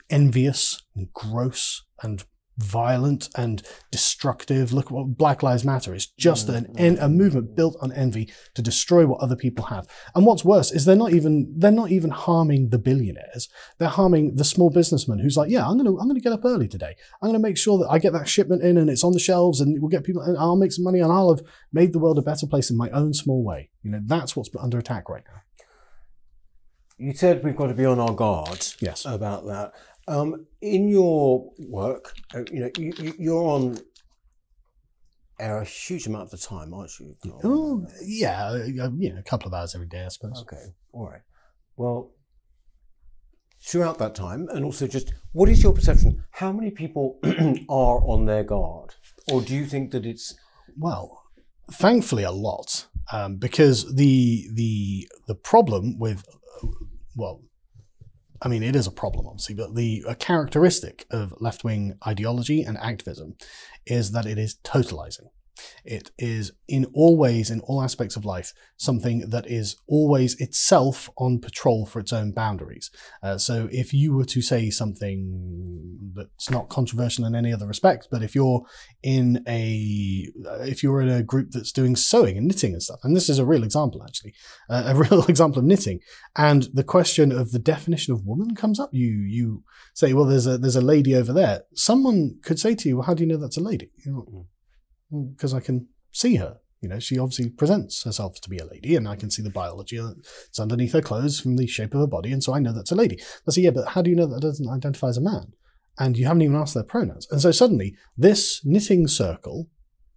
envious 0.09 0.83
and 0.95 1.13
gross 1.13 1.85
and 2.03 2.25
violent 2.59 3.29
and 3.37 3.62
destructive. 3.90 4.73
Look 4.73 4.90
what 4.90 5.16
Black 5.16 5.42
Lives 5.42 5.64
Matter 5.64 5.95
is 5.95 6.07
just 6.07 6.49
an, 6.49 6.64
mm. 6.64 6.81
en- 6.81 6.99
a 6.99 7.09
movement 7.09 7.55
built 7.55 7.77
on 7.81 7.92
envy 7.92 8.33
to 8.55 8.62
destroy 8.62 9.07
what 9.07 9.21
other 9.21 9.37
people 9.37 9.66
have. 9.66 9.87
And 10.14 10.25
what's 10.25 10.45
worse 10.45 10.73
is 10.73 10.85
they're 10.85 10.97
not 10.97 11.12
even 11.12 11.53
they're 11.57 11.71
not 11.71 11.90
even 11.90 12.11
harming 12.11 12.71
the 12.71 12.79
billionaires. 12.79 13.49
They're 13.79 13.88
harming 13.88 14.37
the 14.37 14.45
small 14.45 14.71
businessman 14.71 15.19
who's 15.19 15.37
like, 15.37 15.51
yeah, 15.51 15.66
I'm 15.66 15.77
gonna 15.77 15.97
I'm 15.97 16.09
gonna 16.09 16.21
get 16.21 16.33
up 16.33 16.45
early 16.45 16.69
today. 16.69 16.97
I'm 17.23 17.29
gonna 17.29 17.38
make 17.38 17.59
sure 17.59 17.79
that 17.79 17.88
I 17.90 17.99
get 17.99 18.12
that 18.12 18.29
shipment 18.29 18.62
in 18.62 18.77
and 18.79 18.88
it's 18.88 19.05
on 19.05 19.12
the 19.12 19.19
shelves 19.19 19.61
and 19.61 19.81
we'll 19.81 19.90
get 19.90 20.05
people 20.05 20.23
and 20.23 20.37
I'll 20.38 20.57
make 20.57 20.73
some 20.73 20.85
money 20.85 21.01
and 21.01 21.12
I'll 21.12 21.35
have 21.35 21.45
made 21.73 21.92
the 21.92 21.99
world 21.99 22.19
a 22.19 22.23
better 22.23 22.47
place 22.47 22.71
in 22.71 22.77
my 22.77 22.90
own 22.90 23.12
small 23.14 23.45
way. 23.45 23.71
You 23.83 23.90
know, 23.90 24.01
that's 24.05 24.35
what's 24.35 24.51
under 24.59 24.79
attack 24.79 25.09
right 25.09 25.25
now. 25.27 25.42
You 26.99 27.12
said 27.12 27.45
we've 27.45 27.57
got 27.57 27.66
to 27.66 27.75
be 27.75 27.85
on 27.85 28.01
our 28.01 28.14
guard 28.14 28.66
Yes. 28.81 29.05
about 29.05 29.47
that. 29.47 29.73
Um, 30.09 30.47
in 30.61 30.88
your 30.88 31.51
work, 31.69 32.14
uh, 32.35 32.45
you 32.53 32.61
know, 32.61 32.71
you, 32.79 33.14
you're 33.19 33.49
on 33.49 33.79
air 35.38 35.61
a 35.61 35.64
huge 35.64 36.07
amount 36.07 36.25
of 36.25 36.31
the 36.31 36.38
time, 36.38 36.73
aren't 36.73 36.99
you? 36.99 37.14
Oh, 37.45 37.87
yeah, 38.05 38.55
you 38.64 39.12
know, 39.12 39.19
a 39.19 39.23
couple 39.23 39.49
of 39.49 39.55
hours 39.55 39.75
every 39.75 39.88
day, 39.88 40.05
I 40.05 40.09
suppose. 40.09 40.42
Okay, 40.42 40.62
all 40.92 41.07
right. 41.09 41.23
Well, 41.77 42.12
throughout 43.61 43.99
that 43.99 44.14
time, 44.14 44.49
and 44.51 44.64
also 44.64 44.87
just 44.87 45.12
what 45.33 45.49
is 45.49 45.62
your 45.62 45.73
perception? 45.73 46.25
How 46.31 46.53
many 46.53 46.71
people 46.71 47.19
are 47.69 48.01
on 48.07 48.27
their 48.27 48.45
guard, 48.45 48.95
or 49.31 49.42
do 49.42 49.55
you 49.55 49.66
think 49.66 49.90
that 49.90 50.07
it's 50.07 50.35
Well, 50.79 51.23
thankfully, 51.71 52.23
a 52.23 52.31
lot, 52.31 52.87
um, 53.12 53.37
because 53.37 53.95
the 53.95 54.49
the 54.55 55.09
the 55.27 55.35
problem 55.35 55.99
with 55.99 56.25
uh, 56.62 56.69
well, 57.16 57.42
I 58.42 58.49
mean, 58.49 58.62
it 58.62 58.77
is 58.77 58.87
a 58.87 58.92
problem, 58.92 59.27
obviously, 59.27 59.55
but 59.55 59.75
the 59.75 60.05
a 60.07 60.14
characteristic 60.14 61.07
of 61.11 61.35
left 61.40 61.64
wing 61.64 61.99
ideology 62.07 62.62
and 62.62 62.77
activism 62.79 63.37
is 63.87 64.12
that 64.12 64.27
it 64.27 64.38
is 64.38 64.57
totalizing. 64.62 65.29
It 65.85 66.11
is 66.19 66.53
in 66.69 66.87
all 66.92 67.16
ways, 67.16 67.51
in 67.51 67.61
all 67.61 67.83
aspects 67.83 68.16
of 68.16 68.25
life, 68.25 68.53
something 68.77 69.31
that 69.31 69.47
is 69.47 69.77
always 69.87 70.38
itself 70.40 71.09
on 71.16 71.38
patrol 71.38 71.87
for 71.87 72.01
its 72.01 72.12
own 72.12 72.33
boundaries. 72.33 72.90
Uh, 73.23 73.38
so 73.38 73.69
if 73.71 73.92
you 73.92 74.14
were 74.14 74.25
to 74.25 74.42
say 74.42 74.71
something 74.71 76.12
that's 76.14 76.51
not 76.51 76.69
controversial 76.69 77.25
in 77.25 77.35
any 77.35 77.53
other 77.53 77.66
respect, 77.66 78.09
but 78.11 78.23
if 78.23 78.35
you're 78.35 78.62
in 79.03 79.42
a, 79.47 80.29
if 80.61 80.83
you're 80.83 81.01
in 81.01 81.09
a 81.09 81.23
group 81.23 81.51
that's 81.51 81.73
doing 81.73 81.97
sewing 81.97 82.37
and 82.37 82.47
knitting 82.47 82.73
and 82.73 82.83
stuff, 82.83 83.01
and 83.03 83.14
this 83.14 83.29
is 83.29 83.38
a 83.38 83.47
real 83.47 83.64
example 83.64 84.03
actually, 84.03 84.35
uh, 84.69 84.85
a 84.87 84.95
real 84.95 85.25
example 85.27 85.61
of 85.61 85.64
knitting, 85.64 86.01
and 86.37 86.69
the 86.75 86.85
question 86.85 87.33
of 87.33 87.53
the 87.53 87.59
definition 87.59 88.12
of 88.12 88.27
woman 88.27 88.55
comes 88.55 88.81
up, 88.81 88.90
you 88.92 89.25
you 89.27 89.62
say, 89.95 90.12
well, 90.12 90.27
there's 90.27 90.47
a 90.47 90.59
there's 90.59 90.77
a 90.77 90.81
lady 90.81 91.14
over 91.14 91.33
there. 91.33 91.62
Someone 91.75 92.38
could 92.42 92.59
say 92.59 92.75
to 92.75 92.88
you, 92.88 92.97
well, 92.99 93.07
how 93.07 93.14
do 93.14 93.23
you 93.23 93.29
know 93.29 93.38
that's 93.38 93.57
a 93.57 93.62
lady? 93.62 93.90
You 94.05 94.12
know, 94.12 94.47
Mm, 95.12 95.37
because 95.37 95.55
I 95.55 95.61
can 95.61 95.88
see 96.12 96.37
her. 96.37 96.59
You 96.81 96.90
know, 96.90 96.99
she 96.99 97.19
obviously 97.19 97.49
presents 97.49 98.05
herself 98.05 98.40
to 98.42 98.51
be 98.51 98.59
a 98.59 98.66
lady, 98.66 98.97
and 98.97 99.09
I 99.09 99.16
can 99.16 99.31
see 99.31 99.42
the 99.42 99.51
biology 99.51 99.99
that's 99.99 100.61
underneath 100.61 100.92
her 100.92 101.01
clothes 101.01 101.40
from 101.40 101.57
the 101.57 101.66
shape 101.66 101.95
of 101.95 102.01
her 102.01 102.07
body, 102.07 102.33
and 102.33 102.42
so 102.42 102.55
I 102.55 102.61
know 102.61 102.73
that's 102.73 102.92
a 102.92 102.97
lady. 102.97 103.19
I 103.49 103.51
say, 103.51 103.62
yeah, 103.62 103.71
but 103.71 103.88
how 103.88 104.03
do 104.03 104.11
you 104.11 104.16
know 104.16 104.27
that 104.27 104.42
doesn't 104.42 104.69
identify 104.69 105.09
as 105.09 105.16
a 105.16 105.23
man? 105.23 105.53
And 105.99 106.19
you 106.19 106.27
haven't 106.27 106.42
even 106.42 106.57
asked 106.57 106.75
their 106.75 106.85
pronouns. 106.85 107.27
And 107.31 107.40
so 107.40 107.51
suddenly, 107.51 107.97
this 108.16 108.61
knitting 108.64 109.09
circle, 109.09 109.69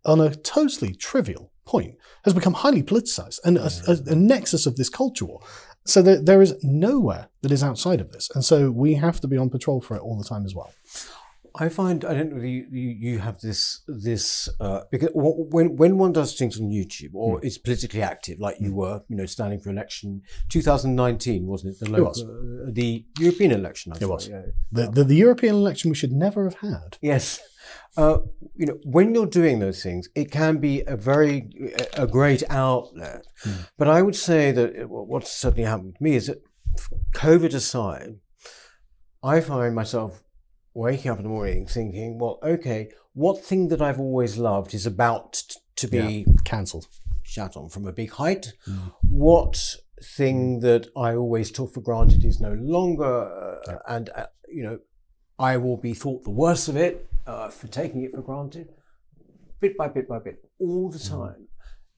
on 0.06 0.20
a 0.20 0.36
totally 0.36 0.94
trivial 0.94 1.54
point, 1.66 1.96
has 2.26 2.34
become 2.34 2.54
highly 2.54 2.84
politicized 2.84 3.40
and 3.46 3.58
a, 3.58 3.72
a, 3.88 4.12
a 4.12 4.16
nexus 4.16 4.66
of 4.66 4.76
this 4.76 4.90
culture 4.90 5.26
war. 5.26 5.42
So 5.86 6.02
there, 6.02 6.22
there 6.22 6.42
is 6.42 6.56
nowhere 6.62 7.30
that 7.42 7.54
is 7.54 7.64
outside 7.64 8.02
of 8.02 8.12
this, 8.12 8.30
and 8.36 8.44
so 8.44 8.70
we 8.70 8.96
have 8.96 9.22
to 9.22 9.28
be 9.28 9.38
on 9.38 9.50
patrol 9.50 9.80
for 9.80 9.96
it 9.96 10.02
all 10.02 10.18
the 10.18 10.28
time 10.28 10.46
as 10.46 10.54
well. 10.54 10.74
I 11.56 11.70
find 11.70 12.04
I 12.06 12.14
don't 12.14 12.32
know 12.34 12.44
you 12.44 13.20
have 13.20 13.40
this 13.42 13.82
this 13.88 14.50
uh, 14.60 14.82
because 14.92 15.10
when 15.14 15.76
when 15.76 15.98
one 15.98 16.14
does 16.14 16.36
things 16.36 16.60
on 16.60 16.68
YouTube 16.70 17.14
or 17.14 17.44
is 17.46 17.58
politically 17.58 18.02
active 18.02 18.40
like 18.40 18.58
you 18.60 18.74
were 18.74 19.02
you 19.10 19.16
know 19.16 19.26
standing 19.26 19.60
for 19.60 19.70
election 19.70 20.22
2019 20.50 21.46
wasn't 21.48 21.74
it 21.74 21.80
the 21.80 21.90
local, 21.90 22.06
was. 22.08 22.24
Uh, 22.24 22.72
the 22.72 23.06
European 23.20 23.52
election 23.52 23.94
I 23.94 23.96
It 23.96 24.00
thought, 24.00 24.10
was. 24.10 24.28
yeah. 24.30 24.42
The, 24.72 24.92
the, 24.92 25.04
the 25.04 25.16
European 25.16 25.56
election 25.56 25.90
we 25.92 25.96
should 25.96 26.12
never 26.12 26.44
have 26.46 26.60
had. 26.60 26.98
yes 27.02 27.40
uh, 27.98 28.20
you 28.56 28.66
know 28.66 28.78
when 28.84 29.14
you're 29.14 29.26
doing 29.42 29.60
those 29.60 29.82
things 29.84 30.10
it 30.16 30.32
can 30.32 30.58
be 30.58 30.82
a 30.88 30.98
very 30.98 31.50
a 31.94 32.08
great 32.08 32.44
outlet 32.50 33.26
but 33.78 33.88
I 33.88 34.02
would 34.02 34.16
say 34.16 34.52
that 34.52 34.70
it- 34.76 34.90
what's 34.90 35.32
certainly 35.32 35.64
happened 35.70 35.96
to 35.98 36.04
me 36.04 36.16
is 36.16 36.28
that 36.28 36.42
COVID 37.16 37.54
aside 37.54 38.16
I 39.24 39.42
find 39.42 39.76
myself 39.76 40.24
waking 40.74 41.12
up 41.12 41.18
in 41.18 41.24
the 41.24 41.30
morning 41.30 41.66
thinking, 41.66 42.20
well, 42.20 42.40
okay, 42.44 42.90
what 43.14 43.44
thing 43.44 43.68
that 43.70 43.82
I've 43.82 44.00
always 44.00 44.38
loved 44.38 44.74
is 44.74 44.86
about 44.86 45.34
t- 45.34 45.60
to 45.78 45.88
be 45.88 46.26
Cancelled. 46.46 46.88
shut 47.24 47.58
on 47.58 47.70
from 47.70 47.88
a 47.88 47.92
big 47.92 48.12
height? 48.12 48.54
What 49.10 49.76
thing 50.04 50.60
that 50.62 50.88
I 50.96 51.16
always 51.16 51.52
took 51.52 51.74
for 51.74 51.82
granted 51.82 52.24
is 52.24 52.40
no 52.40 52.54
longer, 52.54 53.60
uh, 53.68 53.78
and 53.88 54.10
uh, 54.16 54.28
you 54.48 54.64
know, 54.64 54.80
I 55.38 55.58
will 55.58 55.78
be 55.78 55.94
thought 55.94 56.24
the 56.24 56.32
worst 56.32 56.68
of 56.68 56.78
it 56.78 57.10
uh, 57.26 57.50
for 57.50 57.68
taking 57.68 58.04
it 58.04 58.12
for 58.12 58.22
granted, 58.22 58.70
bit 59.60 59.78
by 59.78 59.88
bit 59.88 60.08
by 60.08 60.20
bit, 60.20 60.44
all 60.60 60.90
the 60.90 61.00
time. 61.00 61.48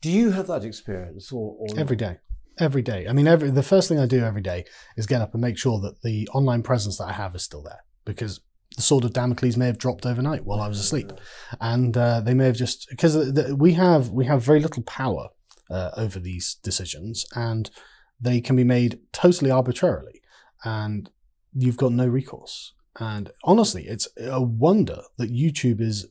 Do 0.01 0.10
you 0.10 0.31
have 0.31 0.47
that 0.47 0.63
experience, 0.63 1.31
or, 1.31 1.55
or 1.60 1.67
Every 1.77 1.95
day. 1.95 2.17
Every 2.60 2.81
day. 2.81 3.07
I 3.07 3.13
mean, 3.13 3.27
every 3.27 3.49
the 3.49 3.63
first 3.63 3.88
thing 3.88 3.99
I 3.99 4.05
do 4.05 4.23
every 4.23 4.41
day 4.41 4.65
is 4.97 5.05
get 5.05 5.21
up 5.21 5.34
and 5.34 5.41
make 5.41 5.57
sure 5.57 5.79
that 5.81 6.01
the 6.03 6.27
online 6.34 6.63
presence 6.63 6.97
that 6.97 7.05
I 7.05 7.13
have 7.13 7.36
is 7.36 7.43
still 7.43 7.63
there 7.63 7.84
because 8.05 8.41
the 8.75 8.81
sword 8.81 9.03
of 9.03 9.13
Damocles 9.13 9.57
may 9.57 9.65
have 9.65 9.77
dropped 9.77 10.05
overnight 10.05 10.45
while 10.45 10.62
I 10.62 10.67
was 10.67 10.79
asleep, 10.79 11.12
and 11.60 11.95
uh, 11.97 12.21
they 12.21 12.34
may 12.34 12.45
have 12.45 12.55
just 12.55 12.88
because 12.89 13.15
we 13.53 13.73
have 13.73 14.10
we 14.10 14.25
have 14.25 14.43
very 14.43 14.60
little 14.60 14.84
power 14.84 15.29
uh, 15.69 15.91
over 15.97 16.19
these 16.19 16.55
decisions, 16.63 17.25
and 17.36 17.69
they 18.19 18.39
can 18.41 18.55
be 18.55 18.63
made 18.63 18.99
totally 19.12 19.51
arbitrarily, 19.51 20.21
and 20.63 21.10
you've 21.53 21.77
got 21.77 21.91
no 21.91 22.07
recourse. 22.07 22.73
And 22.99 23.31
honestly, 23.43 23.88
it's 23.88 24.07
a 24.17 24.41
wonder 24.41 25.01
that 25.17 25.34
YouTube 25.34 25.81
is 25.81 26.07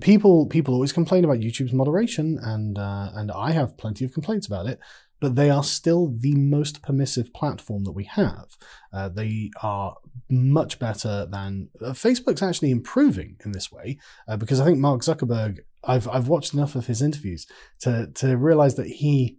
people 0.00 0.46
people 0.46 0.74
always 0.74 0.92
complain 0.92 1.24
about 1.24 1.38
YouTube's 1.38 1.72
moderation, 1.72 2.38
and 2.42 2.78
uh, 2.78 3.10
and 3.14 3.30
I 3.30 3.52
have 3.52 3.76
plenty 3.76 4.04
of 4.04 4.12
complaints 4.12 4.46
about 4.46 4.66
it. 4.66 4.78
But 5.24 5.36
they 5.36 5.48
are 5.48 5.64
still 5.64 6.12
the 6.14 6.34
most 6.34 6.82
permissive 6.82 7.32
platform 7.32 7.84
that 7.84 7.92
we 7.92 8.04
have. 8.04 8.58
Uh, 8.92 9.08
they 9.08 9.50
are 9.62 9.96
much 10.28 10.78
better 10.78 11.24
than 11.24 11.70
uh, 11.80 11.92
Facebook's 11.92 12.42
actually 12.42 12.70
improving 12.70 13.38
in 13.42 13.52
this 13.52 13.72
way 13.72 13.96
uh, 14.28 14.36
because 14.36 14.60
I 14.60 14.66
think 14.66 14.76
Mark 14.76 15.00
Zuckerberg. 15.00 15.60
I've 15.82 16.06
I've 16.08 16.28
watched 16.28 16.52
enough 16.52 16.74
of 16.74 16.88
his 16.88 17.00
interviews 17.00 17.46
to 17.80 18.08
to 18.16 18.36
realize 18.36 18.74
that 18.74 18.86
he 18.86 19.38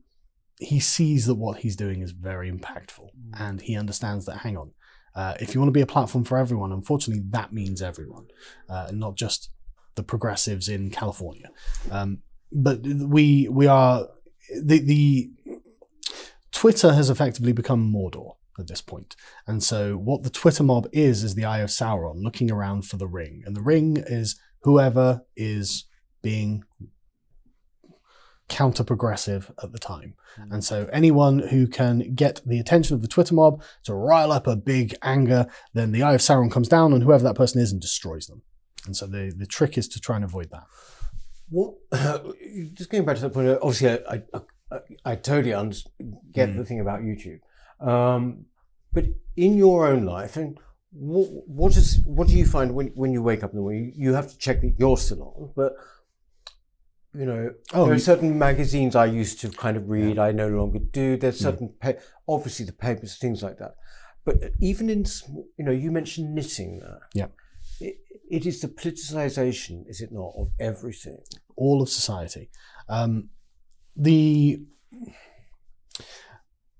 he 0.60 0.80
sees 0.80 1.28
that 1.28 1.36
what 1.36 1.60
he's 1.60 1.76
doing 1.76 2.02
is 2.02 2.13
very 2.13 2.52
impactful 2.52 3.10
and 3.38 3.62
he 3.62 3.78
understands 3.78 4.26
that. 4.26 4.38
Hang 4.38 4.58
on, 4.58 4.71
uh, 5.13 5.36
if 5.39 5.54
you 5.54 5.62
want 5.62 5.67
to 5.67 5.80
be 5.80 5.82
a 5.82 5.86
platform 5.86 6.24
for 6.24 6.39
everyone, 6.39 6.71
unfortunately, 6.71 7.24
that 7.30 7.54
means 7.54 7.80
everyone, 7.80 8.26
uh, 8.71 8.88
and 8.89 9.00
not 9.00 9.15
just 9.15 9.52
the 9.93 10.04
progressives 10.04 10.67
in 10.67 10.89
California. 10.89 11.52
Um, 11.91 12.24
but 12.52 12.82
we 12.82 13.48
we 13.50 13.67
are 13.67 14.08
the 14.62 14.80
the 14.80 15.30
Twitter 16.56 16.94
has 16.94 17.10
effectively 17.10 17.52
become 17.52 17.91
Mordor 17.94 18.38
at 18.58 18.68
this 18.68 18.82
point. 18.82 19.15
and 19.46 19.62
so 19.62 19.96
what 19.98 20.24
the 20.24 20.30
Twitter 20.30 20.63
mob 20.63 20.88
is 20.94 21.22
is 21.22 21.36
the 21.36 21.44
Eye 21.44 21.60
of 21.60 21.70
Sauron 21.70 22.24
looking 22.24 22.50
around 22.50 22.86
for 22.86 22.96
the 22.96 23.08
ring, 23.08 23.44
and 23.46 23.56
the 23.56 23.62
ring 23.62 23.98
is 23.98 24.39
whoever 24.62 25.22
is 25.36 25.86
being 26.24 26.63
counter 28.48 28.84
progressive 28.84 29.52
at 29.62 29.72
the 29.74 29.80
time. 29.80 30.15
And 30.52 30.63
so 30.63 30.88
anyone 30.94 31.39
who 31.39 31.68
can 31.68 32.13
get 32.13 32.41
the 32.46 32.60
attention 32.60 32.96
of 32.96 33.02
the 33.02 33.08
Twitter 33.08 33.34
mob 33.34 33.62
to 33.84 33.94
rile 33.94 34.32
up 34.32 34.48
a 34.48 34.56
big 34.56 34.96
anger, 35.02 35.48
then 35.74 35.91
the 35.91 36.04
Eye 36.04 36.13
of 36.13 36.22
Sauron 36.22 36.52
comes 36.52 36.68
down 36.68 36.94
on 36.94 37.02
whoever 37.02 37.24
that 37.24 37.36
person 37.36 37.62
is 37.62 37.72
and 37.72 37.82
destroys 37.82 38.28
them. 38.28 38.44
And 38.86 38.96
so 38.96 39.08
the, 39.08 39.34
the 39.36 39.46
trick 39.46 39.78
is 39.78 39.88
to 39.89 40.00
try 40.00 40.15
and 40.15 40.26
avoid 40.26 40.52
that. 40.52 40.65
What, 41.50 41.74
just 42.74 42.89
going 42.89 43.06
back 43.06 43.15
to 43.18 43.24
that 43.24 43.34
point, 43.34 43.48
uh, 43.48 43.60
obviously, 43.62 43.89
I, 43.89 44.24
I, 44.34 44.41
I, 44.71 45.15
totally 45.15 45.54
get 46.32 46.49
Mm. 46.49 46.58
the 46.58 46.65
thing 46.65 46.80
about 46.80 47.01
YouTube. 47.01 47.39
Um, 47.80 48.45
but 48.93 49.06
in 49.36 49.58
your 49.58 49.88
own 49.88 50.06
life, 50.06 50.38
and 50.38 50.57
what, 50.91 51.28
what 51.47 51.78
is 51.78 52.01
what 52.05 52.28
do 52.28 52.38
you 52.38 52.45
find 52.45 52.74
when, 52.74 52.88
when 52.95 53.11
you 53.11 53.22
wake 53.22 53.43
up 53.43 53.51
in 53.51 53.57
the 53.57 53.61
morning? 53.61 53.93
You 53.95 54.13
have 54.13 54.30
to 54.32 54.38
check 54.38 54.61
that 54.61 54.76
you're 54.80 54.97
still 54.97 55.22
on, 55.24 55.51
but 55.55 55.76
you 57.13 57.26
know, 57.26 57.53
Oh, 57.74 57.86
there 57.86 57.95
are 57.95 57.99
certain 57.99 58.38
magazines 58.38 58.95
I 58.95 59.05
used 59.05 59.39
to 59.41 59.49
kind 59.49 59.78
of 59.78 59.89
read. 59.89 60.18
I 60.20 60.32
no 60.32 60.49
longer 60.49 60.80
do. 60.80 61.16
There's 61.16 61.39
certain, 61.39 61.74
pa- 61.80 61.93
obviously, 62.28 62.66
the 62.66 62.74
papers, 62.74 63.18
things 63.18 63.41
like 63.43 63.57
that. 63.59 63.76
but 64.26 64.51
even 64.59 64.89
in 64.89 65.05
you 65.57 65.63
know 65.66 65.72
you 65.72 65.91
mentioned 65.91 66.34
knitting 66.34 66.80
there. 66.80 66.99
Yeah. 67.13 67.28
It, 67.80 67.97
it 68.30 68.45
is 68.45 68.61
the 68.61 68.68
politicization, 68.70 69.88
is 69.88 70.01
it 70.01 70.11
not, 70.11 70.34
of 70.38 70.49
everything? 70.59 71.20
all 71.57 71.82
of 71.82 71.88
society. 71.89 72.49
Um, 72.89 73.30
the 73.96 74.62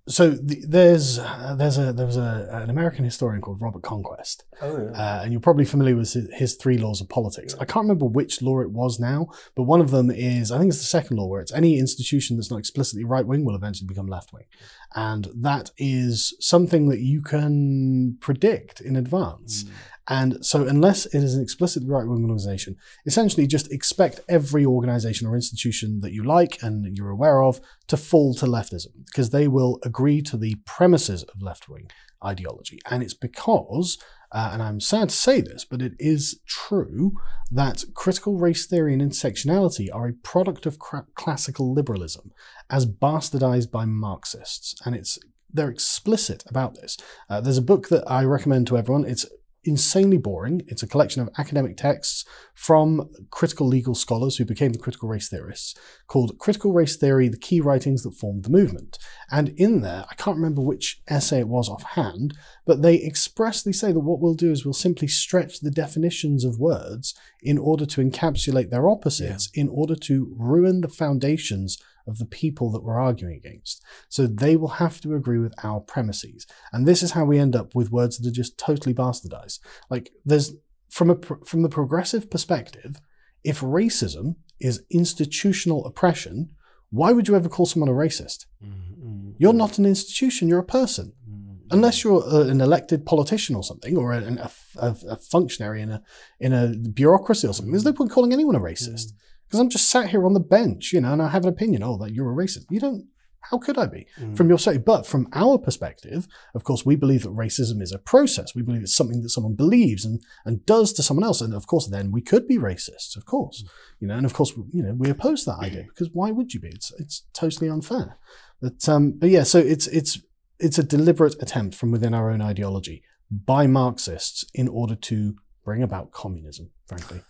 so 0.08 0.30
the, 0.30 0.64
there's 0.68 1.18
uh, 1.18 1.56
there's 1.58 1.80
a 1.80 1.92
there 1.92 2.06
was 2.06 2.18
a, 2.18 2.48
an 2.52 2.70
American 2.70 3.04
historian 3.06 3.42
called 3.42 3.60
Robert 3.60 3.82
Conquest, 3.82 4.44
Oh 4.62 4.78
yeah. 4.78 4.92
uh, 4.92 5.22
and 5.24 5.32
you're 5.32 5.42
probably 5.42 5.66
familiar 5.66 5.96
with 5.96 6.14
his, 6.14 6.28
his 6.32 6.56
three 6.56 6.78
laws 6.78 7.02
of 7.02 7.10
politics. 7.10 7.56
I 7.60 7.66
can't 7.66 7.86
remember 7.86 8.06
which 8.06 8.40
law 8.44 8.60
it 8.62 8.70
was 8.70 9.00
now, 9.00 9.30
but 9.56 9.64
one 9.64 9.82
of 9.82 9.90
them 9.90 10.12
is 10.12 10.52
I 10.52 10.60
think 10.60 10.70
it's 10.70 10.78
the 10.78 10.84
second 10.84 11.18
law 11.18 11.26
where 11.26 11.42
it's 11.42 11.52
any 11.54 11.80
institution 11.80 12.38
that's 12.38 12.52
not 12.52 12.60
explicitly 12.60 13.04
right 13.04 13.26
wing 13.26 13.46
will 13.46 13.56
eventually 13.56 13.88
become 13.88 14.06
left 14.06 14.32
wing, 14.32 14.46
and 14.94 15.28
that 15.34 15.72
is 15.80 16.36
something 16.40 16.88
that 16.90 17.00
you 17.00 17.24
can 17.24 18.18
predict 18.22 18.82
in 18.82 18.96
advance. 18.96 19.66
And 20.08 20.46
so, 20.46 20.68
unless 20.68 21.06
it 21.08 21.24
is 21.24 21.36
an 21.36 21.42
explicitly 21.42 21.90
right 21.90 22.06
wing 22.06 22.22
organization, 22.22 22.76
essentially 23.06 23.48
just 23.48 23.72
expect 23.72 24.20
every 24.30 24.66
organization 24.66 25.28
or 25.28 25.36
institution 25.36 26.02
that 26.02 26.14
you 26.14 26.24
like 26.24 26.62
and 26.62 26.96
you're 26.96 27.10
aware 27.10 27.42
of 27.42 27.60
to 27.88 27.98
fall 27.98 28.36
to 28.36 28.46
leftism 28.46 29.06
because 29.06 29.32
they 29.32 29.48
will 29.48 29.80
agree 29.84 30.22
to 30.22 30.38
the 30.38 30.56
premises 30.66 31.24
of 31.24 31.42
left 31.42 31.68
wing 31.68 31.90
ideology. 32.24 32.80
And 32.90 33.02
it's 33.02 33.14
because, 33.14 33.98
uh, 34.32 34.52
and 34.54 34.62
I'm 34.62 34.80
sad 34.80 35.10
to 35.10 35.16
say 35.16 35.42
this, 35.42 35.66
but 35.66 35.82
it 35.82 35.94
is 35.98 36.40
true 36.48 37.14
that 37.52 37.84
critical 37.94 38.38
race 38.38 38.66
theory 38.68 38.94
and 38.94 39.02
intersectionality 39.02 39.88
are 39.94 40.08
a 40.08 40.14
product 40.14 40.66
of 40.66 40.80
cra- 40.80 41.08
classical 41.16 41.74
liberalism 41.74 42.32
as 42.70 42.86
bastardized 42.86 43.72
by 43.72 43.86
Marxists. 43.86 44.76
And 44.86 44.96
it's 44.96 45.18
they're 45.56 45.70
explicit 45.70 46.44
about 46.48 46.76
this. 46.76 46.98
Uh, 47.30 47.40
there's 47.40 47.58
a 47.58 47.62
book 47.62 47.88
that 47.88 48.04
I 48.08 48.24
recommend 48.26 48.68
to 48.68 48.78
everyone. 48.78 49.06
It's 49.06 49.26
insanely 49.66 50.18
boring. 50.18 50.62
It's 50.68 50.84
a 50.84 50.88
collection 50.88 51.22
of 51.22 51.30
academic 51.38 51.78
texts 51.78 52.26
from 52.54 53.10
critical 53.32 53.68
legal 53.68 53.96
scholars 53.96 54.38
who 54.38 54.46
became 54.46 54.72
the 54.72 54.80
critical 54.80 55.10
race 55.10 55.28
theorists 55.28 55.76
called 56.08 56.38
Critical 56.40 56.72
Race 56.72 56.96
Theory 56.96 57.28
The 57.28 57.38
Key 57.38 57.62
Writings 57.62 58.04
That 58.04 58.14
Formed 58.16 58.44
the 58.44 58.50
Movement. 58.50 58.98
And 59.32 59.50
in 59.58 59.82
there, 59.82 60.06
I 60.10 60.16
can't 60.16 60.38
remember 60.38 60.62
which 60.62 61.02
essay 61.08 61.40
it 61.40 61.48
was 61.48 61.70
offhand, 61.70 62.36
but 62.66 62.82
they 62.82 63.04
expressly 63.04 63.74
say 63.74 63.92
that 63.92 64.00
what 64.00 64.20
we'll 64.20 64.36
do 64.36 64.52
is 64.52 64.64
we'll 64.64 64.74
simply 64.74 65.08
stretch 65.08 65.60
the 65.60 65.72
definitions 65.72 66.46
of 66.46 66.60
words 66.60 67.14
in 67.42 67.58
order 67.58 67.86
to 67.86 68.02
encapsulate 68.02 68.70
their 68.70 68.90
opposites, 68.90 69.50
in 69.54 69.70
order 69.70 69.96
to 69.96 70.34
ruin 70.38 70.82
the 70.82 70.88
foundations 70.88 71.78
of 72.08 72.18
the 72.18 72.26
people 72.26 72.72
that 72.72 72.84
we're 72.84 73.00
arguing 73.00 73.36
against. 73.36 73.84
So 74.10 74.28
they 74.28 74.56
will 74.56 74.68
have 74.68 75.02
to 75.02 75.16
agree 75.16 75.40
with 75.40 75.54
our 75.64 75.80
premises. 75.80 76.46
And 76.72 76.88
this 76.88 77.02
is 77.02 77.12
how 77.12 77.26
we 77.26 77.40
end 77.40 77.56
up 77.56 77.76
with 77.76 77.92
words 77.92 78.18
that 78.18 78.28
are 78.28 78.32
just 78.32 78.58
totally 78.58 78.94
bastardized. 78.94 79.60
Like 79.90 80.12
there's 80.26 80.54
from 80.90 81.10
a 81.10 81.18
from 81.46 81.62
the 81.62 81.70
progressive 81.70 82.30
perspective, 82.30 83.02
if 83.44 83.62
racism 83.62 84.36
is 84.60 84.84
institutional 84.90 85.86
oppression, 85.86 86.52
why 86.90 87.12
would 87.12 87.28
you 87.28 87.36
ever 87.36 87.50
call 87.50 87.66
someone 87.66 87.90
a 87.90 87.94
racist? 87.94 88.46
Mm-hmm. 88.64 89.32
You're 89.38 89.54
not 89.54 89.78
an 89.78 89.86
institution, 89.86 90.48
you're 90.48 90.60
a 90.60 90.64
person. 90.64 91.14
Mm-hmm. 91.30 91.56
Unless 91.72 92.04
you're 92.04 92.24
uh, 92.24 92.48
an 92.48 92.62
elected 92.62 93.06
politician 93.06 93.56
or 93.56 93.64
something, 93.64 93.98
or 93.98 94.14
a, 94.14 94.50
a, 94.78 94.96
a 95.10 95.18
functionary 95.18 95.82
in 95.82 95.92
a 95.92 96.04
in 96.40 96.54
a 96.54 96.68
bureaucracy 96.68 97.48
or 97.48 97.54
something, 97.54 97.72
there's 97.72 97.86
no 97.86 97.94
point 97.94 98.12
calling 98.12 98.34
anyone 98.34 98.56
a 98.56 98.60
racist. 98.60 99.08
Mm. 99.08 99.14
Because 99.46 99.60
I'm 99.60 99.70
just 99.70 99.90
sat 99.90 100.10
here 100.10 100.26
on 100.26 100.34
the 100.34 100.40
bench, 100.40 100.92
you 100.94 101.02
know, 101.02 101.14
and 101.14 101.22
I 101.22 101.30
have 101.30 101.44
an 101.44 101.50
opinion. 101.50 101.84
Oh, 101.84 101.98
that 101.98 102.14
you're 102.14 102.32
a 102.32 102.36
racist. 102.36 102.66
You 102.70 102.80
don't. 102.80 103.08
How 103.52 103.60
could 103.60 103.78
I 103.78 103.86
be 103.86 104.08
from 104.34 104.50
your 104.50 104.58
side? 104.58 104.84
But 104.84 105.06
from 105.06 105.28
our 105.34 105.60
perspective, 105.60 106.28
of 106.56 106.64
course, 106.64 106.84
we 106.84 106.96
believe 106.96 107.22
that 107.22 107.36
racism 107.36 107.80
is 107.80 107.92
a 107.92 108.00
process. 108.00 108.56
We 108.56 108.64
believe 108.64 108.82
it's 108.82 108.96
something 108.96 109.22
that 109.22 109.30
someone 109.30 109.54
believes 109.54 110.04
and 110.04 110.20
and 110.46 110.66
does 110.66 110.92
to 110.94 111.04
someone 111.04 111.24
else. 111.24 111.42
And 111.42 111.54
of 111.54 111.68
course, 111.68 111.88
then 111.88 112.12
we 112.12 112.22
could 112.22 112.48
be 112.48 112.58
racists. 112.58 113.16
Of 113.16 113.26
course, 113.26 113.64
you 114.00 114.08
know, 114.08 114.16
and 114.16 114.26
of 114.26 114.34
course, 114.34 114.54
you 114.72 114.82
know, 114.82 114.96
we 114.98 115.12
oppose 115.12 115.46
that 115.46 115.60
idea 115.60 115.84
because 115.90 116.10
why 116.12 116.32
would 116.32 116.56
you 116.56 116.60
be? 116.60 116.70
It's 116.70 116.92
it's 116.98 117.24
totally 117.34 117.70
unfair. 117.70 118.18
But 118.62 118.90
um, 118.90 119.12
but 119.12 119.30
yeah, 119.30 119.44
so 119.44 119.60
it's 119.60 119.86
it's 119.88 120.20
it's 120.60 120.80
a 120.80 120.84
deliberate 120.84 121.36
attempt 121.40 121.76
from 121.76 121.92
within 121.92 122.16
our 122.16 122.32
own 122.32 122.42
ideology 122.42 123.04
by 123.30 123.68
Marxists 123.68 124.46
in 124.54 124.68
order 124.68 124.96
to 124.96 125.36
bring 125.64 125.84
about 125.84 126.12
communism. 126.12 126.72
Frankly, 126.88 127.22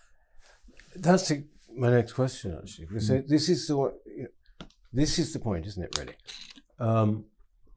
That's 0.96 1.32
my 1.78 1.90
next 1.90 2.14
question, 2.14 2.58
actually. 2.58 2.86
Because 2.88 3.10
Mm. 3.10 3.28
this 3.28 3.50
is 3.50 3.68
the 3.68 3.76
you 3.76 4.24
know, 4.24 4.68
this 4.94 5.20
is 5.20 5.34
the 5.34 5.40
point, 5.40 5.66
isn't 5.66 5.84
it? 5.84 5.98
Really, 6.00 6.16
um, 6.80 7.26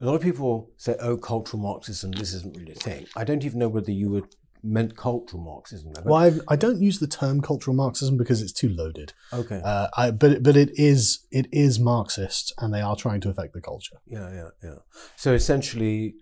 a 0.01 0.05
lot 0.05 0.15
of 0.15 0.21
people 0.21 0.71
say, 0.77 0.95
"Oh, 0.99 1.17
cultural 1.17 1.61
Marxism. 1.61 2.11
This 2.11 2.33
isn't 2.33 2.57
really 2.57 2.71
a 2.73 2.75
thing." 2.75 3.05
I 3.15 3.23
don't 3.23 3.43
even 3.43 3.59
know 3.59 3.69
whether 3.69 3.91
you 3.91 4.09
would 4.09 4.35
meant 4.61 4.95
cultural 4.97 5.41
Marxism. 5.41 5.93
well, 6.03 6.15
I, 6.15 6.53
I 6.53 6.55
don't 6.57 6.81
use 6.81 6.99
the 6.99 7.07
term 7.07 7.39
cultural 7.41 7.75
Marxism 7.75 8.17
because 8.17 8.41
it's 8.41 8.51
too 8.51 8.67
loaded. 8.69 9.13
okay. 9.31 9.61
Uh, 9.63 9.87
I, 9.95 10.11
but 10.11 10.43
but 10.43 10.55
it 10.57 10.71
is 10.77 11.19
it 11.31 11.47
is 11.51 11.79
Marxist, 11.79 12.53
and 12.59 12.73
they 12.73 12.81
are 12.81 12.95
trying 12.95 13.21
to 13.21 13.29
affect 13.29 13.53
the 13.53 13.61
culture. 13.61 13.97
yeah, 14.05 14.29
yeah, 14.33 14.49
yeah. 14.63 14.75
So 15.15 15.33
essentially, 15.33 16.15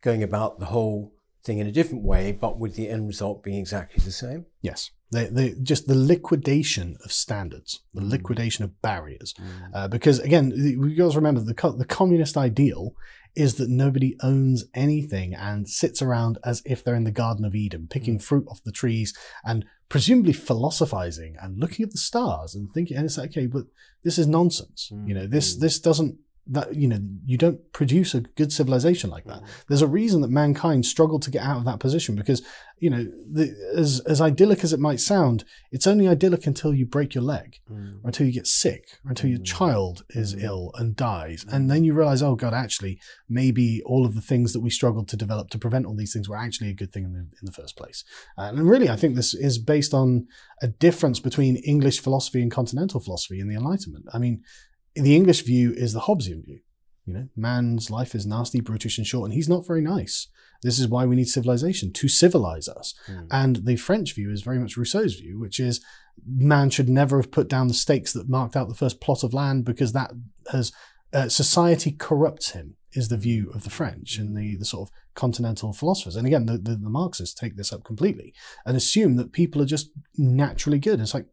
going 0.00 0.22
about 0.22 0.58
the 0.60 0.66
whole 0.66 1.12
thing 1.44 1.58
in 1.58 1.66
a 1.66 1.72
different 1.72 2.04
way, 2.04 2.30
but 2.30 2.58
with 2.58 2.76
the 2.76 2.88
end 2.88 3.08
result 3.08 3.42
being 3.42 3.58
exactly 3.58 4.02
the 4.04 4.12
same. 4.12 4.46
Yes, 4.60 4.90
they, 5.12 5.26
they 5.26 5.54
just 5.62 5.86
the 5.86 5.94
liquidation 5.94 6.96
of 7.04 7.12
standards, 7.12 7.80
the 7.94 8.00
mm. 8.00 8.10
liquidation 8.10 8.64
of 8.64 8.80
barriers. 8.82 9.34
Mm. 9.34 9.70
Uh, 9.74 9.88
because 9.88 10.18
again, 10.18 10.52
we 10.80 10.94
got 10.94 11.12
to 11.12 11.16
remember 11.16 11.40
the 11.40 11.54
co- 11.54 11.76
the 11.76 11.84
communist 11.84 12.36
ideal 12.36 12.94
is 13.34 13.54
that 13.54 13.70
nobody 13.70 14.16
owns 14.22 14.64
anything 14.74 15.34
and 15.34 15.68
sits 15.68 16.02
around 16.02 16.38
as 16.44 16.62
if 16.66 16.82
they're 16.82 16.94
in 16.94 17.04
the 17.04 17.10
Garden 17.10 17.44
of 17.44 17.54
Eden, 17.54 17.86
picking 17.88 18.18
mm. 18.18 18.22
fruit 18.22 18.46
off 18.48 18.64
the 18.64 18.72
trees 18.72 19.14
and 19.44 19.64
presumably 19.88 20.32
philosophizing 20.32 21.36
and 21.40 21.58
looking 21.58 21.84
at 21.84 21.92
the 21.92 21.98
stars 21.98 22.54
and 22.54 22.70
thinking. 22.70 22.96
And 22.96 23.04
it's 23.04 23.18
like, 23.18 23.30
okay, 23.30 23.46
but 23.46 23.64
this 24.02 24.18
is 24.18 24.26
nonsense. 24.26 24.90
You 25.06 25.14
know, 25.14 25.26
this 25.26 25.56
this 25.56 25.78
doesn't 25.78 26.16
that 26.46 26.74
you 26.74 26.88
know 26.88 26.98
you 27.24 27.38
don't 27.38 27.72
produce 27.72 28.14
a 28.14 28.20
good 28.20 28.52
civilization 28.52 29.10
like 29.10 29.24
that. 29.24 29.42
Mm. 29.42 29.46
There's 29.68 29.82
a 29.82 29.86
reason 29.86 30.22
that 30.22 30.30
mankind 30.30 30.84
struggled 30.86 31.22
to 31.22 31.30
get 31.30 31.42
out 31.42 31.58
of 31.58 31.64
that 31.66 31.78
position 31.78 32.16
because 32.16 32.42
you 32.78 32.90
know 32.90 33.04
the, 33.30 33.54
as 33.76 34.00
as 34.00 34.20
idyllic 34.20 34.64
as 34.64 34.72
it 34.72 34.80
might 34.80 34.98
sound, 34.98 35.44
it's 35.70 35.86
only 35.86 36.08
idyllic 36.08 36.46
until 36.46 36.74
you 36.74 36.84
break 36.84 37.14
your 37.14 37.22
leg, 37.22 37.60
or 37.70 38.00
until 38.04 38.26
you 38.26 38.32
get 38.32 38.48
sick, 38.48 38.98
or 39.04 39.10
until 39.10 39.30
your 39.30 39.38
mm. 39.38 39.44
child 39.44 40.04
is 40.10 40.34
ill 40.34 40.72
and 40.74 40.96
dies, 40.96 41.46
and 41.48 41.70
then 41.70 41.84
you 41.84 41.94
realize, 41.94 42.22
oh 42.22 42.34
god, 42.34 42.54
actually 42.54 42.98
maybe 43.28 43.80
all 43.86 44.04
of 44.04 44.14
the 44.14 44.20
things 44.20 44.52
that 44.52 44.60
we 44.60 44.70
struggled 44.70 45.08
to 45.08 45.16
develop 45.16 45.48
to 45.50 45.58
prevent 45.58 45.86
all 45.86 45.96
these 45.96 46.12
things 46.12 46.28
were 46.28 46.36
actually 46.36 46.70
a 46.70 46.74
good 46.74 46.92
thing 46.92 47.04
in 47.04 47.12
the, 47.12 47.20
in 47.20 47.44
the 47.44 47.52
first 47.52 47.76
place. 47.76 48.04
And 48.36 48.68
really, 48.68 48.88
I 48.88 48.96
think 48.96 49.14
this 49.14 49.32
is 49.32 49.58
based 49.58 49.94
on 49.94 50.26
a 50.60 50.66
difference 50.66 51.20
between 51.20 51.56
English 51.56 52.00
philosophy 52.00 52.42
and 52.42 52.50
continental 52.50 53.00
philosophy 53.00 53.38
in 53.38 53.48
the 53.48 53.54
Enlightenment. 53.54 54.06
I 54.12 54.18
mean, 54.18 54.42
the 54.94 55.16
English 55.16 55.42
view 55.42 55.72
is 55.72 55.92
the 55.92 56.00
Hobbesian 56.00 56.44
view. 56.44 56.60
You 57.06 57.14
know, 57.14 57.28
man's 57.36 57.90
life 57.90 58.14
is 58.14 58.26
nasty, 58.26 58.60
brutish, 58.60 58.96
and 58.96 59.06
short, 59.06 59.24
and 59.24 59.34
he's 59.34 59.48
not 59.48 59.66
very 59.66 59.80
nice. 59.80 60.28
This 60.62 60.78
is 60.78 60.86
why 60.86 61.04
we 61.04 61.16
need 61.16 61.28
civilization 61.28 61.92
to 61.94 62.08
civilize 62.08 62.68
us. 62.68 62.94
And 63.30 63.56
the 63.66 63.74
French 63.74 64.14
view 64.14 64.30
is 64.30 64.42
very 64.42 64.60
much 64.60 64.76
Rousseau's 64.76 65.14
view, 65.14 65.40
which 65.40 65.58
is 65.58 65.80
man 66.24 66.70
should 66.70 66.88
never 66.88 67.16
have 67.16 67.32
put 67.32 67.48
down 67.48 67.66
the 67.66 67.74
stakes 67.74 68.12
that 68.12 68.28
marked 68.28 68.54
out 68.54 68.68
the 68.68 68.74
first 68.74 69.00
plot 69.00 69.24
of 69.24 69.34
land 69.34 69.64
because 69.64 69.92
that 69.92 70.12
has 70.52 70.70
uh, 71.12 71.28
society 71.28 71.90
corrupts 71.90 72.50
him. 72.50 72.76
Is 72.94 73.08
the 73.08 73.16
view 73.16 73.50
of 73.54 73.64
the 73.64 73.70
French 73.70 74.18
and 74.18 74.36
the, 74.36 74.54
the 74.56 74.66
sort 74.66 74.86
of 74.86 74.94
continental 75.14 75.72
philosophers. 75.72 76.14
And 76.14 76.26
again, 76.26 76.44
the, 76.44 76.58
the, 76.58 76.76
the 76.76 76.90
Marxists 76.90 77.34
take 77.34 77.56
this 77.56 77.72
up 77.72 77.84
completely 77.84 78.34
and 78.66 78.76
assume 78.76 79.16
that 79.16 79.32
people 79.32 79.62
are 79.62 79.66
just 79.66 79.90
naturally 80.18 80.78
good. 80.78 81.00
It's 81.00 81.14
like, 81.14 81.26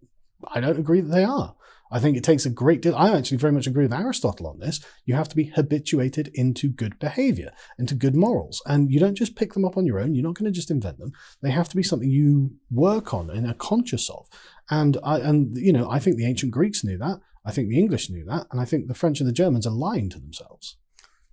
I 0.54 0.62
don't 0.62 0.80
agree 0.80 1.02
that 1.02 1.12
they 1.12 1.26
are. 1.26 1.56
I 1.92 2.00
think 2.00 2.18
it 2.18 2.24
takes 2.24 2.46
a 2.46 2.50
great 2.52 2.82
deal. 2.82 2.96
I 2.96 3.16
actually 3.18 3.38
very 3.38 3.54
much 3.54 3.68
agree 3.68 3.84
with 3.86 3.94
Aristotle 3.94 4.48
on 4.48 4.60
this. 4.60 4.80
You 5.06 5.16
have 5.16 5.30
to 5.30 5.36
be 5.36 5.46
habituated 5.46 6.30
into 6.34 6.70
good 6.70 7.00
behavior, 7.00 7.52
into 7.78 7.96
good 7.96 8.16
morals. 8.16 8.62
And 8.66 8.92
you 8.92 9.00
don't 9.00 9.16
just 9.16 9.36
pick 9.36 9.54
them 9.54 9.66
up 9.66 9.76
on 9.78 9.86
your 9.86 10.00
own. 10.00 10.14
You're 10.14 10.24
not 10.24 10.36
going 10.36 10.52
to 10.52 10.56
just 10.56 10.72
invent 10.72 11.00
them. 11.00 11.14
They 11.42 11.52
have 11.52 11.70
to 11.70 11.76
be 11.76 11.84
something 11.84 12.10
you 12.10 12.52
work 12.70 13.14
on 13.14 13.30
and 13.30 13.48
are 13.48 13.56
conscious 13.56 14.10
of. 14.10 14.28
And 14.70 14.98
I, 15.04 15.20
and, 15.20 15.58
you 15.58 15.74
know, 15.74 15.90
I 15.90 16.00
think 16.00 16.18
the 16.18 16.28
ancient 16.28 16.52
Greeks 16.52 16.84
knew 16.84 16.98
that. 17.00 17.20
I 17.44 17.52
think 17.52 17.70
the 17.70 17.80
English 17.80 18.10
knew 18.10 18.26
that. 18.26 18.46
And 18.52 18.62
I 18.62 18.66
think 18.66 18.88
the 18.88 18.94
French 18.94 19.20
and 19.20 19.28
the 19.28 19.34
Germans 19.34 19.66
are 19.66 19.72
lying 19.72 20.10
to 20.10 20.20
themselves. 20.20 20.78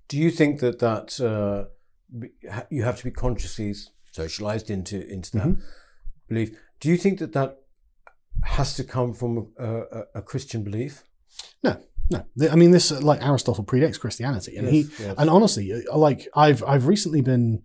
Do 0.08 0.16
you 0.16 0.30
think 0.30 0.60
that 0.60 0.78
that 0.78 1.20
uh, 1.20 1.68
you 2.70 2.84
have 2.84 2.96
to 2.98 3.04
be 3.04 3.10
consciously 3.10 3.74
socialized 4.12 4.70
into 4.70 5.06
into 5.06 5.32
that 5.32 5.46
Mm-hmm. 5.46 5.60
belief? 6.28 6.56
Do 6.80 6.88
you 6.88 6.96
think 6.96 7.18
that 7.18 7.32
that 7.32 7.58
has 8.44 8.74
to 8.76 8.84
come 8.84 9.14
from 9.14 9.52
a, 9.58 9.64
a, 9.64 10.02
a 10.16 10.22
Christian 10.22 10.62
belief? 10.62 11.04
No, 11.62 11.80
no. 12.10 12.24
I 12.50 12.56
mean, 12.56 12.70
this 12.70 12.92
uh, 12.92 13.00
like 13.00 13.22
Aristotle 13.22 13.64
predates 13.64 13.98
Christianity, 13.98 14.56
and 14.56 14.66
Yes, 14.66 14.72
he 14.98 15.04
yes. 15.04 15.14
and 15.18 15.28
honestly, 15.30 15.72
uh, 15.72 15.96
like 15.96 16.28
I've 16.34 16.62
I've 16.64 16.86
recently 16.86 17.20
been 17.20 17.64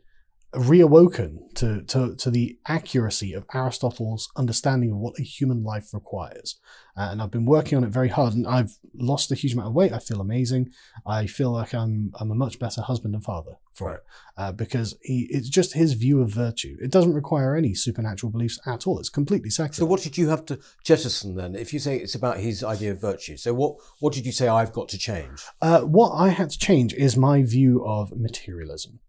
reawoken 0.53 1.53
to, 1.55 1.81
to 1.83 2.15
to 2.15 2.29
the 2.29 2.57
accuracy 2.67 3.33
of 3.33 3.45
Aristotle's 3.53 4.29
understanding 4.35 4.91
of 4.91 4.97
what 4.97 5.17
a 5.19 5.23
human 5.23 5.63
life 5.63 5.93
requires, 5.93 6.59
uh, 6.97 7.09
and 7.11 7.21
I've 7.21 7.31
been 7.31 7.45
working 7.45 7.77
on 7.77 7.83
it 7.83 7.89
very 7.89 8.09
hard, 8.09 8.33
and 8.33 8.45
I've 8.47 8.77
lost 8.93 9.31
a 9.31 9.35
huge 9.35 9.53
amount 9.53 9.69
of 9.69 9.73
weight. 9.73 9.93
I 9.93 9.99
feel 9.99 10.19
amazing. 10.21 10.69
I 11.05 11.25
feel 11.27 11.51
like 11.51 11.73
I'm 11.73 12.11
I'm 12.19 12.31
a 12.31 12.35
much 12.35 12.59
better 12.59 12.81
husband 12.81 13.15
and 13.15 13.23
father 13.23 13.57
for 13.73 13.87
Right. 13.87 13.95
it 13.95 14.01
uh, 14.37 14.51
because 14.51 14.97
he, 15.01 15.27
it's 15.29 15.47
just 15.47 15.73
his 15.73 15.93
view 15.93 16.21
of 16.21 16.29
virtue. 16.29 16.75
It 16.81 16.91
doesn't 16.91 17.13
require 17.13 17.55
any 17.55 17.73
supernatural 17.73 18.31
beliefs 18.31 18.59
at 18.67 18.85
all. 18.85 18.99
It's 18.99 19.09
completely 19.09 19.49
secular. 19.49 19.73
So 19.73 19.85
what 19.85 20.01
did 20.01 20.17
you 20.17 20.27
have 20.29 20.45
to 20.47 20.59
jettison 20.83 21.35
then? 21.35 21.55
If 21.55 21.71
you 21.73 21.79
say 21.79 21.97
it's 21.97 22.15
about 22.15 22.37
his 22.37 22.63
idea 22.63 22.91
of 22.91 22.99
virtue, 23.01 23.37
so 23.37 23.53
what 23.53 23.75
what 23.99 24.13
did 24.13 24.25
you 24.25 24.31
say 24.33 24.47
I've 24.49 24.73
got 24.73 24.89
to 24.89 24.97
change? 24.97 25.41
Uh, 25.61 25.81
what 25.81 26.09
I 26.11 26.29
had 26.29 26.49
to 26.49 26.59
change 26.59 26.93
is 26.93 27.15
my 27.15 27.43
view 27.43 27.85
of 27.85 28.11
materialism, 28.17 28.99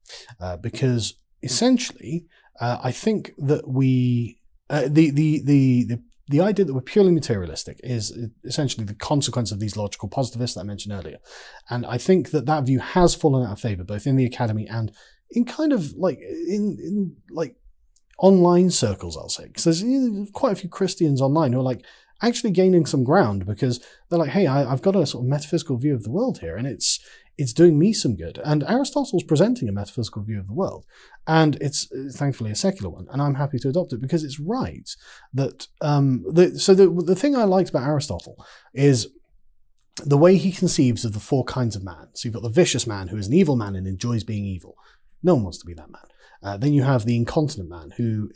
uh, 0.40 0.56
because 0.56 1.14
essentially, 1.42 2.26
uh, 2.60 2.78
I 2.82 2.92
think 2.92 3.32
that 3.38 3.66
we 3.68 4.38
uh, 4.70 4.82
the, 4.88 5.10
the 5.10 5.42
the 5.44 5.84
the 5.84 6.02
the 6.32 6.40
idea 6.40 6.64
that 6.64 6.74
we're 6.74 6.80
purely 6.80 7.12
materialistic 7.12 7.78
is 7.84 8.16
essentially 8.44 8.84
the 8.84 8.94
consequence 8.94 9.52
of 9.52 9.60
these 9.60 9.76
logical 9.76 10.08
positivists 10.08 10.54
that 10.54 10.62
I 10.62 10.64
mentioned 10.64 10.94
earlier, 10.94 11.18
and 11.70 11.86
I 11.86 11.98
think 11.98 12.30
that 12.30 12.46
that 12.46 12.64
view 12.64 12.80
has 12.80 13.14
fallen 13.14 13.46
out 13.46 13.52
of 13.52 13.60
favor 13.60 13.84
both 13.84 14.06
in 14.06 14.16
the 14.16 14.24
academy 14.24 14.66
and 14.66 14.92
in 15.30 15.44
kind 15.44 15.72
of 15.72 15.92
like 15.92 16.18
in 16.20 16.78
in 16.80 17.16
like 17.30 17.56
online 18.18 18.70
circles. 18.70 19.16
I'll 19.16 19.28
say 19.28 19.46
because 19.46 19.64
there's 19.64 20.30
quite 20.32 20.52
a 20.52 20.56
few 20.56 20.70
Christians 20.70 21.20
online 21.20 21.52
who 21.52 21.60
are 21.60 21.70
like 21.72 21.84
actually 22.22 22.52
gaining 22.52 22.86
some 22.86 23.04
ground 23.04 23.44
because 23.46 23.84
they're 24.08 24.18
like, 24.18 24.30
hey, 24.30 24.46
I, 24.46 24.70
I've 24.70 24.82
got 24.82 24.96
a 24.96 25.06
sort 25.06 25.24
of 25.24 25.28
metaphysical 25.28 25.76
view 25.76 25.94
of 25.94 26.04
the 26.04 26.10
world 26.10 26.38
here, 26.38 26.56
and 26.56 26.66
it's 26.66 27.00
it's 27.38 27.52
doing 27.52 27.78
me 27.78 27.92
some 27.92 28.14
good. 28.14 28.38
And 28.44 28.62
Aristotle's 28.64 29.24
presenting 29.24 29.68
a 29.68 29.72
metaphysical 29.72 30.22
view 30.22 30.38
of 30.38 30.46
the 30.46 30.54
world, 30.54 30.84
and 31.26 31.56
it's 31.60 31.90
uh, 31.92 32.10
thankfully 32.12 32.50
a 32.50 32.54
secular 32.54 32.90
one, 32.90 33.06
and 33.10 33.20
I'm 33.20 33.34
happy 33.34 33.58
to 33.58 33.68
adopt 33.68 33.92
it 33.92 34.00
because 34.00 34.24
it's 34.24 34.40
right 34.40 34.88
that. 35.34 35.66
Um, 35.80 36.24
the, 36.30 36.58
so 36.58 36.74
the 36.74 36.88
the 36.88 37.16
thing 37.16 37.36
I 37.36 37.44
liked 37.44 37.70
about 37.70 37.86
Aristotle 37.86 38.36
is 38.74 39.08
the 40.04 40.18
way 40.18 40.36
he 40.36 40.52
conceives 40.52 41.04
of 41.04 41.12
the 41.12 41.20
four 41.20 41.44
kinds 41.44 41.76
of 41.76 41.84
man. 41.84 42.08
So 42.14 42.26
you've 42.26 42.34
got 42.34 42.42
the 42.42 42.48
vicious 42.48 42.86
man 42.86 43.08
who 43.08 43.16
is 43.16 43.26
an 43.26 43.34
evil 43.34 43.56
man 43.56 43.76
and 43.76 43.86
enjoys 43.86 44.24
being 44.24 44.44
evil. 44.44 44.76
No 45.22 45.34
one 45.34 45.44
wants 45.44 45.58
to 45.58 45.66
be 45.66 45.74
that 45.74 45.90
man. 45.90 46.02
Uh, 46.42 46.56
then 46.56 46.72
you 46.72 46.82
have 46.82 47.04
the 47.04 47.16
incontinent 47.16 47.70
man 47.70 47.92
who 47.96 48.30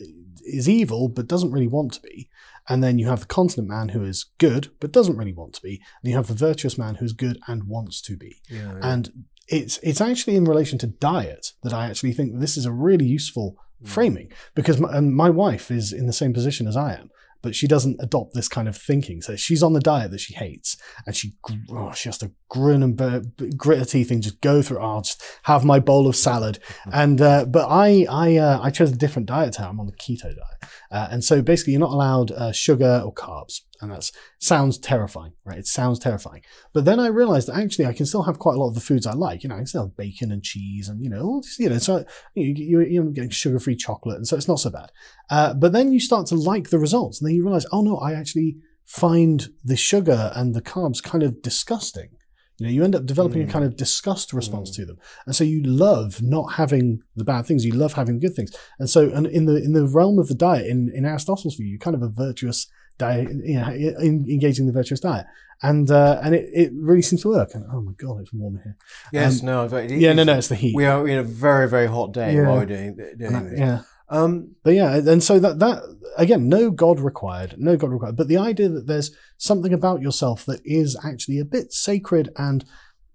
is 0.44 0.68
evil 0.68 1.08
but 1.08 1.26
doesn't 1.26 1.52
really 1.52 1.68
want 1.68 1.92
to 1.94 2.00
be. 2.00 2.28
And 2.68 2.82
then 2.82 2.98
you 2.98 3.06
have 3.06 3.20
the 3.20 3.26
continent 3.26 3.68
man 3.68 3.90
who 3.90 4.04
is 4.04 4.24
good 4.38 4.70
but 4.80 4.92
doesn't 4.92 5.16
really 5.16 5.32
want 5.32 5.54
to 5.54 5.62
be. 5.62 5.80
And 6.02 6.10
you 6.10 6.16
have 6.16 6.26
the 6.28 6.34
virtuous 6.34 6.76
man 6.78 6.96
who's 6.96 7.12
good 7.12 7.38
and 7.46 7.64
wants 7.64 8.00
to 8.02 8.16
be. 8.16 8.40
Yeah, 8.48 8.78
And 8.82 9.24
it's 9.48 9.78
it's 9.82 10.00
actually 10.00 10.36
in 10.36 10.44
relation 10.44 10.78
to 10.78 10.86
diet 10.88 11.52
that 11.62 11.72
I 11.72 11.86
actually 11.86 12.12
think 12.12 12.32
that 12.32 12.40
this 12.40 12.56
is 12.56 12.66
a 12.66 12.72
really 12.72 13.06
useful 13.06 13.56
Mm. 13.82 13.88
framing 13.88 14.32
because 14.54 14.80
my, 14.80 14.88
and 14.96 15.14
my 15.14 15.28
wife 15.28 15.70
is 15.70 15.92
in 15.92 16.06
the 16.06 16.12
same 16.12 16.32
position 16.32 16.66
as 16.66 16.78
I 16.78 16.94
am, 16.94 17.10
but 17.42 17.54
she 17.54 17.66
doesn't 17.66 18.00
adopt 18.00 18.32
this 18.32 18.48
kind 18.48 18.68
of 18.68 18.74
thinking. 18.76 19.20
So 19.20 19.36
she's 19.36 19.62
on 19.62 19.74
the 19.74 19.80
diet 19.80 20.12
that 20.12 20.20
she 20.20 20.32
hates, 20.32 20.78
and 21.04 21.14
she 21.14 21.34
oh, 21.70 21.92
she 21.92 22.08
has 22.08 22.16
to 22.18 22.32
grin 22.48 22.82
and 22.82 22.96
bear, 22.96 23.22
grit 23.56 23.78
her 23.78 23.84
teeth 23.84 24.10
and 24.10 24.22
just 24.22 24.40
go 24.40 24.62
through. 24.62 24.78
Oh, 24.78 24.96
I'll 24.96 25.02
just 25.02 25.22
have 25.44 25.64
my 25.64 25.80
bowl 25.80 26.06
of 26.06 26.16
salad, 26.16 26.58
and 26.92 27.20
uh, 27.20 27.44
but 27.46 27.68
I 27.68 28.06
I 28.08 28.36
uh, 28.36 28.60
I 28.62 28.70
chose 28.70 28.92
a 28.92 28.96
different 28.96 29.28
diet. 29.28 29.56
Now. 29.58 29.68
I'm 29.68 29.80
on 29.80 29.86
the 29.86 29.92
keto 29.92 30.22
diet, 30.22 30.72
uh, 30.90 31.08
and 31.10 31.24
so 31.24 31.42
basically 31.42 31.72
you're 31.72 31.80
not 31.80 31.92
allowed 31.92 32.30
uh, 32.30 32.52
sugar 32.52 33.02
or 33.04 33.12
carbs, 33.12 33.62
and 33.80 33.90
that 33.90 34.10
sounds 34.38 34.78
terrifying, 34.78 35.32
right? 35.44 35.58
It 35.58 35.66
sounds 35.66 35.98
terrifying. 35.98 36.42
But 36.72 36.84
then 36.84 37.00
I 37.00 37.08
realized 37.08 37.48
that 37.48 37.56
actually 37.56 37.86
I 37.86 37.92
can 37.92 38.06
still 38.06 38.22
have 38.22 38.38
quite 38.38 38.56
a 38.56 38.58
lot 38.58 38.68
of 38.68 38.74
the 38.74 38.80
foods 38.80 39.06
I 39.06 39.14
like. 39.14 39.42
You 39.42 39.48
know, 39.48 39.56
I 39.56 39.58
can 39.58 39.66
still 39.66 39.82
have 39.82 39.96
bacon 39.96 40.30
and 40.32 40.42
cheese, 40.42 40.88
and 40.88 41.02
you 41.02 41.10
know, 41.10 41.22
all 41.22 41.40
this, 41.40 41.58
you 41.58 41.68
know, 41.68 41.78
so 41.78 42.04
you, 42.34 42.54
you, 42.54 42.80
you're 42.80 43.04
getting 43.10 43.30
sugar-free 43.30 43.76
chocolate, 43.76 44.16
and 44.16 44.26
so 44.26 44.36
it's 44.36 44.48
not 44.48 44.60
so 44.60 44.70
bad. 44.70 44.92
Uh, 45.30 45.54
but 45.54 45.72
then 45.72 45.92
you 45.92 46.00
start 46.00 46.26
to 46.28 46.36
like 46.36 46.70
the 46.70 46.78
results, 46.78 47.20
and 47.20 47.28
then 47.28 47.34
you 47.34 47.44
realize, 47.44 47.66
oh 47.72 47.80
no, 47.80 47.96
I 47.96 48.12
actually 48.12 48.56
find 48.84 49.48
the 49.64 49.76
sugar 49.76 50.32
and 50.34 50.54
the 50.54 50.62
carbs 50.62 51.02
kind 51.02 51.24
of 51.24 51.42
disgusting. 51.42 52.10
You 52.58 52.66
know, 52.66 52.72
you 52.72 52.84
end 52.84 52.94
up 52.94 53.04
developing 53.06 53.42
a 53.42 53.46
Mm. 53.46 53.50
kind 53.50 53.64
of 53.64 53.76
disgust 53.76 54.32
response 54.32 54.70
to 54.76 54.86
them, 54.86 54.96
and 55.26 55.36
so 55.36 55.44
you 55.44 55.62
love 55.62 56.22
not 56.22 56.54
having 56.54 57.00
the 57.14 57.24
bad 57.24 57.44
things. 57.46 57.64
You 57.66 57.72
love 57.72 57.92
having 57.94 58.18
good 58.18 58.34
things, 58.34 58.50
and 58.78 58.88
so 58.88 59.10
and 59.10 59.26
in 59.26 59.44
the 59.44 59.56
in 59.62 59.72
the 59.74 59.86
realm 59.86 60.18
of 60.18 60.28
the 60.28 60.34
diet, 60.34 60.66
in 60.66 60.90
in 60.94 61.04
Aristotle's 61.04 61.56
view, 61.56 61.66
you're 61.66 61.78
kind 61.78 61.94
of 61.96 62.02
a 62.02 62.08
virtuous 62.08 62.66
diet, 62.98 63.28
you 63.44 63.60
know, 63.60 63.68
in, 63.68 64.24
engaging 64.30 64.64
the 64.66 64.72
virtuous 64.72 65.00
diet, 65.00 65.26
and 65.62 65.90
uh, 65.90 66.18
and 66.24 66.34
it, 66.34 66.48
it 66.54 66.70
really 66.74 67.02
seems 67.02 67.20
to 67.22 67.28
work. 67.28 67.50
And 67.54 67.64
oh 67.70 67.82
my 67.82 67.92
god, 67.98 68.20
it's 68.22 68.32
warm 68.32 68.58
here. 68.64 68.76
yes, 69.12 69.40
um, 69.40 69.46
no, 69.46 69.64
it 69.64 69.90
Yeah, 69.90 70.14
no, 70.14 70.24
no, 70.24 70.38
it's 70.38 70.48
the 70.48 70.54
heat. 70.54 70.74
We 70.74 70.86
are 70.86 71.06
in 71.06 71.18
a 71.18 71.22
very 71.22 71.68
very 71.68 71.88
hot 71.88 72.14
day 72.14 72.34
Yeah. 72.36 72.48
while 72.48 72.56
we're 72.60 72.64
doing, 72.66 72.96
doing 73.18 73.34
I- 73.34 73.42
this. 73.42 73.58
yeah. 73.58 73.80
Um, 74.08 74.54
But 74.62 74.74
yeah, 74.74 74.96
and 74.96 75.22
so 75.22 75.38
that 75.38 75.58
that 75.58 75.82
again, 76.16 76.48
no 76.48 76.70
God 76.70 77.00
required, 77.00 77.54
no 77.58 77.76
God 77.76 77.90
required. 77.90 78.16
But 78.16 78.28
the 78.28 78.36
idea 78.36 78.68
that 78.68 78.86
there's 78.86 79.10
something 79.36 79.72
about 79.72 80.00
yourself 80.00 80.44
that 80.46 80.60
is 80.64 80.96
actually 81.04 81.38
a 81.38 81.44
bit 81.44 81.72
sacred 81.72 82.30
and 82.36 82.64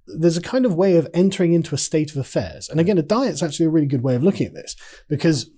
there's 0.07 0.37
a 0.37 0.41
kind 0.41 0.65
of 0.65 0.75
way 0.75 0.97
of 0.97 1.07
entering 1.13 1.53
into 1.53 1.73
a 1.73 1.77
state 1.77 2.11
of 2.11 2.17
affairs. 2.17 2.67
And 2.67 2.79
again, 2.79 2.97
a 2.97 3.03
diet's 3.03 3.41
actually 3.41 3.67
a 3.67 3.69
really 3.69 3.87
good 3.87 4.03
way 4.03 4.15
of 4.15 4.23
looking 4.23 4.47
at 4.47 4.53
this 4.53 4.75
because 5.07 5.49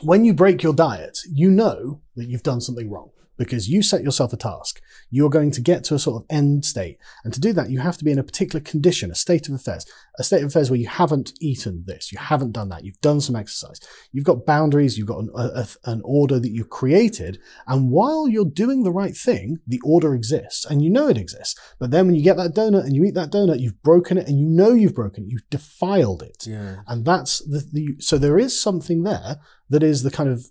when 0.00 0.24
you 0.24 0.34
break 0.34 0.62
your 0.62 0.74
diet, 0.74 1.18
you 1.30 1.50
know 1.50 2.00
that 2.16 2.26
you've 2.26 2.42
done 2.42 2.60
something 2.60 2.90
wrong 2.90 3.10
because 3.36 3.68
you 3.68 3.82
set 3.82 4.02
yourself 4.02 4.32
a 4.32 4.36
task. 4.36 4.80
You're 5.10 5.30
going 5.30 5.50
to 5.52 5.60
get 5.60 5.84
to 5.84 5.94
a 5.94 5.98
sort 5.98 6.22
of 6.22 6.26
end 6.30 6.64
state. 6.64 6.98
And 7.24 7.32
to 7.34 7.40
do 7.40 7.52
that, 7.54 7.70
you 7.70 7.80
have 7.80 7.96
to 7.98 8.04
be 8.04 8.12
in 8.12 8.18
a 8.18 8.24
particular 8.24 8.62
condition, 8.62 9.10
a 9.10 9.14
state 9.14 9.48
of 9.48 9.54
affairs, 9.54 9.86
a 10.18 10.24
state 10.24 10.42
of 10.42 10.48
affairs 10.48 10.70
where 10.70 10.78
you 10.78 10.88
haven't 10.88 11.32
eaten 11.40 11.84
this, 11.86 12.12
you 12.12 12.18
haven't 12.18 12.52
done 12.52 12.68
that, 12.68 12.84
you've 12.84 13.00
done 13.00 13.20
some 13.20 13.36
exercise, 13.36 13.80
you've 14.12 14.24
got 14.24 14.46
boundaries, 14.46 14.98
you've 14.98 15.06
got 15.06 15.20
an, 15.20 15.30
a, 15.34 15.66
an 15.84 16.02
order 16.04 16.38
that 16.38 16.50
you've 16.50 16.70
created. 16.70 17.38
And 17.66 17.90
while 17.90 18.28
you're 18.28 18.44
doing 18.44 18.82
the 18.82 18.92
right 18.92 19.16
thing, 19.16 19.58
the 19.66 19.80
order 19.84 20.14
exists 20.14 20.64
and 20.64 20.82
you 20.82 20.90
know 20.90 21.08
it 21.08 21.18
exists. 21.18 21.58
But 21.78 21.90
then 21.90 22.06
when 22.06 22.14
you 22.14 22.22
get 22.22 22.36
that 22.36 22.54
donut 22.54 22.84
and 22.84 22.94
you 22.94 23.04
eat 23.04 23.14
that 23.14 23.32
donut, 23.32 23.60
you've 23.60 23.82
broken 23.82 24.18
it 24.18 24.28
and 24.28 24.38
you 24.38 24.46
know 24.46 24.72
you've 24.72 24.94
broken 24.94 25.24
it, 25.24 25.30
you've 25.30 25.48
defiled 25.50 26.22
it. 26.22 26.46
yeah. 26.46 26.76
And 26.86 27.04
that's 27.04 27.38
the, 27.40 27.66
the 27.72 27.96
so 27.98 28.18
there 28.18 28.38
is 28.38 28.60
something 28.60 29.02
there 29.02 29.38
that 29.70 29.82
is 29.82 30.02
the 30.02 30.10
kind 30.10 30.28
of 30.28 30.50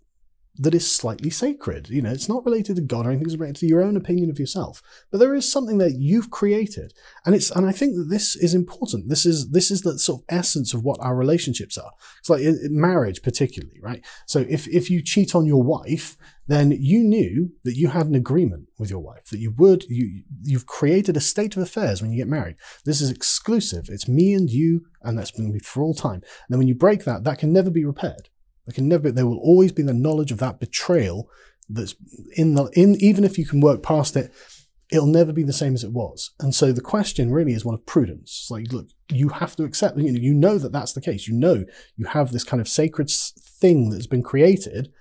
that 0.58 0.76
is 0.76 0.90
slightly 0.90 1.30
sacred. 1.30 1.90
You 1.90 2.02
know, 2.02 2.12
it's 2.12 2.30
not 2.30 2.46
related 2.46 2.76
to 2.76 2.82
God 2.82 3.06
or 3.06 3.10
anything, 3.10 3.28
it's 3.28 3.38
related 3.38 3.58
to 3.58 3.68
your 3.68 3.82
own 3.82 3.96
opinion 3.96 4.30
of 4.30 4.40
yourself. 4.40 4.82
But 5.10 5.20
there 5.20 5.34
is 5.34 5.50
something 5.50 5.78
that 5.78 5.98
you've 5.98 6.30
created. 6.30 6.94
And 7.26 7.34
it's 7.34 7.52
and 7.52 7.66
I 7.66 7.72
think 7.72 7.96
that 7.96 8.10
this 8.10 8.36
is 8.36 8.54
important. 8.54 9.10
This 9.10 9.26
is 9.26 9.50
this 9.50 9.72
is 9.72 9.82
the 9.82 9.98
sort 9.98 10.22
of 10.22 10.26
essence 10.30 10.74
of 10.74 10.84
what 10.84 11.00
our 11.02 11.16
relationships 11.16 11.78
are. 11.78 11.92
It's 12.20 12.30
like 12.30 12.44
marriage 12.70 13.22
particularly, 13.22 13.80
right? 13.82 14.06
So 14.26 14.46
if 14.50 14.68
if 14.68 14.90
you 14.90 15.02
cheat 15.02 15.34
on 15.36 15.46
your 15.46 15.64
wife, 15.64 16.18
then 16.48 16.72
you 16.72 17.04
knew 17.04 17.52
that 17.64 17.78
you 17.78 17.88
had 17.88 18.08
an 18.08 18.16
agreement 18.16 18.68
with 18.78 18.90
your 18.90 19.00
wife 19.00 19.26
that 19.30 19.40
you 19.40 19.52
would 19.58 19.86
you 19.88 20.24
you've 20.44 20.66
created 20.66 21.16
a 21.16 21.22
state 21.22 21.56
of 21.56 21.64
affairs 21.64 22.02
when 22.02 22.12
you 22.12 22.18
get 22.18 22.28
married. 22.28 22.58
This 22.84 23.00
is 23.00 23.10
exclusive. 23.10 23.86
It's 23.90 24.08
me 24.08 24.34
and 24.34 24.50
you, 24.50 24.86
and 25.02 25.18
that's 25.18 25.32
going 25.32 25.48
to 25.48 25.54
be 25.54 25.60
for 25.60 25.82
all 25.82 25.94
time. 25.94 26.16
And 26.16 26.50
then 26.50 26.60
when 26.60 26.68
you 26.68 26.76
break 26.76 27.06
that, 27.06 27.24
that 27.24 27.40
can 27.40 27.54
never 27.54 27.70
be 27.70 27.86
repaired. 27.86 28.30
There 28.66 28.74
can 28.74 28.88
never. 28.88 29.12
There 29.12 29.26
will 29.28 29.40
always 29.40 29.72
be 29.72 29.84
the 29.84 29.94
knowledge 29.94 30.32
of 30.32 30.40
that 30.40 30.60
betrayal 30.60 31.30
that's 31.70 31.96
in 32.36 32.56
the 32.56 32.66
in. 32.74 32.96
Even 32.96 33.24
if 33.24 33.38
you 33.38 33.46
can 33.46 33.62
work 33.62 33.82
past 33.82 34.16
it, 34.16 34.32
it'll 34.92 35.08
never 35.08 35.34
be 35.34 35.44
the 35.44 35.54
same 35.54 35.74
as 35.74 35.84
it 35.84 35.92
was. 35.92 36.32
And 36.40 36.54
so 36.54 36.72
the 36.72 36.82
question 36.82 37.32
really 37.32 37.54
is 37.54 37.66
one 37.66 37.74
of 37.74 37.86
prudence. 37.86 38.42
It's 38.44 38.52
like, 38.52 38.72
look, 38.72 38.88
you 39.10 39.30
have 39.30 39.56
to 39.56 39.64
accept. 39.64 39.98
You 39.98 40.12
know, 40.12 40.20
you 40.20 40.34
know 40.34 40.58
that 40.58 40.72
that's 40.72 40.94
the 40.94 41.02
case. 41.02 41.28
You 41.28 41.34
know 41.36 41.66
you 41.96 42.06
have 42.08 42.32
this 42.32 42.44
kind 42.44 42.62
of 42.62 42.68
sacred 42.68 43.10
thing 43.10 43.90
that's 43.90 44.08
been 44.08 44.24
created. 44.24 44.92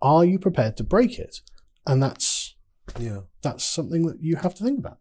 Are 0.00 0.24
you 0.24 0.38
prepared 0.38 0.76
to 0.76 0.84
break 0.84 1.18
it? 1.18 1.40
And 1.86 2.02
that's 2.02 2.54
Yeah. 2.98 3.22
that's 3.42 3.64
something 3.64 4.06
that 4.06 4.22
you 4.22 4.36
have 4.36 4.54
to 4.54 4.64
think 4.64 4.78
about. 4.78 4.98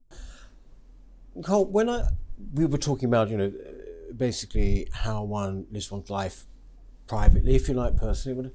Carl, 1.44 1.66
when 1.66 1.90
I 1.90 2.10
we 2.54 2.66
were 2.66 2.78
talking 2.78 3.08
about, 3.08 3.30
you 3.30 3.38
know, 3.38 3.52
basically 4.16 4.88
how 4.92 5.24
one 5.24 5.66
lives 5.72 5.92
one's 5.92 6.10
life 6.10 6.46
privately, 7.08 7.56
if 7.56 7.68
you 7.68 7.74
like, 7.74 7.96
personally, 7.96 8.42
but- 8.44 8.54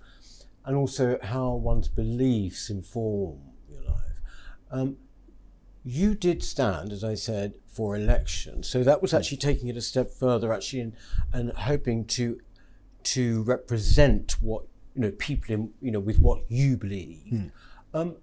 and 0.64 0.76
also 0.76 1.18
how 1.22 1.54
one's 1.54 1.88
beliefs 1.88 2.70
inform 2.70 3.40
your 3.68 3.82
life. 3.82 4.20
Um, 4.70 4.96
you 5.84 6.14
did 6.14 6.42
stand, 6.44 6.92
as 6.92 7.02
I 7.02 7.14
said, 7.14 7.54
for 7.66 7.96
election, 7.96 8.62
so 8.62 8.84
that 8.84 9.02
was 9.02 9.12
actually 9.12 9.38
taking 9.38 9.66
it 9.68 9.76
a 9.76 9.80
step 9.80 10.10
further, 10.10 10.52
actually, 10.52 10.80
and, 10.80 10.92
and 11.32 11.52
hoping 11.52 12.04
to 12.06 12.40
to 13.04 13.42
represent 13.42 14.36
what 14.40 14.64
you 14.94 15.00
know 15.00 15.10
people 15.10 15.52
in 15.52 15.70
you 15.80 15.90
know 15.90 15.98
with 15.98 16.20
what 16.20 16.44
you 16.48 16.76
believe. 16.76 17.50
Um, 17.92 18.16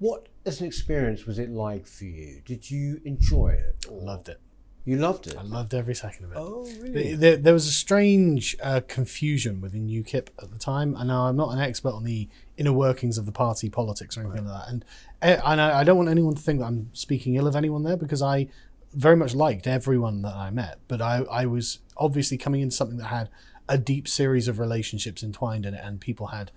what, 0.00 0.28
as 0.44 0.60
an 0.60 0.66
experience, 0.66 1.24
was 1.26 1.38
it 1.38 1.48
like 1.50 1.86
for 1.86 2.04
you? 2.06 2.42
Did 2.44 2.68
you 2.68 3.00
enjoy 3.04 3.50
it? 3.50 3.86
or- 3.88 4.02
Loved 4.02 4.28
it. 4.28 4.40
You 4.84 4.96
loved 4.96 5.28
it. 5.28 5.36
I 5.38 5.42
loved 5.42 5.74
every 5.74 5.94
second 5.94 6.24
of 6.24 6.32
it. 6.32 6.36
Oh, 6.38 6.68
really? 6.80 7.14
there, 7.14 7.36
there 7.36 7.52
was 7.54 7.68
a 7.68 7.72
strange 7.72 8.56
uh, 8.60 8.80
confusion 8.88 9.60
within 9.60 9.86
UKIP 9.86 10.28
at 10.42 10.50
the 10.50 10.58
time, 10.58 10.96
and 10.96 11.06
now 11.06 11.26
I'm 11.26 11.36
not 11.36 11.52
an 11.52 11.60
expert 11.60 11.92
on 11.92 12.02
the 12.02 12.28
inner 12.56 12.72
workings 12.72 13.16
of 13.16 13.24
the 13.24 13.32
party 13.32 13.70
politics 13.70 14.16
or 14.16 14.22
anything 14.22 14.44
like 14.44 14.60
that. 14.60 14.68
And 14.72 14.84
eh, 15.22 15.40
and 15.44 15.60
I, 15.60 15.80
I 15.80 15.84
don't 15.84 15.96
want 15.96 16.08
anyone 16.08 16.34
to 16.34 16.42
think 16.42 16.58
that 16.60 16.66
I'm 16.66 16.90
speaking 16.94 17.36
ill 17.36 17.46
of 17.46 17.54
anyone 17.54 17.84
there 17.84 17.96
because 17.96 18.22
I 18.22 18.48
very 18.92 19.14
much 19.16 19.34
liked 19.36 19.68
everyone 19.68 20.22
that 20.22 20.34
I 20.34 20.50
met, 20.50 20.78
but 20.88 21.00
I, 21.00 21.18
I 21.30 21.46
was 21.46 21.78
obviously 21.96 22.36
coming 22.36 22.60
into 22.60 22.74
something 22.74 22.98
that 22.98 23.06
had 23.06 23.28
a 23.68 23.78
deep 23.78 24.08
series 24.08 24.48
of 24.48 24.58
relationships 24.58 25.22
entwined 25.22 25.64
in 25.64 25.74
it, 25.74 25.80
and 25.84 26.00
people 26.00 26.28
had 26.28 26.50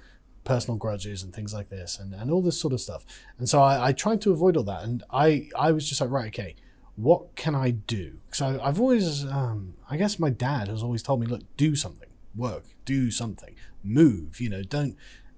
personal 0.43 0.77
grudges 0.77 1.21
and 1.21 1.31
things 1.31 1.53
like 1.53 1.69
this, 1.69 1.99
and, 1.99 2.13
and 2.15 2.31
all 2.31 2.41
this 2.41 2.59
sort 2.59 2.73
of 2.73 2.81
stuff. 2.81 3.05
And 3.37 3.47
so 3.47 3.61
I, 3.61 3.89
I 3.89 3.91
tried 3.91 4.19
to 4.21 4.31
avoid 4.31 4.57
all 4.57 4.63
that, 4.63 4.81
and 4.83 5.03
I 5.11 5.49
I 5.55 5.71
was 5.71 5.87
just 5.87 6.01
like, 6.01 6.09
right, 6.09 6.27
okay, 6.27 6.55
what 6.95 7.35
can 7.35 7.55
I 7.55 7.71
do? 7.71 8.17
So 8.31 8.59
I've 8.63 8.79
always, 8.79 9.25
um, 9.25 9.75
I 9.89 9.97
guess 9.97 10.19
my 10.19 10.29
dad 10.29 10.67
has 10.67 10.81
always 10.81 11.03
told 11.03 11.19
me, 11.19 11.27
look, 11.27 11.41
do 11.57 11.75
something, 11.75 12.09
work, 12.35 12.63
do 12.85 13.11
something, 13.11 13.55
move. 13.83 14.39
You 14.39 14.49
know, 14.49 14.63
don't 14.63 14.95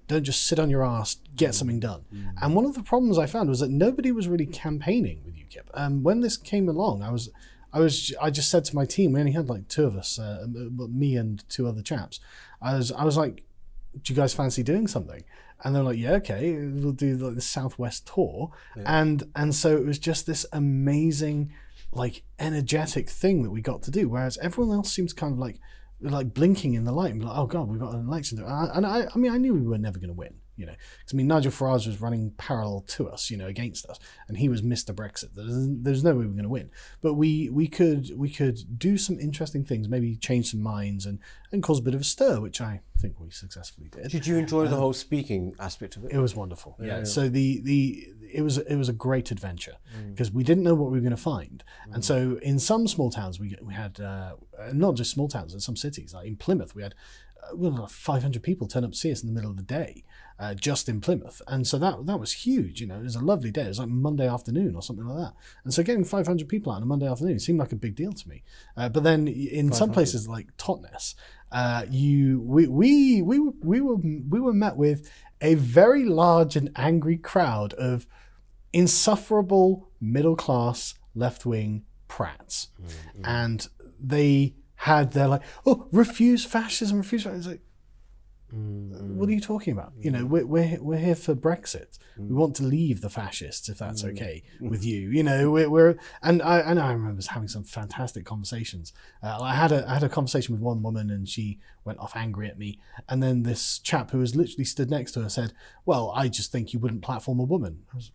don't 0.08 0.24
just 0.24 0.46
sit 0.46 0.58
on 0.58 0.70
your 0.70 0.84
ass, 0.84 1.18
get 1.36 1.54
something 1.54 1.78
done. 1.78 2.04
Mm. 2.12 2.32
And 2.42 2.54
one 2.54 2.64
of 2.64 2.74
the 2.74 2.82
problems 2.82 3.18
I 3.18 3.26
found 3.26 3.50
was 3.50 3.60
that 3.60 3.70
nobody 3.70 4.10
was 4.10 4.26
really 4.26 4.46
campaigning 4.46 5.20
with 5.24 5.36
UKIP. 5.36 5.68
Um, 5.74 6.02
when 6.02 6.20
this 6.20 6.38
came 6.38 6.66
along, 6.68 7.02
I 7.02 7.10
was, 7.10 7.28
I 7.74 7.80
was, 7.80 8.14
I 8.20 8.30
just 8.30 8.50
said 8.50 8.64
to 8.66 8.74
my 8.74 8.86
team, 8.86 9.12
we 9.12 9.20
only 9.20 9.32
had 9.32 9.50
like 9.50 9.68
two 9.68 9.84
of 9.84 9.96
us, 9.96 10.18
uh, 10.18 10.46
me 10.48 11.14
and 11.14 11.46
two 11.50 11.68
other 11.68 11.82
chaps. 11.82 12.20
I 12.62 12.74
was, 12.74 12.90
I 12.90 13.04
was 13.04 13.18
like, 13.18 13.44
do 14.02 14.12
you 14.12 14.16
guys 14.16 14.32
fancy 14.32 14.62
doing 14.62 14.86
something? 14.86 15.22
And 15.64 15.74
they're 15.74 15.82
like, 15.82 15.98
yeah, 15.98 16.12
okay, 16.12 16.54
we'll 16.54 16.92
do 16.92 17.16
like 17.16 17.34
the 17.34 17.40
Southwest 17.40 18.06
tour. 18.06 18.52
And 18.86 19.24
and 19.34 19.54
so 19.54 19.76
it 19.76 19.84
was 19.84 19.98
just 19.98 20.26
this 20.26 20.46
amazing, 20.52 21.52
like 21.92 22.22
energetic 22.38 23.10
thing 23.10 23.42
that 23.42 23.50
we 23.50 23.60
got 23.60 23.82
to 23.84 23.90
do. 23.90 24.08
Whereas 24.08 24.38
everyone 24.38 24.76
else 24.76 24.92
seems 24.92 25.12
kind 25.12 25.32
of 25.32 25.38
like 25.38 25.58
like 26.00 26.32
blinking 26.32 26.74
in 26.74 26.84
the 26.84 26.92
light 26.92 27.10
and 27.10 27.20
be 27.20 27.26
like, 27.26 27.36
oh 27.36 27.46
god, 27.46 27.68
we've 27.68 27.80
got 27.80 27.94
an 27.94 28.06
election. 28.06 28.38
And 28.38 28.48
I, 28.48 28.70
and 28.72 28.86
I, 28.86 29.08
I 29.12 29.18
mean, 29.18 29.32
I 29.32 29.38
knew 29.38 29.54
we 29.54 29.66
were 29.66 29.78
never 29.78 29.98
going 29.98 30.10
to 30.10 30.14
win. 30.14 30.34
You 30.58 30.66
know, 30.66 30.74
because 30.98 31.14
I 31.14 31.16
mean, 31.16 31.28
Nigel 31.28 31.52
Farage 31.52 31.86
was 31.86 32.00
running 32.00 32.32
parallel 32.32 32.82
to 32.88 33.08
us, 33.08 33.30
you 33.30 33.36
know, 33.36 33.46
against 33.46 33.86
us, 33.86 33.98
and 34.26 34.36
he 34.36 34.48
was 34.48 34.60
Mr. 34.60 34.94
Brexit. 34.94 35.34
There's, 35.34 35.68
there's 35.82 36.04
no 36.04 36.10
way 36.10 36.26
we're 36.26 36.32
going 36.32 36.42
to 36.42 36.48
win, 36.48 36.70
but 37.00 37.14
we 37.14 37.48
we 37.48 37.68
could 37.68 38.10
we 38.16 38.28
could 38.28 38.78
do 38.78 38.98
some 38.98 39.18
interesting 39.20 39.64
things, 39.64 39.88
maybe 39.88 40.16
change 40.16 40.50
some 40.50 40.60
minds 40.60 41.06
and 41.06 41.20
and 41.52 41.62
cause 41.62 41.78
a 41.78 41.82
bit 41.82 41.94
of 41.94 42.00
a 42.00 42.04
stir, 42.04 42.40
which 42.40 42.60
I 42.60 42.80
think 42.98 43.20
we 43.20 43.30
successfully 43.30 43.88
did. 43.88 44.10
Did 44.10 44.26
you 44.26 44.36
enjoy 44.36 44.66
the 44.66 44.74
um, 44.74 44.80
whole 44.80 44.92
speaking 44.92 45.54
aspect 45.58 45.96
of 45.96 46.04
it? 46.04 46.12
It 46.12 46.18
was 46.18 46.34
wonderful. 46.34 46.76
Yeah. 46.80 46.98
Yeah. 46.98 47.04
So 47.04 47.28
the 47.28 47.60
the 47.62 48.08
it 48.32 48.42
was 48.42 48.58
it 48.58 48.76
was 48.76 48.88
a 48.88 48.92
great 48.92 49.30
adventure 49.30 49.76
mm. 49.96 50.10
because 50.10 50.30
we 50.30 50.42
didn't 50.42 50.64
know 50.64 50.74
what 50.74 50.90
we 50.90 50.98
were 50.98 51.02
going 51.02 51.10
to 51.10 51.16
find, 51.16 51.64
mm. 51.88 51.94
and 51.94 52.04
so 52.04 52.38
in 52.42 52.58
some 52.58 52.86
small 52.86 53.10
towns 53.10 53.38
we 53.38 53.56
we 53.62 53.74
had 53.74 54.00
uh, 54.00 54.32
not 54.72 54.96
just 54.96 55.10
small 55.10 55.28
towns 55.28 55.54
in 55.54 55.60
some 55.60 55.76
cities 55.76 56.12
like 56.12 56.26
in 56.26 56.36
Plymouth 56.36 56.74
we 56.74 56.82
had. 56.82 56.94
Uh, 57.42 57.56
we 57.56 57.66
had 57.66 57.78
like 57.78 57.90
500 57.90 58.42
people 58.42 58.66
turn 58.66 58.84
up 58.84 58.92
to 58.92 58.96
see 58.96 59.12
us 59.12 59.22
in 59.22 59.28
the 59.28 59.34
middle 59.34 59.50
of 59.50 59.56
the 59.56 59.62
day, 59.62 60.04
uh, 60.38 60.54
just 60.54 60.88
in 60.88 61.00
Plymouth, 61.00 61.40
and 61.46 61.66
so 61.66 61.78
that 61.78 62.06
that 62.06 62.18
was 62.20 62.32
huge. 62.32 62.80
You 62.80 62.86
know, 62.86 62.98
it 62.98 63.04
was 63.04 63.16
a 63.16 63.20
lovely 63.20 63.50
day. 63.50 63.62
It 63.62 63.68
was 63.68 63.78
like 63.78 63.88
Monday 63.88 64.28
afternoon 64.28 64.74
or 64.74 64.82
something 64.82 65.06
like 65.06 65.18
that, 65.26 65.34
and 65.64 65.72
so 65.74 65.82
getting 65.82 66.04
500 66.04 66.48
people 66.48 66.72
out 66.72 66.76
on 66.76 66.82
a 66.82 66.86
Monday 66.86 67.06
afternoon 67.08 67.38
seemed 67.38 67.58
like 67.58 67.72
a 67.72 67.76
big 67.76 67.94
deal 67.94 68.12
to 68.12 68.28
me. 68.28 68.42
Uh, 68.76 68.88
but 68.88 69.02
then 69.02 69.28
in 69.28 69.72
some 69.72 69.90
places 69.92 70.28
like 70.28 70.56
Totnes, 70.56 71.14
uh, 71.52 71.86
you 71.90 72.40
we 72.40 72.66
we 72.66 73.22
we 73.22 73.38
were, 73.38 73.52
we 73.62 73.80
were 73.80 73.96
we 73.96 74.40
were 74.40 74.52
met 74.52 74.76
with 74.76 75.10
a 75.40 75.54
very 75.54 76.04
large 76.04 76.56
and 76.56 76.70
angry 76.76 77.16
crowd 77.16 77.72
of 77.74 78.06
insufferable 78.72 79.88
middle 80.00 80.36
class 80.36 80.94
left 81.14 81.44
wing 81.46 81.84
prats, 82.08 82.68
and 83.24 83.68
they 84.00 84.54
had 84.78 85.12
their 85.12 85.28
like 85.28 85.42
oh 85.66 85.88
refuse 85.92 86.44
fascism, 86.44 86.98
refuse 86.98 87.24
fascism. 87.24 87.52
It's 87.52 87.60
like, 87.60 88.56
mm. 88.56 89.14
what 89.14 89.28
are 89.28 89.32
you 89.32 89.40
talking 89.40 89.72
about? 89.72 89.92
You 89.98 90.12
know, 90.12 90.24
mm. 90.24 90.28
we're, 90.28 90.46
we're, 90.46 90.78
we're 90.80 90.98
here 90.98 91.16
for 91.16 91.34
Brexit. 91.34 91.98
We 92.16 92.26
mm. 92.26 92.36
want 92.36 92.54
to 92.56 92.62
leave 92.62 93.00
the 93.00 93.10
fascists, 93.10 93.68
if 93.68 93.78
that's 93.78 94.04
okay 94.04 94.44
with 94.60 94.84
you. 94.84 95.10
You 95.10 95.24
know, 95.24 95.50
we're, 95.50 95.68
we're 95.68 95.96
and 96.22 96.40
I 96.42 96.60
and 96.60 96.78
I 96.78 96.92
remember 96.92 97.22
having 97.28 97.48
some 97.48 97.64
fantastic 97.64 98.24
conversations. 98.24 98.92
Uh, 99.20 99.40
I 99.40 99.54
had 99.54 99.72
a 99.72 99.88
I 99.88 99.94
had 99.94 100.04
a 100.04 100.08
conversation 100.08 100.54
with 100.54 100.62
one 100.62 100.80
woman, 100.82 101.10
and 101.10 101.28
she 101.28 101.58
went 101.84 101.98
off 101.98 102.14
angry 102.14 102.48
at 102.48 102.58
me. 102.58 102.78
And 103.08 103.20
then 103.20 103.42
this 103.42 103.80
chap 103.80 104.12
who 104.12 104.18
was 104.18 104.36
literally 104.36 104.64
stood 104.64 104.90
next 104.90 105.12
to 105.12 105.22
her 105.22 105.28
said, 105.28 105.54
"Well, 105.84 106.12
I 106.14 106.28
just 106.28 106.52
think 106.52 106.72
you 106.72 106.78
wouldn't 106.78 107.02
platform 107.02 107.40
a 107.40 107.44
woman." 107.44 107.82
I 107.92 107.96
was, 107.96 108.12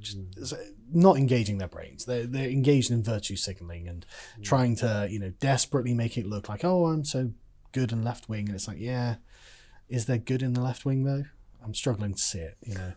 just- 0.00 0.52
uh, 0.52 0.56
not 0.92 1.16
engaging 1.16 1.58
their 1.58 1.68
brains. 1.68 2.04
They're, 2.04 2.26
they're 2.26 2.48
engaged 2.48 2.90
in 2.90 3.02
virtue 3.02 3.36
signaling 3.36 3.88
and 3.88 4.04
trying 4.42 4.76
to, 4.76 5.08
you 5.10 5.18
know, 5.18 5.30
desperately 5.40 5.94
make 5.94 6.16
it 6.16 6.26
look 6.26 6.48
like, 6.48 6.64
oh, 6.64 6.86
I'm 6.86 7.04
so 7.04 7.32
good 7.72 7.92
and 7.92 8.04
left 8.04 8.28
wing. 8.28 8.46
And 8.46 8.54
it's 8.54 8.68
like, 8.68 8.78
yeah, 8.80 9.16
is 9.88 10.06
there 10.06 10.18
good 10.18 10.42
in 10.42 10.52
the 10.52 10.60
left 10.60 10.84
wing 10.84 11.04
though? 11.04 11.24
I'm 11.64 11.74
struggling 11.74 12.14
to 12.14 12.20
see 12.20 12.38
it, 12.38 12.56
you 12.62 12.74
know. 12.74 12.92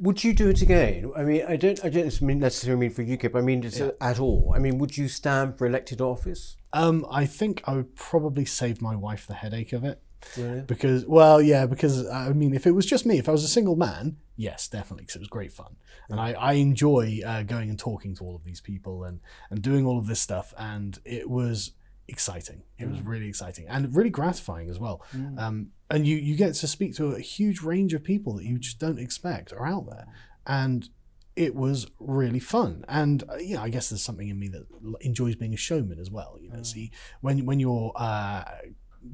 Would 0.00 0.24
you 0.24 0.32
do 0.32 0.48
it 0.48 0.60
again? 0.62 1.12
I 1.16 1.22
mean, 1.22 1.44
I 1.46 1.54
don't. 1.56 1.78
I 1.84 1.88
don't 1.88 2.20
necessarily 2.22 2.80
mean 2.80 2.90
for 2.90 3.04
UKIP. 3.04 3.36
I 3.36 3.40
mean 3.42 3.62
just 3.62 3.80
at 4.00 4.18
all. 4.18 4.52
I 4.56 4.58
mean, 4.58 4.78
would 4.78 4.96
you 4.96 5.06
stand 5.08 5.56
for 5.58 5.66
elected 5.66 6.00
office? 6.00 6.56
Um, 6.72 7.06
I 7.10 7.26
think 7.26 7.62
I 7.64 7.74
would 7.74 7.94
probably 7.94 8.44
save 8.44 8.80
my 8.82 8.96
wife 8.96 9.26
the 9.26 9.34
headache 9.34 9.72
of 9.72 9.84
it. 9.84 10.02
Really? 10.36 10.60
Because, 10.62 11.06
well, 11.06 11.40
yeah, 11.40 11.66
because 11.66 12.06
I 12.08 12.30
mean, 12.32 12.54
if 12.54 12.66
it 12.66 12.72
was 12.72 12.86
just 12.86 13.06
me, 13.06 13.18
if 13.18 13.28
I 13.28 13.32
was 13.32 13.44
a 13.44 13.48
single 13.48 13.76
man, 13.76 14.16
yes, 14.36 14.68
definitely, 14.68 15.04
because 15.04 15.16
it 15.16 15.20
was 15.20 15.28
great 15.28 15.52
fun, 15.52 15.76
and 16.08 16.20
I, 16.20 16.32
I 16.32 16.52
enjoy 16.54 17.20
uh, 17.24 17.42
going 17.42 17.70
and 17.70 17.78
talking 17.78 18.14
to 18.16 18.24
all 18.24 18.36
of 18.36 18.44
these 18.44 18.60
people 18.60 19.04
and 19.04 19.20
and 19.50 19.62
doing 19.62 19.86
all 19.86 19.98
of 19.98 20.06
this 20.06 20.20
stuff, 20.20 20.52
and 20.58 20.98
it 21.04 21.28
was 21.30 21.72
exciting. 22.08 22.62
It 22.78 22.88
was 22.88 23.00
really 23.02 23.28
exciting 23.28 23.66
and 23.68 23.94
really 23.94 24.10
gratifying 24.10 24.70
as 24.70 24.78
well. 24.78 25.02
Um, 25.36 25.68
and 25.90 26.06
you 26.06 26.16
you 26.16 26.36
get 26.36 26.54
to 26.54 26.66
speak 26.66 26.94
to 26.96 27.12
a 27.12 27.20
huge 27.20 27.62
range 27.62 27.94
of 27.94 28.02
people 28.02 28.34
that 28.36 28.44
you 28.44 28.58
just 28.58 28.78
don't 28.78 28.98
expect 28.98 29.52
are 29.52 29.66
out 29.66 29.86
there, 29.88 30.06
and 30.46 30.88
it 31.36 31.54
was 31.54 31.86
really 32.00 32.40
fun. 32.40 32.84
And 32.88 33.22
uh, 33.28 33.36
yeah, 33.36 33.62
I 33.62 33.68
guess 33.68 33.90
there's 33.90 34.02
something 34.02 34.28
in 34.28 34.38
me 34.40 34.48
that 34.48 34.66
enjoys 35.02 35.36
being 35.36 35.54
a 35.54 35.58
showman 35.58 36.00
as 36.00 36.10
well. 36.10 36.36
You 36.40 36.50
know, 36.50 36.62
see 36.62 36.90
when 37.20 37.46
when 37.46 37.60
you're 37.60 37.92
uh, 37.94 38.44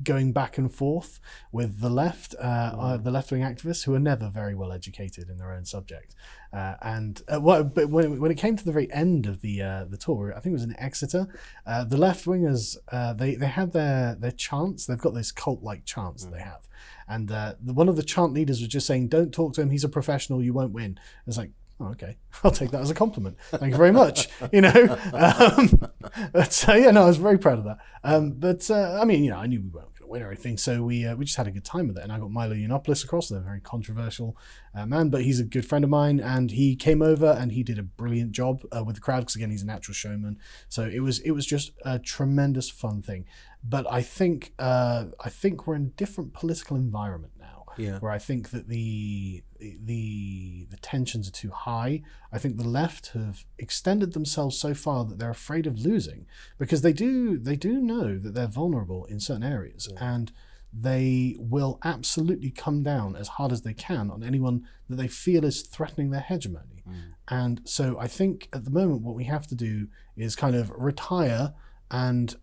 going 0.02 0.32
back 0.32 0.58
and 0.58 0.72
forth 0.72 1.20
with 1.52 1.80
the 1.80 1.90
left, 1.90 2.34
uh, 2.38 2.42
uh, 2.42 2.96
the 2.96 3.10
left 3.10 3.30
wing 3.30 3.42
activists 3.42 3.84
who 3.84 3.94
are 3.94 4.00
never 4.00 4.28
very 4.28 4.54
well 4.54 4.72
educated 4.72 5.28
in 5.28 5.38
their 5.38 5.52
own 5.52 5.64
subject. 5.64 6.14
Uh, 6.52 6.76
and 6.82 7.22
uh, 7.28 7.40
what, 7.40 7.74
but 7.74 7.88
when, 7.88 8.20
when 8.20 8.30
it 8.30 8.36
came 8.36 8.56
to 8.56 8.64
the 8.64 8.72
very 8.72 8.90
end 8.92 9.26
of 9.26 9.40
the 9.40 9.60
uh, 9.60 9.84
the 9.88 9.96
tour, 9.96 10.32
I 10.36 10.40
think 10.40 10.52
it 10.52 10.52
was 10.52 10.62
in 10.62 10.78
Exeter, 10.78 11.26
uh, 11.66 11.84
the 11.84 11.96
left 11.96 12.26
wingers 12.26 12.76
uh, 12.92 13.12
they 13.12 13.34
they 13.34 13.48
had 13.48 13.72
their 13.72 14.14
their 14.14 14.30
chants. 14.30 14.86
They've 14.86 14.98
got 14.98 15.14
this 15.14 15.32
cult 15.32 15.62
like 15.62 15.84
chants 15.84 16.24
that 16.24 16.32
they 16.32 16.40
have, 16.40 16.68
and 17.08 17.30
uh, 17.30 17.54
the, 17.60 17.72
one 17.72 17.88
of 17.88 17.96
the 17.96 18.04
chant 18.04 18.32
leaders 18.32 18.60
was 18.60 18.68
just 18.68 18.86
saying, 18.86 19.08
"Don't 19.08 19.32
talk 19.32 19.54
to 19.54 19.62
him. 19.62 19.70
He's 19.70 19.84
a 19.84 19.88
professional. 19.88 20.42
You 20.42 20.52
won't 20.52 20.72
win." 20.72 20.98
It's 21.26 21.38
like. 21.38 21.50
Oh, 21.80 21.86
okay, 21.86 22.18
I'll 22.44 22.50
take 22.50 22.70
that 22.70 22.80
as 22.80 22.90
a 22.90 22.94
compliment. 22.94 23.36
Thank 23.50 23.72
you 23.72 23.78
very 23.78 23.92
much. 23.92 24.28
You 24.52 24.60
know, 24.60 24.98
um, 25.14 25.90
but 26.32 26.64
uh, 26.68 26.74
yeah, 26.74 26.90
no, 26.90 27.04
I 27.04 27.06
was 27.06 27.16
very 27.16 27.38
proud 27.38 27.58
of 27.58 27.64
that. 27.64 27.78
Um, 28.04 28.32
but 28.32 28.70
uh, 28.70 28.98
I 29.00 29.04
mean, 29.04 29.24
you 29.24 29.30
know, 29.30 29.38
I 29.38 29.46
knew 29.46 29.60
we 29.62 29.68
weren't 29.68 29.88
going 29.94 30.02
to 30.02 30.06
win 30.06 30.22
or 30.22 30.28
anything, 30.28 30.58
so 30.58 30.82
we 30.82 31.04
uh, 31.06 31.16
we 31.16 31.24
just 31.24 31.36
had 31.36 31.48
a 31.48 31.50
good 31.50 31.64
time 31.64 31.88
with 31.88 31.96
it. 31.96 32.02
And 32.04 32.12
I 32.12 32.18
got 32.18 32.30
Milo 32.30 32.54
Yiannopoulos 32.54 33.04
across, 33.04 33.30
a 33.30 33.40
very 33.40 33.60
controversial 33.60 34.36
uh, 34.74 34.86
man, 34.86 35.08
but 35.08 35.22
he's 35.22 35.40
a 35.40 35.44
good 35.44 35.66
friend 35.66 35.82
of 35.82 35.90
mine, 35.90 36.20
and 36.20 36.50
he 36.50 36.76
came 36.76 37.00
over 37.02 37.36
and 37.38 37.52
he 37.52 37.62
did 37.62 37.78
a 37.78 37.82
brilliant 37.82 38.32
job 38.32 38.62
uh, 38.76 38.84
with 38.84 38.96
the 38.96 39.00
crowd 39.00 39.20
because 39.20 39.36
again, 39.36 39.50
he's 39.50 39.62
a 39.62 39.66
natural 39.66 39.94
showman. 39.94 40.38
So 40.68 40.84
it 40.84 41.00
was 41.00 41.18
it 41.20 41.32
was 41.32 41.46
just 41.46 41.72
a 41.84 41.98
tremendous 41.98 42.70
fun 42.70 43.02
thing. 43.02 43.24
But 43.64 43.90
I 43.90 44.02
think 44.02 44.52
uh, 44.58 45.06
I 45.24 45.30
think 45.30 45.66
we're 45.66 45.76
in 45.76 45.86
a 45.86 45.96
different 45.96 46.34
political 46.34 46.76
environment 46.76 47.32
Yeah. 47.76 47.98
where 47.98 48.12
I 48.12 48.18
think 48.18 48.50
that 48.50 48.68
the 48.68 49.42
the 49.58 50.66
the 50.70 50.76
tensions 50.78 51.28
are 51.28 51.32
too 51.32 51.50
high. 51.50 52.02
I 52.32 52.38
think 52.38 52.56
the 52.56 52.68
left 52.68 53.08
have 53.08 53.44
extended 53.58 54.12
themselves 54.12 54.58
so 54.58 54.74
far 54.74 55.04
that 55.04 55.18
they're 55.18 55.30
afraid 55.30 55.66
of 55.66 55.78
losing 55.78 56.26
because 56.58 56.82
they 56.82 56.92
do 56.92 57.38
they 57.38 57.56
do 57.56 57.80
know 57.80 58.18
that 58.18 58.34
they're 58.34 58.46
vulnerable 58.46 59.04
in 59.06 59.20
certain 59.20 59.44
areas 59.44 59.88
and 60.00 60.32
they 60.76 61.36
will 61.38 61.78
absolutely 61.84 62.50
come 62.50 62.82
down 62.82 63.14
as 63.14 63.28
hard 63.28 63.52
as 63.52 63.62
they 63.62 63.74
can 63.74 64.10
on 64.10 64.24
anyone 64.24 64.66
that 64.88 64.96
they 64.96 65.06
feel 65.06 65.44
is 65.44 65.62
threatening 65.62 66.10
their 66.10 66.20
hegemony. 66.20 66.82
Mm. 66.88 66.94
And 67.28 67.60
so 67.64 67.96
I 67.98 68.08
think 68.08 68.48
at 68.52 68.64
the 68.64 68.70
moment 68.70 69.02
what 69.02 69.14
we 69.14 69.24
have 69.24 69.46
to 69.48 69.54
do 69.54 69.86
is 70.16 70.34
kind 70.34 70.56
of 70.56 70.70
retire 70.70 71.54
and 71.90 72.34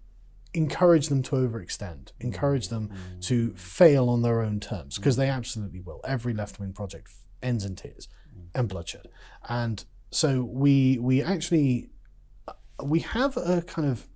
encourage 0.53 1.07
them 1.07 1.21
to 1.23 1.35
overextend, 1.35 2.11
encourage 2.19 2.67
them 2.67 2.91
to 3.21 3.51
fail 3.55 4.09
on 4.09 4.21
their 4.21 4.41
own 4.41 4.59
terms, 4.59 4.97
because 4.97 5.15
they 5.15 5.29
absolutely 5.29 5.79
will. 5.79 6.01
Every 6.05 6.33
left 6.33 6.59
wing 6.59 6.73
project 6.73 7.11
ends 7.41 7.65
in 7.65 7.75
tears 7.75 8.07
and 8.53 8.67
bloodshed. 8.67 9.07
And 9.47 9.83
so 10.11 10.43
we 10.43 10.99
we 10.99 11.21
actually 11.21 11.89
uh, 12.47 12.53
we 12.83 12.99
have 12.99 13.37
a 13.37 13.61
kind 13.61 13.87
of 13.87 14.07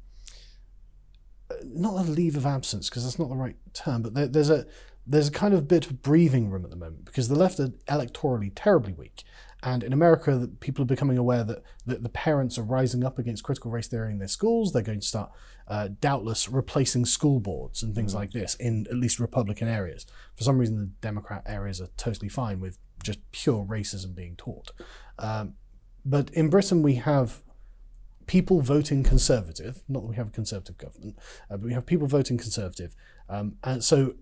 uh, 1.49 1.55
not 1.63 2.05
a 2.05 2.09
leave 2.09 2.36
of 2.36 2.45
absence 2.45 2.89
because 2.89 3.03
that's 3.03 3.19
not 3.19 3.29
the 3.29 3.36
right 3.36 3.55
term, 3.73 4.01
but 4.01 4.13
there, 4.13 4.27
there's 4.27 4.49
a 4.49 4.65
there's 5.07 5.27
a 5.27 5.31
kind 5.31 5.53
of 5.53 5.67
bit 5.67 5.86
of 5.86 6.01
breathing 6.01 6.49
room 6.49 6.63
at 6.63 6.71
the 6.71 6.75
moment 6.75 7.05
because 7.05 7.27
the 7.27 7.36
left 7.36 7.59
are 7.59 7.69
electorally 7.88 8.51
terribly 8.55 8.93
weak. 8.93 9.23
And 9.64 9.84
in 9.84 9.93
America, 9.93 10.47
people 10.60 10.84
are 10.84 10.88
becoming 10.88 11.18
aware 11.18 11.43
that, 11.43 11.64
that 11.86 12.03
the 12.03 12.10
parents 12.10 12.58
are 12.58 12.64
rising 12.64 13.03
up 13.03 13.18
against 13.18 13.43
critical 13.43 13.72
race 13.72 13.88
theory 13.88 14.12
in 14.12 14.20
their 14.20 14.28
schools. 14.28 14.72
They're 14.72 14.84
going 14.84 14.99
to 14.99 15.08
start, 15.08 15.32
uh, 15.68 15.89
doubtless, 15.99 16.47
replacing 16.49 17.06
school 17.06 17.39
boards 17.39 17.82
and 17.82 17.95
things 17.95 18.14
like 18.14 18.32
this 18.32 18.56
in 18.56 18.86
at 18.89 18.97
least 18.97 19.20
Republican 19.20 19.68
areas. 19.68 20.06
For 20.36 20.43
some 20.43 20.60
reason, 20.60 20.78
the 20.78 20.91
Democrat 21.01 21.43
areas 21.47 21.82
are 21.82 21.89
totally 21.97 22.30
fine 22.30 22.60
with 22.60 22.78
just 23.03 23.20
pure 23.32 23.66
racism 23.66 24.14
being 24.14 24.36
taught. 24.36 24.72
Um, 25.18 25.56
but 26.06 26.30
in 26.32 26.49
Britain, 26.49 26.84
we 26.84 26.95
have 26.95 27.41
people 28.28 28.62
voting 28.62 29.03
conservative. 29.03 29.84
Not 29.88 30.01
that 30.01 30.10
we 30.10 30.16
have 30.16 30.28
a 30.28 30.32
conservative 30.32 30.78
government, 30.78 31.18
uh, 31.49 31.58
but 31.58 31.62
we 31.62 31.74
have 31.74 31.86
people 31.86 32.08
voting 32.08 32.38
conservative. 32.38 32.95
Um, 33.30 33.56
and 33.64 33.84
so 33.84 34.14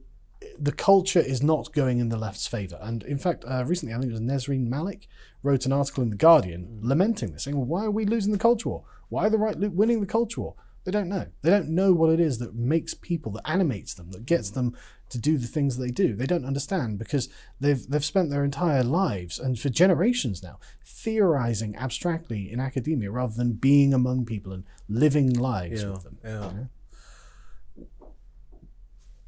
the 0.60 0.72
culture 0.72 1.20
is 1.20 1.42
not 1.44 1.74
going 1.74 2.00
in 2.00 2.10
the 2.10 2.18
left's 2.18 2.48
favour. 2.48 2.78
And 2.82 3.04
in 3.04 3.18
fact, 3.18 3.44
uh, 3.48 3.64
recently, 3.66 3.94
I 3.94 3.98
think 4.00 4.10
it 4.10 4.14
was 4.14 4.22
Nesrine 4.22 4.68
Malik 4.68 5.08
wrote 5.42 5.66
an 5.66 5.74
article 5.74 6.04
in 6.04 6.10
The 6.10 6.16
Guardian 6.16 6.80
lamenting 6.82 7.32
this, 7.34 7.44
saying, 7.44 7.58
well, 7.58 7.66
why 7.66 7.86
are 7.86 7.92
we 7.92 8.06
losing 8.06 8.32
the 8.32 8.38
culture 8.40 8.70
war? 8.70 8.84
Why 9.10 9.26
are 9.28 9.30
the 9.30 9.38
right 9.38 9.58
winning 9.58 10.00
the 10.02 10.08
culture 10.08 10.42
war? 10.42 10.56
They 10.86 10.92
don't 10.92 11.08
know. 11.08 11.28
They 11.42 11.50
don't 11.50 11.70
know 11.70 11.94
what 11.94 12.12
it 12.12 12.20
is 12.20 12.40
that 12.40 12.56
makes 12.56 12.94
people, 12.94 13.32
that 13.34 13.48
animates 13.50 13.94
them, 13.94 14.12
that 14.12 14.26
gets 14.26 14.50
them 14.50 14.76
to 15.10 15.18
do 15.18 15.38
the 15.38 15.48
things 15.48 15.78
they 15.78 15.90
do. 15.92 16.14
They 16.16 16.26
don't 16.26 16.44
understand 16.46 16.98
because 17.00 17.30
they've 17.60 17.88
they've 17.88 18.04
spent 18.04 18.30
their 18.32 18.44
entire 18.44 18.84
lives 18.84 19.40
and 19.40 19.58
for 19.58 19.70
generations 19.70 20.42
now 20.44 20.60
theorizing 20.84 21.76
abstractly 21.76 22.52
in 22.52 22.60
academia 22.60 23.12
rather 23.12 23.34
than 23.36 23.54
being 23.54 23.94
among 23.94 24.26
people 24.26 24.52
and 24.52 24.64
living 24.90 25.32
lives 25.34 25.84
Yeah, 25.84 25.92
with 25.92 26.04
them. 26.04 26.18
yeah. 26.24 26.32
you 26.50 26.54
know? 26.58 26.68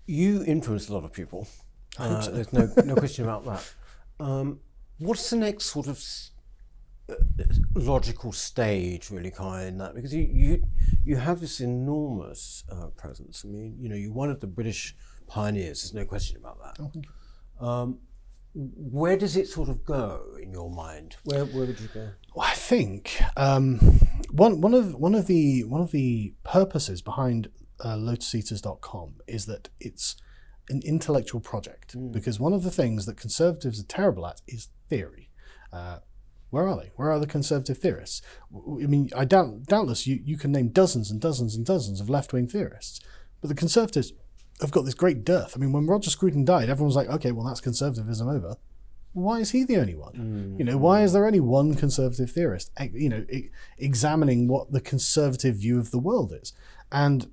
You 0.05 0.43
influence 0.43 0.89
a 0.89 0.93
lot 0.93 1.03
of 1.03 1.11
people. 1.13 1.47
Uh, 1.97 2.29
There's 2.29 2.53
no 2.53 2.69
no 2.83 2.95
question 2.95 3.25
about 3.25 3.45
that. 3.45 3.73
Um, 4.19 4.59
what's 4.99 5.29
the 5.29 5.37
next 5.37 5.65
sort 5.65 5.87
of 5.87 6.03
uh, 7.09 7.15
logical 7.73 8.31
stage, 8.31 9.09
really, 9.09 9.31
Kai, 9.31 9.65
in 9.65 9.77
that? 9.79 9.95
Because 9.95 10.13
you 10.13 10.27
you, 10.31 10.63
you 11.03 11.15
have 11.15 11.39
this 11.39 11.59
enormous 11.59 12.63
uh, 12.71 12.87
presence. 12.97 13.43
I 13.45 13.47
mean, 13.47 13.77
you 13.79 13.89
know, 13.89 13.95
you're 13.95 14.13
one 14.13 14.29
of 14.29 14.39
the 14.39 14.47
British 14.47 14.95
pioneers. 15.27 15.81
There's 15.81 15.93
no 15.93 16.05
question 16.05 16.37
about 16.37 16.59
that. 16.63 17.65
Um, 17.65 17.99
where 18.53 19.17
does 19.17 19.35
it 19.35 19.47
sort 19.47 19.69
of 19.69 19.83
go 19.85 20.21
in 20.41 20.51
your 20.51 20.69
mind? 20.69 21.17
Where 21.23 21.45
where 21.45 21.65
would 21.65 21.79
you 21.79 21.89
go? 21.93 22.09
Well, 22.33 22.47
I 22.47 22.53
think 22.53 23.21
um, 23.37 23.79
one 24.31 24.61
one 24.61 24.73
of 24.73 24.95
one 24.95 25.15
of 25.15 25.27
the 25.27 25.63
one 25.65 25.81
of 25.81 25.91
the 25.91 26.33
purposes 26.43 27.01
behind 27.01 27.49
uh, 27.79 27.95
LotusEaters.com 27.95 29.15
is 29.27 29.45
that 29.45 29.69
it's 29.79 30.15
an 30.69 30.81
intellectual 30.83 31.39
project 31.39 31.95
because 32.11 32.39
one 32.39 32.53
of 32.53 32.63
the 32.63 32.71
things 32.71 33.05
that 33.05 33.17
conservatives 33.17 33.79
are 33.79 33.85
terrible 33.85 34.25
at 34.25 34.41
is 34.47 34.69
theory. 34.89 35.29
Uh, 35.71 35.99
where 36.49 36.67
are 36.67 36.77
they? 36.77 36.91
Where 36.95 37.11
are 37.11 37.19
the 37.19 37.27
conservative 37.27 37.77
theorists? 37.77 38.21
I 38.53 38.87
mean, 38.87 39.09
I 39.15 39.25
doubt, 39.25 39.63
doubtless 39.63 40.07
you, 40.07 40.19
you 40.23 40.37
can 40.37 40.51
name 40.51 40.69
dozens 40.69 41.11
and 41.11 41.19
dozens 41.19 41.55
and 41.55 41.65
dozens 41.65 41.99
of 41.99 42.09
left 42.09 42.33
wing 42.33 42.47
theorists, 42.47 42.99
but 43.41 43.49
the 43.49 43.55
conservatives 43.55 44.13
have 44.61 44.71
got 44.71 44.85
this 44.85 44.93
great 44.93 45.25
dearth. 45.25 45.53
I 45.55 45.59
mean, 45.59 45.73
when 45.73 45.85
Roger 45.85 46.09
Scruton 46.09 46.45
died, 46.45 46.69
everyone 46.69 46.87
was 46.87 46.95
like, 46.95 47.09
okay, 47.09 47.31
well, 47.31 47.45
that's 47.45 47.61
conservatism 47.61 48.29
over 48.29 48.55
why 49.15 49.39
is 49.39 49.51
he 49.51 49.63
the 49.63 49.77
only 49.77 49.95
one? 49.95 50.13
You 50.59 50.65
know, 50.65 50.77
why 50.77 51.01
is 51.01 51.13
there 51.13 51.25
only 51.25 51.39
one 51.39 51.73
conservative 51.73 52.29
theorist? 52.31 52.69
You 52.93 53.09
know, 53.09 53.25
examining 53.77 54.49
what 54.49 54.73
the 54.73 54.81
conservative 54.81 55.55
view 55.55 55.79
of 55.79 55.91
the 55.91 55.99
world 55.99 56.33
is, 56.39 56.51
and 56.91 57.31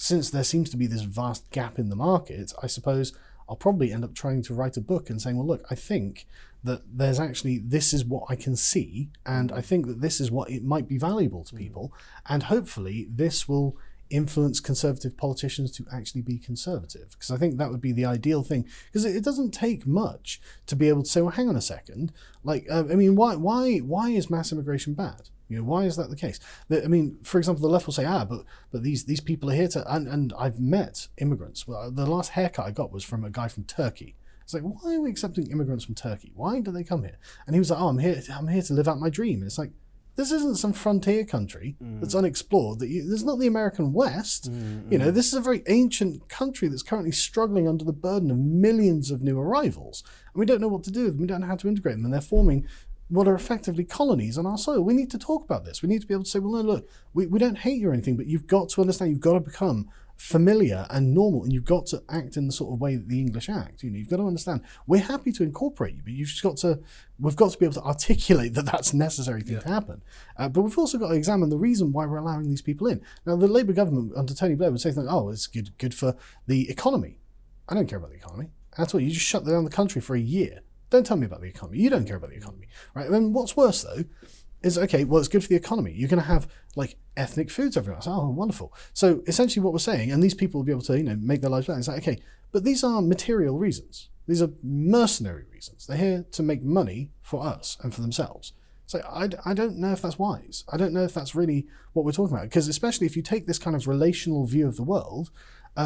since 0.00 0.30
there 0.30 0.44
seems 0.44 0.70
to 0.70 0.78
be 0.78 0.86
this 0.86 1.02
vast 1.02 1.48
gap 1.50 1.78
in 1.78 1.90
the 1.90 1.96
market, 1.96 2.54
I 2.62 2.68
suppose 2.68 3.12
I'll 3.46 3.56
probably 3.56 3.92
end 3.92 4.02
up 4.02 4.14
trying 4.14 4.42
to 4.44 4.54
write 4.54 4.78
a 4.78 4.80
book 4.80 5.10
and 5.10 5.20
saying, 5.20 5.36
well, 5.36 5.46
look, 5.46 5.62
I 5.70 5.74
think 5.74 6.26
that 6.64 6.80
there's 6.90 7.20
actually 7.20 7.58
this 7.58 7.92
is 7.92 8.02
what 8.02 8.24
I 8.30 8.34
can 8.34 8.56
see, 8.56 9.10
and 9.26 9.52
I 9.52 9.60
think 9.60 9.86
that 9.88 10.00
this 10.00 10.18
is 10.18 10.30
what 10.30 10.50
it 10.50 10.64
might 10.64 10.88
be 10.88 10.96
valuable 10.96 11.44
to 11.44 11.54
people, 11.54 11.92
and 12.26 12.44
hopefully 12.44 13.08
this 13.10 13.46
will 13.46 13.76
influence 14.08 14.58
conservative 14.58 15.18
politicians 15.18 15.70
to 15.72 15.84
actually 15.92 16.22
be 16.22 16.38
conservative. 16.38 17.10
Because 17.10 17.30
I 17.30 17.36
think 17.36 17.58
that 17.58 17.70
would 17.70 17.82
be 17.82 17.92
the 17.92 18.06
ideal 18.06 18.42
thing. 18.42 18.66
Because 18.86 19.04
it, 19.04 19.16
it 19.16 19.24
doesn't 19.24 19.52
take 19.52 19.86
much 19.86 20.40
to 20.66 20.76
be 20.76 20.88
able 20.88 21.02
to 21.02 21.10
say 21.10 21.20
well 21.20 21.30
hang 21.30 21.48
on 21.50 21.56
a 21.56 21.60
second. 21.60 22.10
Like 22.42 22.66
uh, 22.70 22.84
I 22.90 22.94
mean 22.94 23.16
why 23.16 23.36
why 23.36 23.78
why 23.78 24.08
is 24.10 24.30
mass 24.30 24.50
immigration 24.50 24.94
bad 24.94 25.28
you 25.50 25.58
know 25.58 25.64
why 25.64 25.84
is 25.84 25.96
that 25.96 26.08
the 26.08 26.16
case? 26.16 26.38
The- 26.68 26.84
I 26.84 26.88
mean 26.88 27.18
for 27.22 27.38
example 27.38 27.62
the 27.62 27.68
left 27.68 27.86
will 27.86 27.92
say 27.92 28.04
ah 28.04 28.24
but 28.24 28.44
but 28.70 28.82
these 28.82 29.04
these 29.04 29.20
people 29.20 29.50
are 29.50 29.54
here 29.54 29.68
to 29.68 29.94
and, 29.94 30.08
and 30.08 30.32
I've 30.38 30.60
met 30.60 31.08
immigrants. 31.18 31.66
Well 31.66 31.90
the 31.90 32.06
last 32.06 32.30
haircut 32.30 32.66
I 32.66 32.70
got 32.70 32.92
was 32.92 33.04
from 33.04 33.24
a 33.24 33.30
guy 33.30 33.48
from 33.48 33.64
Turkey. 33.64 34.16
It's 34.42 34.54
like 34.54 34.62
why 34.62 34.94
are 34.94 35.00
we 35.00 35.10
accepting 35.10 35.50
immigrants 35.50 35.84
from 35.84 35.96
Turkey? 35.96 36.32
Why 36.34 36.60
do 36.60 36.70
they 36.70 36.84
come 36.84 37.02
here? 37.02 37.18
And 37.46 37.54
he 37.54 37.58
was 37.58 37.70
like 37.70 37.80
oh 37.80 37.88
I'm 37.88 37.98
here 37.98 38.22
I'm 38.32 38.48
here 38.48 38.62
to 38.62 38.74
live 38.74 38.88
out 38.88 39.00
my 39.00 39.10
dream. 39.10 39.40
And 39.40 39.46
it's 39.46 39.58
like 39.58 39.72
this 40.16 40.32
isn't 40.32 40.58
some 40.58 40.72
frontier 40.72 41.24
country 41.24 41.76
mm. 41.82 42.00
that's 42.00 42.14
unexplored. 42.14 42.80
That 42.80 42.88
you, 42.88 43.08
there's 43.08 43.24
not 43.24 43.38
the 43.38 43.46
American 43.46 43.92
West. 43.92 44.50
Mm, 44.50 44.90
you 44.92 44.98
know, 44.98 45.10
mm. 45.10 45.14
this 45.14 45.28
is 45.28 45.34
a 45.34 45.40
very 45.40 45.62
ancient 45.68 46.28
country 46.28 46.68
that's 46.68 46.82
currently 46.82 47.12
struggling 47.12 47.68
under 47.68 47.84
the 47.84 47.92
burden 47.92 48.30
of 48.30 48.36
millions 48.36 49.10
of 49.10 49.22
new 49.22 49.38
arrivals, 49.38 50.02
and 50.34 50.40
we 50.40 50.46
don't 50.46 50.60
know 50.60 50.68
what 50.68 50.84
to 50.84 50.90
do 50.90 51.04
with 51.04 51.12
them. 51.12 51.20
We 51.22 51.26
don't 51.26 51.40
know 51.40 51.46
how 51.46 51.56
to 51.56 51.68
integrate 51.68 51.96
them, 51.96 52.04
and 52.04 52.12
they're 52.12 52.20
forming 52.20 52.66
what 53.10 53.26
are 53.26 53.34
effectively 53.34 53.84
colonies 53.84 54.38
on 54.38 54.46
our 54.46 54.56
soil. 54.56 54.80
We 54.80 54.94
need 54.94 55.10
to 55.10 55.18
talk 55.18 55.44
about 55.44 55.64
this. 55.64 55.82
We 55.82 55.88
need 55.88 56.00
to 56.00 56.06
be 56.06 56.14
able 56.14 56.24
to 56.24 56.30
say, 56.30 56.38
well, 56.38 56.52
no, 56.52 56.60
look, 56.60 56.88
we, 57.12 57.26
we 57.26 57.38
don't 57.38 57.58
hate 57.58 57.80
you 57.80 57.90
or 57.90 57.92
anything, 57.92 58.16
but 58.16 58.26
you've 58.26 58.46
got 58.46 58.68
to 58.70 58.80
understand. 58.80 59.10
You've 59.10 59.20
got 59.20 59.34
to 59.34 59.40
become 59.40 59.90
familiar 60.16 60.86
and 60.90 61.12
normal, 61.12 61.42
and 61.42 61.52
you've 61.52 61.64
got 61.64 61.86
to 61.86 62.02
act 62.08 62.36
in 62.36 62.46
the 62.46 62.52
sort 62.52 62.72
of 62.72 62.80
way 62.80 62.94
that 62.94 63.08
the 63.08 63.18
English 63.18 63.48
act. 63.48 63.82
You 63.82 63.90
know, 63.90 63.98
you've 63.98 64.10
got 64.10 64.18
to 64.18 64.26
understand. 64.26 64.60
We're 64.86 65.00
happy 65.00 65.32
to 65.32 65.42
incorporate 65.42 65.96
you, 65.96 66.02
but 66.04 66.12
you've 66.12 66.28
just 66.28 66.42
got 66.42 66.58
to. 66.58 66.78
We've 67.18 67.34
got 67.34 67.50
to 67.50 67.58
be 67.58 67.64
able 67.64 67.74
to 67.74 67.82
articulate 67.82 68.54
that 68.54 68.66
that's 68.66 68.92
a 68.92 68.96
necessary 68.96 69.42
thing 69.42 69.58
to 69.58 69.68
happen. 69.68 70.02
Uh, 70.36 70.48
but 70.48 70.62
we've 70.62 70.78
also 70.78 70.98
got 70.98 71.08
to 71.08 71.14
examine 71.14 71.48
the 71.48 71.58
reason 71.58 71.92
why 71.92 72.06
we're 72.06 72.18
allowing 72.18 72.48
these 72.48 72.62
people 72.62 72.86
in. 72.86 73.02
Now, 73.26 73.36
the 73.36 73.48
Labour 73.48 73.72
government 73.72 74.12
under 74.16 74.34
Tony 74.34 74.54
Blair 74.54 74.70
would 74.70 74.80
say 74.80 74.92
things, 74.92 75.06
like, 75.06 75.12
"Oh, 75.12 75.30
it's 75.30 75.46
good, 75.48 75.76
good 75.78 75.94
for 75.94 76.14
the 76.46 76.70
economy." 76.70 77.18
I 77.68 77.74
don't 77.74 77.88
care 77.88 77.98
about 77.98 78.10
the 78.10 78.16
economy. 78.16 78.50
That's 78.76 78.94
what 78.94 79.02
you 79.02 79.10
just 79.10 79.26
shut 79.26 79.44
down 79.44 79.64
the 79.64 79.70
country 79.70 80.00
for 80.00 80.14
a 80.14 80.20
year. 80.20 80.60
Don't 80.90 81.06
tell 81.06 81.16
me 81.16 81.26
about 81.26 81.40
the 81.40 81.48
economy. 81.48 81.78
You 81.78 81.90
don't 81.90 82.06
care 82.06 82.16
about 82.16 82.30
the 82.30 82.36
economy, 82.36 82.66
right? 82.94 83.08
And 83.08 83.34
what's 83.34 83.56
worse 83.56 83.82
though 83.82 84.04
is 84.62 84.76
okay. 84.76 85.04
Well, 85.04 85.18
it's 85.20 85.28
good 85.28 85.42
for 85.42 85.48
the 85.48 85.56
economy. 85.56 85.92
You're 85.92 86.08
going 86.08 86.22
to 86.22 86.28
have 86.28 86.48
like 86.76 86.96
ethnic 87.16 87.50
foods 87.50 87.76
everywhere. 87.76 88.00
Oh, 88.06 88.30
wonderful. 88.30 88.74
So 88.92 89.22
essentially, 89.26 89.62
what 89.62 89.72
we're 89.72 89.78
saying, 89.78 90.10
and 90.10 90.22
these 90.22 90.34
people 90.34 90.60
will 90.60 90.64
be 90.64 90.72
able 90.72 90.82
to 90.82 90.98
you 90.98 91.04
know 91.04 91.16
make 91.16 91.40
their 91.40 91.50
lives 91.50 91.66
better. 91.66 91.78
It's 91.78 91.88
like 91.88 92.02
okay, 92.02 92.20
but 92.52 92.64
these 92.64 92.84
are 92.84 93.00
material 93.00 93.58
reasons. 93.58 94.10
These 94.26 94.42
are 94.42 94.50
mercenary 94.62 95.44
reasons. 95.52 95.86
They're 95.86 95.96
here 95.96 96.26
to 96.32 96.42
make 96.42 96.62
money 96.62 97.10
for 97.20 97.44
us 97.44 97.76
and 97.82 97.94
for 97.94 98.00
themselves. 98.00 98.52
So 98.86 99.00
I, 99.08 99.28
I 99.44 99.54
don't 99.54 99.78
know 99.78 99.92
if 99.92 100.02
that's 100.02 100.18
wise. 100.18 100.64
I 100.72 100.76
don't 100.76 100.92
know 100.92 101.04
if 101.04 101.14
that's 101.14 101.34
really 101.34 101.66
what 101.92 102.04
we're 102.04 102.12
talking 102.12 102.36
about. 102.36 102.48
Because 102.48 102.66
especially 102.66 103.06
if 103.06 103.16
you 103.16 103.22
take 103.22 103.46
this 103.46 103.58
kind 103.58 103.76
of 103.76 103.86
relational 103.86 104.46
view 104.46 104.66
of 104.66 104.76
the 104.76 104.82
world, 104.82 105.30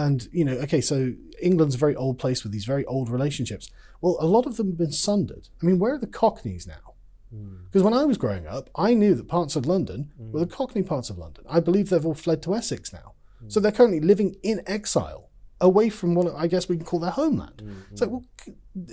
and 0.02 0.28
you 0.32 0.44
know, 0.44 0.54
okay, 0.64 0.80
so 0.80 1.12
England's 1.40 1.76
a 1.76 1.78
very 1.78 1.94
old 1.94 2.18
place 2.18 2.42
with 2.42 2.52
these 2.52 2.64
very 2.64 2.84
old 2.86 3.08
relationships. 3.08 3.70
Well, 4.00 4.16
a 4.20 4.26
lot 4.26 4.46
of 4.46 4.56
them 4.56 4.68
have 4.68 4.78
been 4.78 4.92
sundered. 4.92 5.48
I 5.62 5.66
mean, 5.66 5.78
where 5.78 5.94
are 5.94 5.98
the 5.98 6.06
Cockneys 6.06 6.66
now? 6.66 6.94
Hmm. 7.30 7.64
Because 7.66 7.82
when 7.82 7.94
I 7.94 8.04
was 8.04 8.18
growing 8.18 8.46
up, 8.46 8.70
I 8.74 8.94
knew 8.94 9.14
that 9.14 9.28
parts 9.28 9.56
of 9.56 9.66
London 9.66 10.10
hmm. 10.16 10.32
were 10.32 10.40
the 10.40 10.46
Cockney 10.46 10.82
parts 10.82 11.10
of 11.10 11.18
London. 11.18 11.44
I 11.48 11.60
believe 11.60 11.88
they've 11.88 12.04
all 12.04 12.14
fled 12.14 12.42
to 12.42 12.54
Essex 12.54 12.92
now. 12.92 13.14
Hmm. 13.40 13.48
So 13.48 13.60
they're 13.60 13.72
currently 13.72 14.00
living 14.00 14.36
in 14.42 14.62
exile, 14.66 15.30
away 15.60 15.90
from 15.90 16.14
what 16.14 16.34
I 16.34 16.48
guess 16.48 16.68
we 16.68 16.76
can 16.76 16.84
call 16.84 17.00
their 17.00 17.12
homeland. 17.12 17.62
So, 17.94 18.08
well, 18.08 18.24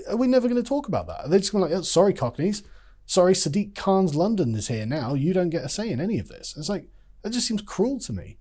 are 0.09 0.17
we 0.17 0.27
never 0.27 0.47
going 0.47 0.61
to 0.61 0.67
talk 0.67 0.87
about 0.87 1.07
that? 1.07 1.25
Are 1.25 1.27
they 1.27 1.39
just 1.39 1.51
going 1.51 1.63
to 1.63 1.69
like, 1.69 1.79
oh, 1.79 1.83
sorry, 1.83 2.13
Cockneys. 2.13 2.63
Sorry, 3.07 3.33
Sadiq 3.33 3.73
Khan's 3.75 4.15
London 4.15 4.53
is 4.55 4.67
here 4.67 4.85
now. 4.85 5.15
You 5.15 5.33
don't 5.33 5.49
get 5.49 5.65
a 5.65 5.69
say 5.69 5.89
in 5.89 5.99
any 5.99 6.19
of 6.19 6.27
this. 6.27 6.55
It's 6.55 6.69
like, 6.69 6.87
that 7.23 7.31
just 7.31 7.47
seems 7.47 7.61
cruel 7.61 7.99
to 7.99 8.13
me. 8.13 8.37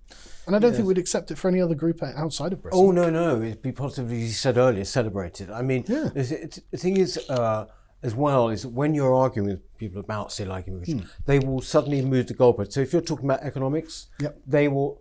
And 0.50 0.56
I 0.56 0.58
don't 0.58 0.74
think 0.74 0.88
we'd 0.88 0.98
accept 0.98 1.30
it 1.30 1.38
for 1.38 1.46
any 1.46 1.60
other 1.60 1.76
group 1.76 2.02
outside 2.02 2.52
of 2.52 2.60
Britain. 2.60 2.76
Oh 2.80 2.90
no, 2.90 3.08
no, 3.08 3.40
it'd 3.40 3.62
be 3.62 3.70
positively, 3.70 4.16
as 4.24 4.28
you 4.30 4.34
said 4.34 4.56
earlier, 4.56 4.84
celebrated. 4.84 5.48
I 5.48 5.62
mean, 5.62 5.84
Yeah. 5.86 6.06
it's- 6.06 6.32
it's- 6.32 6.60
the 6.72 6.76
thing 6.76 6.96
is, 6.96 7.18
uh, 7.30 7.66
as 8.02 8.16
well, 8.16 8.48
is 8.48 8.66
when 8.66 8.92
you're 8.92 9.14
arguing 9.14 9.48
with 9.50 9.76
people 9.78 10.00
about, 10.00 10.32
say, 10.32 10.44
like 10.44 10.66
immigration, 10.66 11.06
they 11.26 11.38
will 11.38 11.60
suddenly 11.60 12.02
move 12.04 12.26
the 12.26 12.34
goalpost. 12.34 12.72
So 12.72 12.80
if 12.80 12.92
you're 12.92 13.00
talking 13.00 13.26
about 13.26 13.42
economics, 13.44 14.08
Yep. 14.18 14.40
they 14.44 14.66
will. 14.66 14.98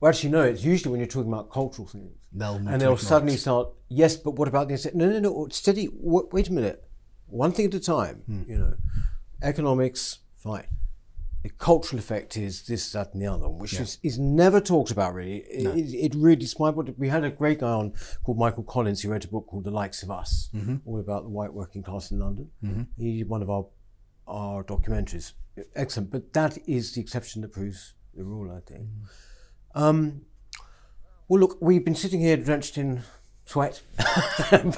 Well, 0.00 0.10
actually, 0.10 0.30
no. 0.30 0.42
It's 0.42 0.62
usually 0.64 0.92
when 0.92 1.00
you're 1.00 1.08
talking 1.16 1.32
about 1.32 1.50
cultural 1.50 1.88
things, 1.88 2.12
They'll 2.32 2.52
move 2.60 2.68
and 2.72 2.80
they'll 2.80 2.92
economics. 2.92 3.06
suddenly 3.08 3.36
start. 3.38 3.70
Yes, 3.88 4.16
but 4.16 4.36
what 4.38 4.46
about 4.46 4.68
this? 4.68 4.86
No, 4.94 5.10
no, 5.10 5.18
no. 5.18 5.48
Steady. 5.50 5.88
w- 5.88 6.28
Wait 6.30 6.48
a 6.48 6.52
minute. 6.52 6.84
One 7.26 7.50
thing 7.50 7.66
at 7.66 7.74
a 7.74 7.80
time. 7.80 8.22
You 8.46 8.56
know, 8.58 8.74
economics, 9.42 10.18
fine. 10.36 10.66
The 11.42 11.50
cultural 11.50 11.98
effect 11.98 12.36
is 12.36 12.62
this, 12.66 12.92
that, 12.92 13.14
and 13.14 13.22
the 13.22 13.26
other, 13.26 13.48
which 13.48 13.72
is, 13.74 13.98
is 14.02 14.16
never 14.16 14.60
talked 14.60 14.92
about 14.92 15.12
really. 15.12 15.38
It, 15.38 15.66
it, 15.76 15.94
it 15.94 16.14
really, 16.14 16.46
we 16.96 17.08
had 17.08 17.24
a 17.24 17.30
great 17.30 17.58
guy 17.58 17.72
on 17.72 17.94
called 18.22 18.38
Michael 18.38 18.62
Collins, 18.62 19.02
who 19.02 19.10
wrote 19.10 19.24
a 19.24 19.28
book 19.28 19.48
called 19.48 19.64
The 19.64 19.72
Likes 19.72 20.04
of 20.04 20.10
Us, 20.10 20.50
mm-hmm. 20.54 20.76
all 20.84 21.00
about 21.00 21.24
the 21.24 21.30
white 21.30 21.52
working 21.52 21.82
class 21.82 22.12
in 22.12 22.20
London. 22.20 22.50
Mm-hmm. 22.64 22.82
He 22.96 23.18
did 23.18 23.28
one 23.28 23.42
of 23.42 23.50
our 23.50 23.66
our 24.28 24.62
documentaries, 24.62 25.32
excellent. 25.74 26.10
But 26.12 26.32
that 26.32 26.58
is 26.68 26.92
the 26.94 27.00
exception 27.00 27.42
that 27.42 27.52
proves 27.52 27.94
the 28.14 28.22
rule, 28.22 28.50
I 28.50 28.60
think. 28.60 28.82
Mm-hmm. 28.82 29.82
Um, 29.82 30.22
well, 31.28 31.40
look, 31.40 31.58
we've 31.60 31.84
been 31.84 31.94
sitting 31.94 32.20
here 32.20 32.36
drenched 32.36 32.78
in 32.78 33.02
sweat, 33.44 33.82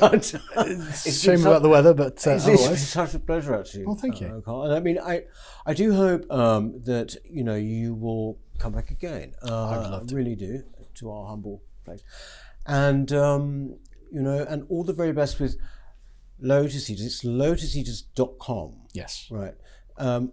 but 0.00 0.34
it's 0.56 1.06
It's 1.06 1.20
shame 1.20 1.40
about 1.46 1.62
the 1.62 1.68
weather, 1.68 1.94
but 1.94 2.26
uh, 2.26 2.30
it's, 2.32 2.46
it's 2.46 2.82
such 2.82 3.14
a 3.14 3.18
pleasure, 3.18 3.54
actually. 3.54 3.86
Well, 3.86 3.96
thank 3.96 4.20
you. 4.20 4.42
uh, 4.46 4.62
And 4.62 4.74
I 4.74 4.80
mean, 4.80 4.98
I, 4.98 5.24
I 5.66 5.74
do 5.74 5.94
hope 5.94 6.30
um, 6.30 6.82
that 6.84 7.16
you 7.28 7.44
know 7.44 7.54
you 7.56 7.94
will 7.94 8.38
come 8.58 8.72
back 8.72 8.90
again. 8.90 9.34
Uh, 9.42 9.68
I'd 9.70 9.90
love 9.90 10.08
I 10.10 10.14
really 10.14 10.34
do 10.36 10.62
to 10.96 11.10
our 11.10 11.26
humble 11.28 11.62
place, 11.84 12.02
and 12.66 13.12
um, 13.12 13.76
you 14.12 14.22
know, 14.22 14.44
and 14.48 14.64
all 14.68 14.84
the 14.84 14.92
very 14.92 15.12
best 15.12 15.38
with 15.40 15.56
Lotus 16.40 16.88
Eaters. 16.90 17.06
It's 17.06 17.24
lotuseaters.com, 17.24 18.74
Yes. 18.92 19.28
right? 19.30 19.54
Um, 19.96 20.32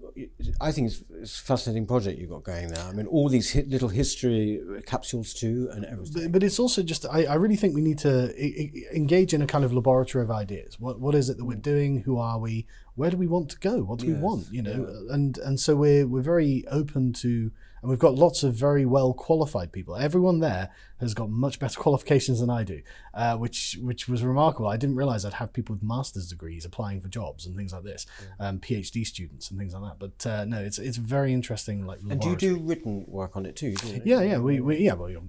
I 0.59 0.71
think 0.71 0.87
it's, 0.87 1.03
it's, 1.11 1.39
a 1.39 1.43
fascinating 1.43 1.85
project 1.85 2.19
you've 2.19 2.31
got 2.31 2.43
going 2.43 2.69
there. 2.69 2.83
I 2.83 2.93
mean, 2.93 3.05
all 3.05 3.29
these 3.29 3.53
hi- 3.53 3.65
little 3.67 3.89
history 3.89 4.59
capsules 4.87 5.33
too, 5.33 5.69
and 5.71 5.85
everything. 5.85 6.23
But, 6.23 6.31
but 6.31 6.43
it's 6.43 6.57
also 6.57 6.81
just, 6.81 7.05
I, 7.05 7.25
I, 7.25 7.35
really 7.35 7.55
think 7.55 7.75
we 7.75 7.81
need 7.81 7.99
to 7.99 8.33
I- 8.35 8.71
I 8.91 8.95
engage 8.95 9.35
in 9.35 9.41
a 9.43 9.47
kind 9.47 9.63
of 9.63 9.71
laboratory 9.71 10.23
of 10.23 10.31
ideas. 10.31 10.79
What 10.79 10.99
What 10.99 11.13
is 11.13 11.29
it 11.29 11.37
that 11.37 11.45
we're 11.45 11.57
mm. 11.57 11.61
doing? 11.61 12.01
Who 12.01 12.17
are 12.17 12.39
we? 12.39 12.65
Where 12.95 13.11
do 13.11 13.17
we 13.17 13.27
want 13.27 13.49
to 13.49 13.59
go? 13.59 13.83
What 13.83 13.99
do 13.99 14.07
yes. 14.07 14.15
we 14.15 14.21
want? 14.21 14.47
You 14.51 14.63
know, 14.63 14.87
yeah. 14.89 15.13
and 15.13 15.37
and 15.37 15.59
so 15.59 15.75
we're 15.75 16.07
we're 16.07 16.23
very 16.23 16.65
open 16.67 17.13
to 17.13 17.51
and 17.81 17.89
we've 17.89 17.99
got 17.99 18.15
lots 18.15 18.43
of 18.43 18.53
very 18.53 18.85
well 18.85 19.13
qualified 19.13 19.71
people. 19.71 19.95
Everyone 19.95 20.39
there 20.39 20.69
has 20.99 21.13
got 21.13 21.29
much 21.29 21.59
better 21.59 21.79
qualifications 21.79 22.39
than 22.39 22.49
I 22.49 22.63
do, 22.63 22.81
uh, 23.13 23.37
which 23.37 23.77
which 23.81 24.07
was 24.07 24.23
remarkable. 24.23 24.67
I 24.67 24.77
didn't 24.77 24.95
realize 24.95 25.25
I'd 25.25 25.33
have 25.33 25.53
people 25.53 25.75
with 25.75 25.83
master's 25.83 26.27
degrees 26.27 26.65
applying 26.65 27.01
for 27.01 27.07
jobs 27.07 27.45
and 27.45 27.55
things 27.55 27.73
like 27.73 27.83
this, 27.83 28.05
yeah. 28.39 28.47
um, 28.47 28.59
PhD 28.59 29.05
students 29.05 29.49
and 29.49 29.59
things 29.59 29.73
like 29.73 29.83
that. 29.83 29.99
But 29.99 30.29
uh, 30.29 30.45
no, 30.45 30.59
it's 30.59 30.79
it's 30.79 30.97
very 30.97 31.33
interesting. 31.33 31.85
Like, 31.85 31.99
and 32.09 32.21
do 32.21 32.29
you 32.29 32.35
do 32.35 32.57
written 32.57 33.05
work 33.07 33.35
on 33.35 33.45
it 33.45 33.55
too? 33.55 33.75
Yeah, 34.05 34.21
yeah, 34.21 34.37
we, 34.37 34.61
we 34.61 34.77
yeah, 34.77 34.93
well, 34.93 35.09
yeah. 35.09 35.19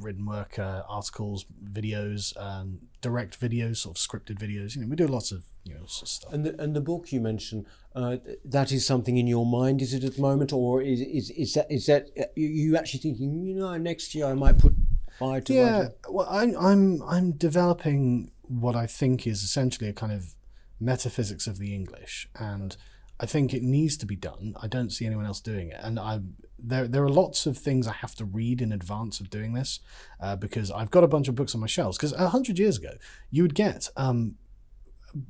written 0.00 0.26
work, 0.26 0.58
uh, 0.58 0.82
articles, 0.88 1.46
videos, 1.64 2.36
um, 2.40 2.80
direct 3.00 3.38
videos, 3.40 3.78
sort 3.78 3.98
of 3.98 4.02
scripted 4.02 4.38
videos. 4.38 4.74
You 4.74 4.82
know, 4.82 4.88
we 4.88 4.96
do 4.96 5.06
lots 5.06 5.32
of 5.32 5.44
you 5.64 5.74
know 5.74 5.86
sort 5.86 6.02
of 6.02 6.08
stuff. 6.08 6.32
And 6.32 6.44
the, 6.44 6.60
and 6.62 6.74
the 6.74 6.80
book 6.80 7.12
you 7.12 7.20
mentioned, 7.20 7.66
uh, 7.94 8.16
that 8.44 8.72
is 8.72 8.86
something 8.86 9.16
in 9.16 9.26
your 9.26 9.46
mind, 9.46 9.82
is 9.82 9.94
it 9.94 10.04
at 10.04 10.16
the 10.16 10.22
moment, 10.22 10.52
or 10.52 10.82
is 10.82 11.00
is 11.00 11.30
is 11.30 11.54
that 11.54 11.70
is 11.70 11.86
that 11.86 12.08
uh, 12.18 12.24
you 12.34 12.76
actually 12.76 13.00
thinking, 13.00 13.44
you 13.44 13.54
know, 13.54 13.76
next 13.76 14.14
year 14.14 14.26
I 14.26 14.34
might 14.34 14.58
put 14.58 14.74
fire 15.18 15.40
to 15.42 15.52
yeah. 15.52 15.88
Well, 16.08 16.26
I'm 16.30 16.56
I'm 16.56 17.02
I'm 17.02 17.32
developing 17.32 18.32
what 18.42 18.76
I 18.76 18.86
think 18.86 19.26
is 19.26 19.42
essentially 19.42 19.88
a 19.88 19.92
kind 19.92 20.12
of 20.12 20.34
metaphysics 20.80 21.46
of 21.46 21.58
the 21.58 21.74
English 21.74 22.28
and. 22.38 22.76
I 23.18 23.24
think 23.24 23.54
it 23.54 23.62
needs 23.62 23.96
to 23.96 24.04
be 24.04 24.14
done. 24.14 24.54
I 24.60 24.66
don't 24.66 24.90
see 24.90 25.06
anyone 25.06 25.24
else 25.24 25.40
doing 25.40 25.70
it, 25.70 25.80
and 25.82 25.98
I 25.98 26.20
there 26.58 26.88
there 26.88 27.04
are 27.04 27.08
lots 27.08 27.46
of 27.46 27.58
things 27.58 27.86
I 27.86 27.92
have 27.92 28.14
to 28.16 28.24
read 28.24 28.60
in 28.60 28.72
advance 28.72 29.20
of 29.20 29.30
doing 29.30 29.54
this 29.54 29.80
uh, 30.20 30.36
because 30.36 30.70
I've 30.70 30.90
got 30.90 31.04
a 31.04 31.08
bunch 31.08 31.28
of 31.28 31.34
books 31.34 31.54
on 31.54 31.60
my 31.60 31.66
shelves. 31.66 31.96
Because 31.96 32.12
a 32.12 32.28
hundred 32.28 32.58
years 32.58 32.78
ago, 32.78 32.92
you 33.30 33.42
would 33.42 33.54
get 33.54 33.88
um, 33.96 34.36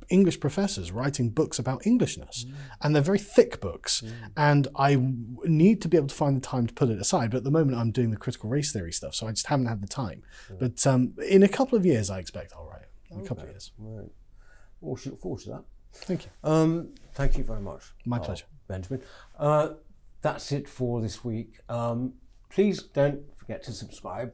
English 0.09 0.39
professors 0.39 0.91
writing 0.91 1.29
books 1.29 1.59
about 1.59 1.85
Englishness, 1.85 2.45
mm. 2.45 2.53
and 2.81 2.95
they're 2.95 3.01
very 3.01 3.19
thick 3.19 3.59
books. 3.59 4.01
Mm. 4.01 4.11
And 4.35 4.67
I 4.75 4.97
need 5.45 5.81
to 5.81 5.87
be 5.87 5.97
able 5.97 6.07
to 6.07 6.15
find 6.15 6.37
the 6.37 6.41
time 6.45 6.67
to 6.67 6.73
put 6.73 6.89
it 6.89 6.99
aside. 6.99 7.31
But 7.31 7.37
at 7.37 7.43
the 7.43 7.51
moment, 7.51 7.77
I'm 7.77 7.91
doing 7.91 8.11
the 8.11 8.17
critical 8.17 8.49
race 8.49 8.71
theory 8.71 8.91
stuff, 8.91 9.15
so 9.15 9.27
I 9.27 9.31
just 9.31 9.47
haven't 9.47 9.67
had 9.67 9.81
the 9.81 9.87
time. 9.87 10.23
Mm. 10.51 10.59
But 10.59 10.87
um, 10.87 11.13
in 11.27 11.43
a 11.43 11.49
couple 11.49 11.77
of 11.77 11.85
years, 11.85 12.09
I 12.09 12.19
expect 12.19 12.53
I'll 12.53 12.65
write. 12.65 12.83
In 13.09 13.21
a 13.21 13.23
couple 13.23 13.43
of 13.43 13.49
years. 13.49 13.71
Right. 13.77 14.09
Well, 14.81 14.95
we 14.95 14.99
should 14.99 15.13
look 15.13 15.21
forward 15.21 15.41
to 15.41 15.49
that. 15.49 15.63
Thank 15.93 16.25
you. 16.25 16.31
Um, 16.43 16.89
thank 17.13 17.37
you 17.37 17.43
very 17.43 17.61
much. 17.61 17.83
My 18.05 18.19
pleasure, 18.19 18.45
Benjamin. 18.67 19.01
Uh, 19.39 19.69
that's 20.27 20.51
it 20.51 20.67
for 20.67 20.99
this 20.99 21.23
week. 21.23 21.59
Um, 21.69 22.15
please 22.49 22.83
don't 22.83 23.21
forget 23.37 23.63
to 23.63 23.71
subscribe? 23.71 24.33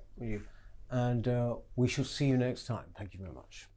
And 0.90 1.28
uh, 1.28 1.58
we 1.76 1.88
shall 1.88 2.04
see 2.04 2.26
you 2.26 2.38
next 2.38 2.66
time. 2.66 2.86
Thank 2.98 3.14
you 3.14 3.20
very 3.20 3.34
much. 3.34 3.68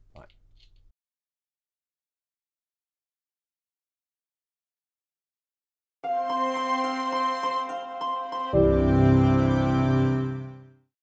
Bye. 6.03 7.03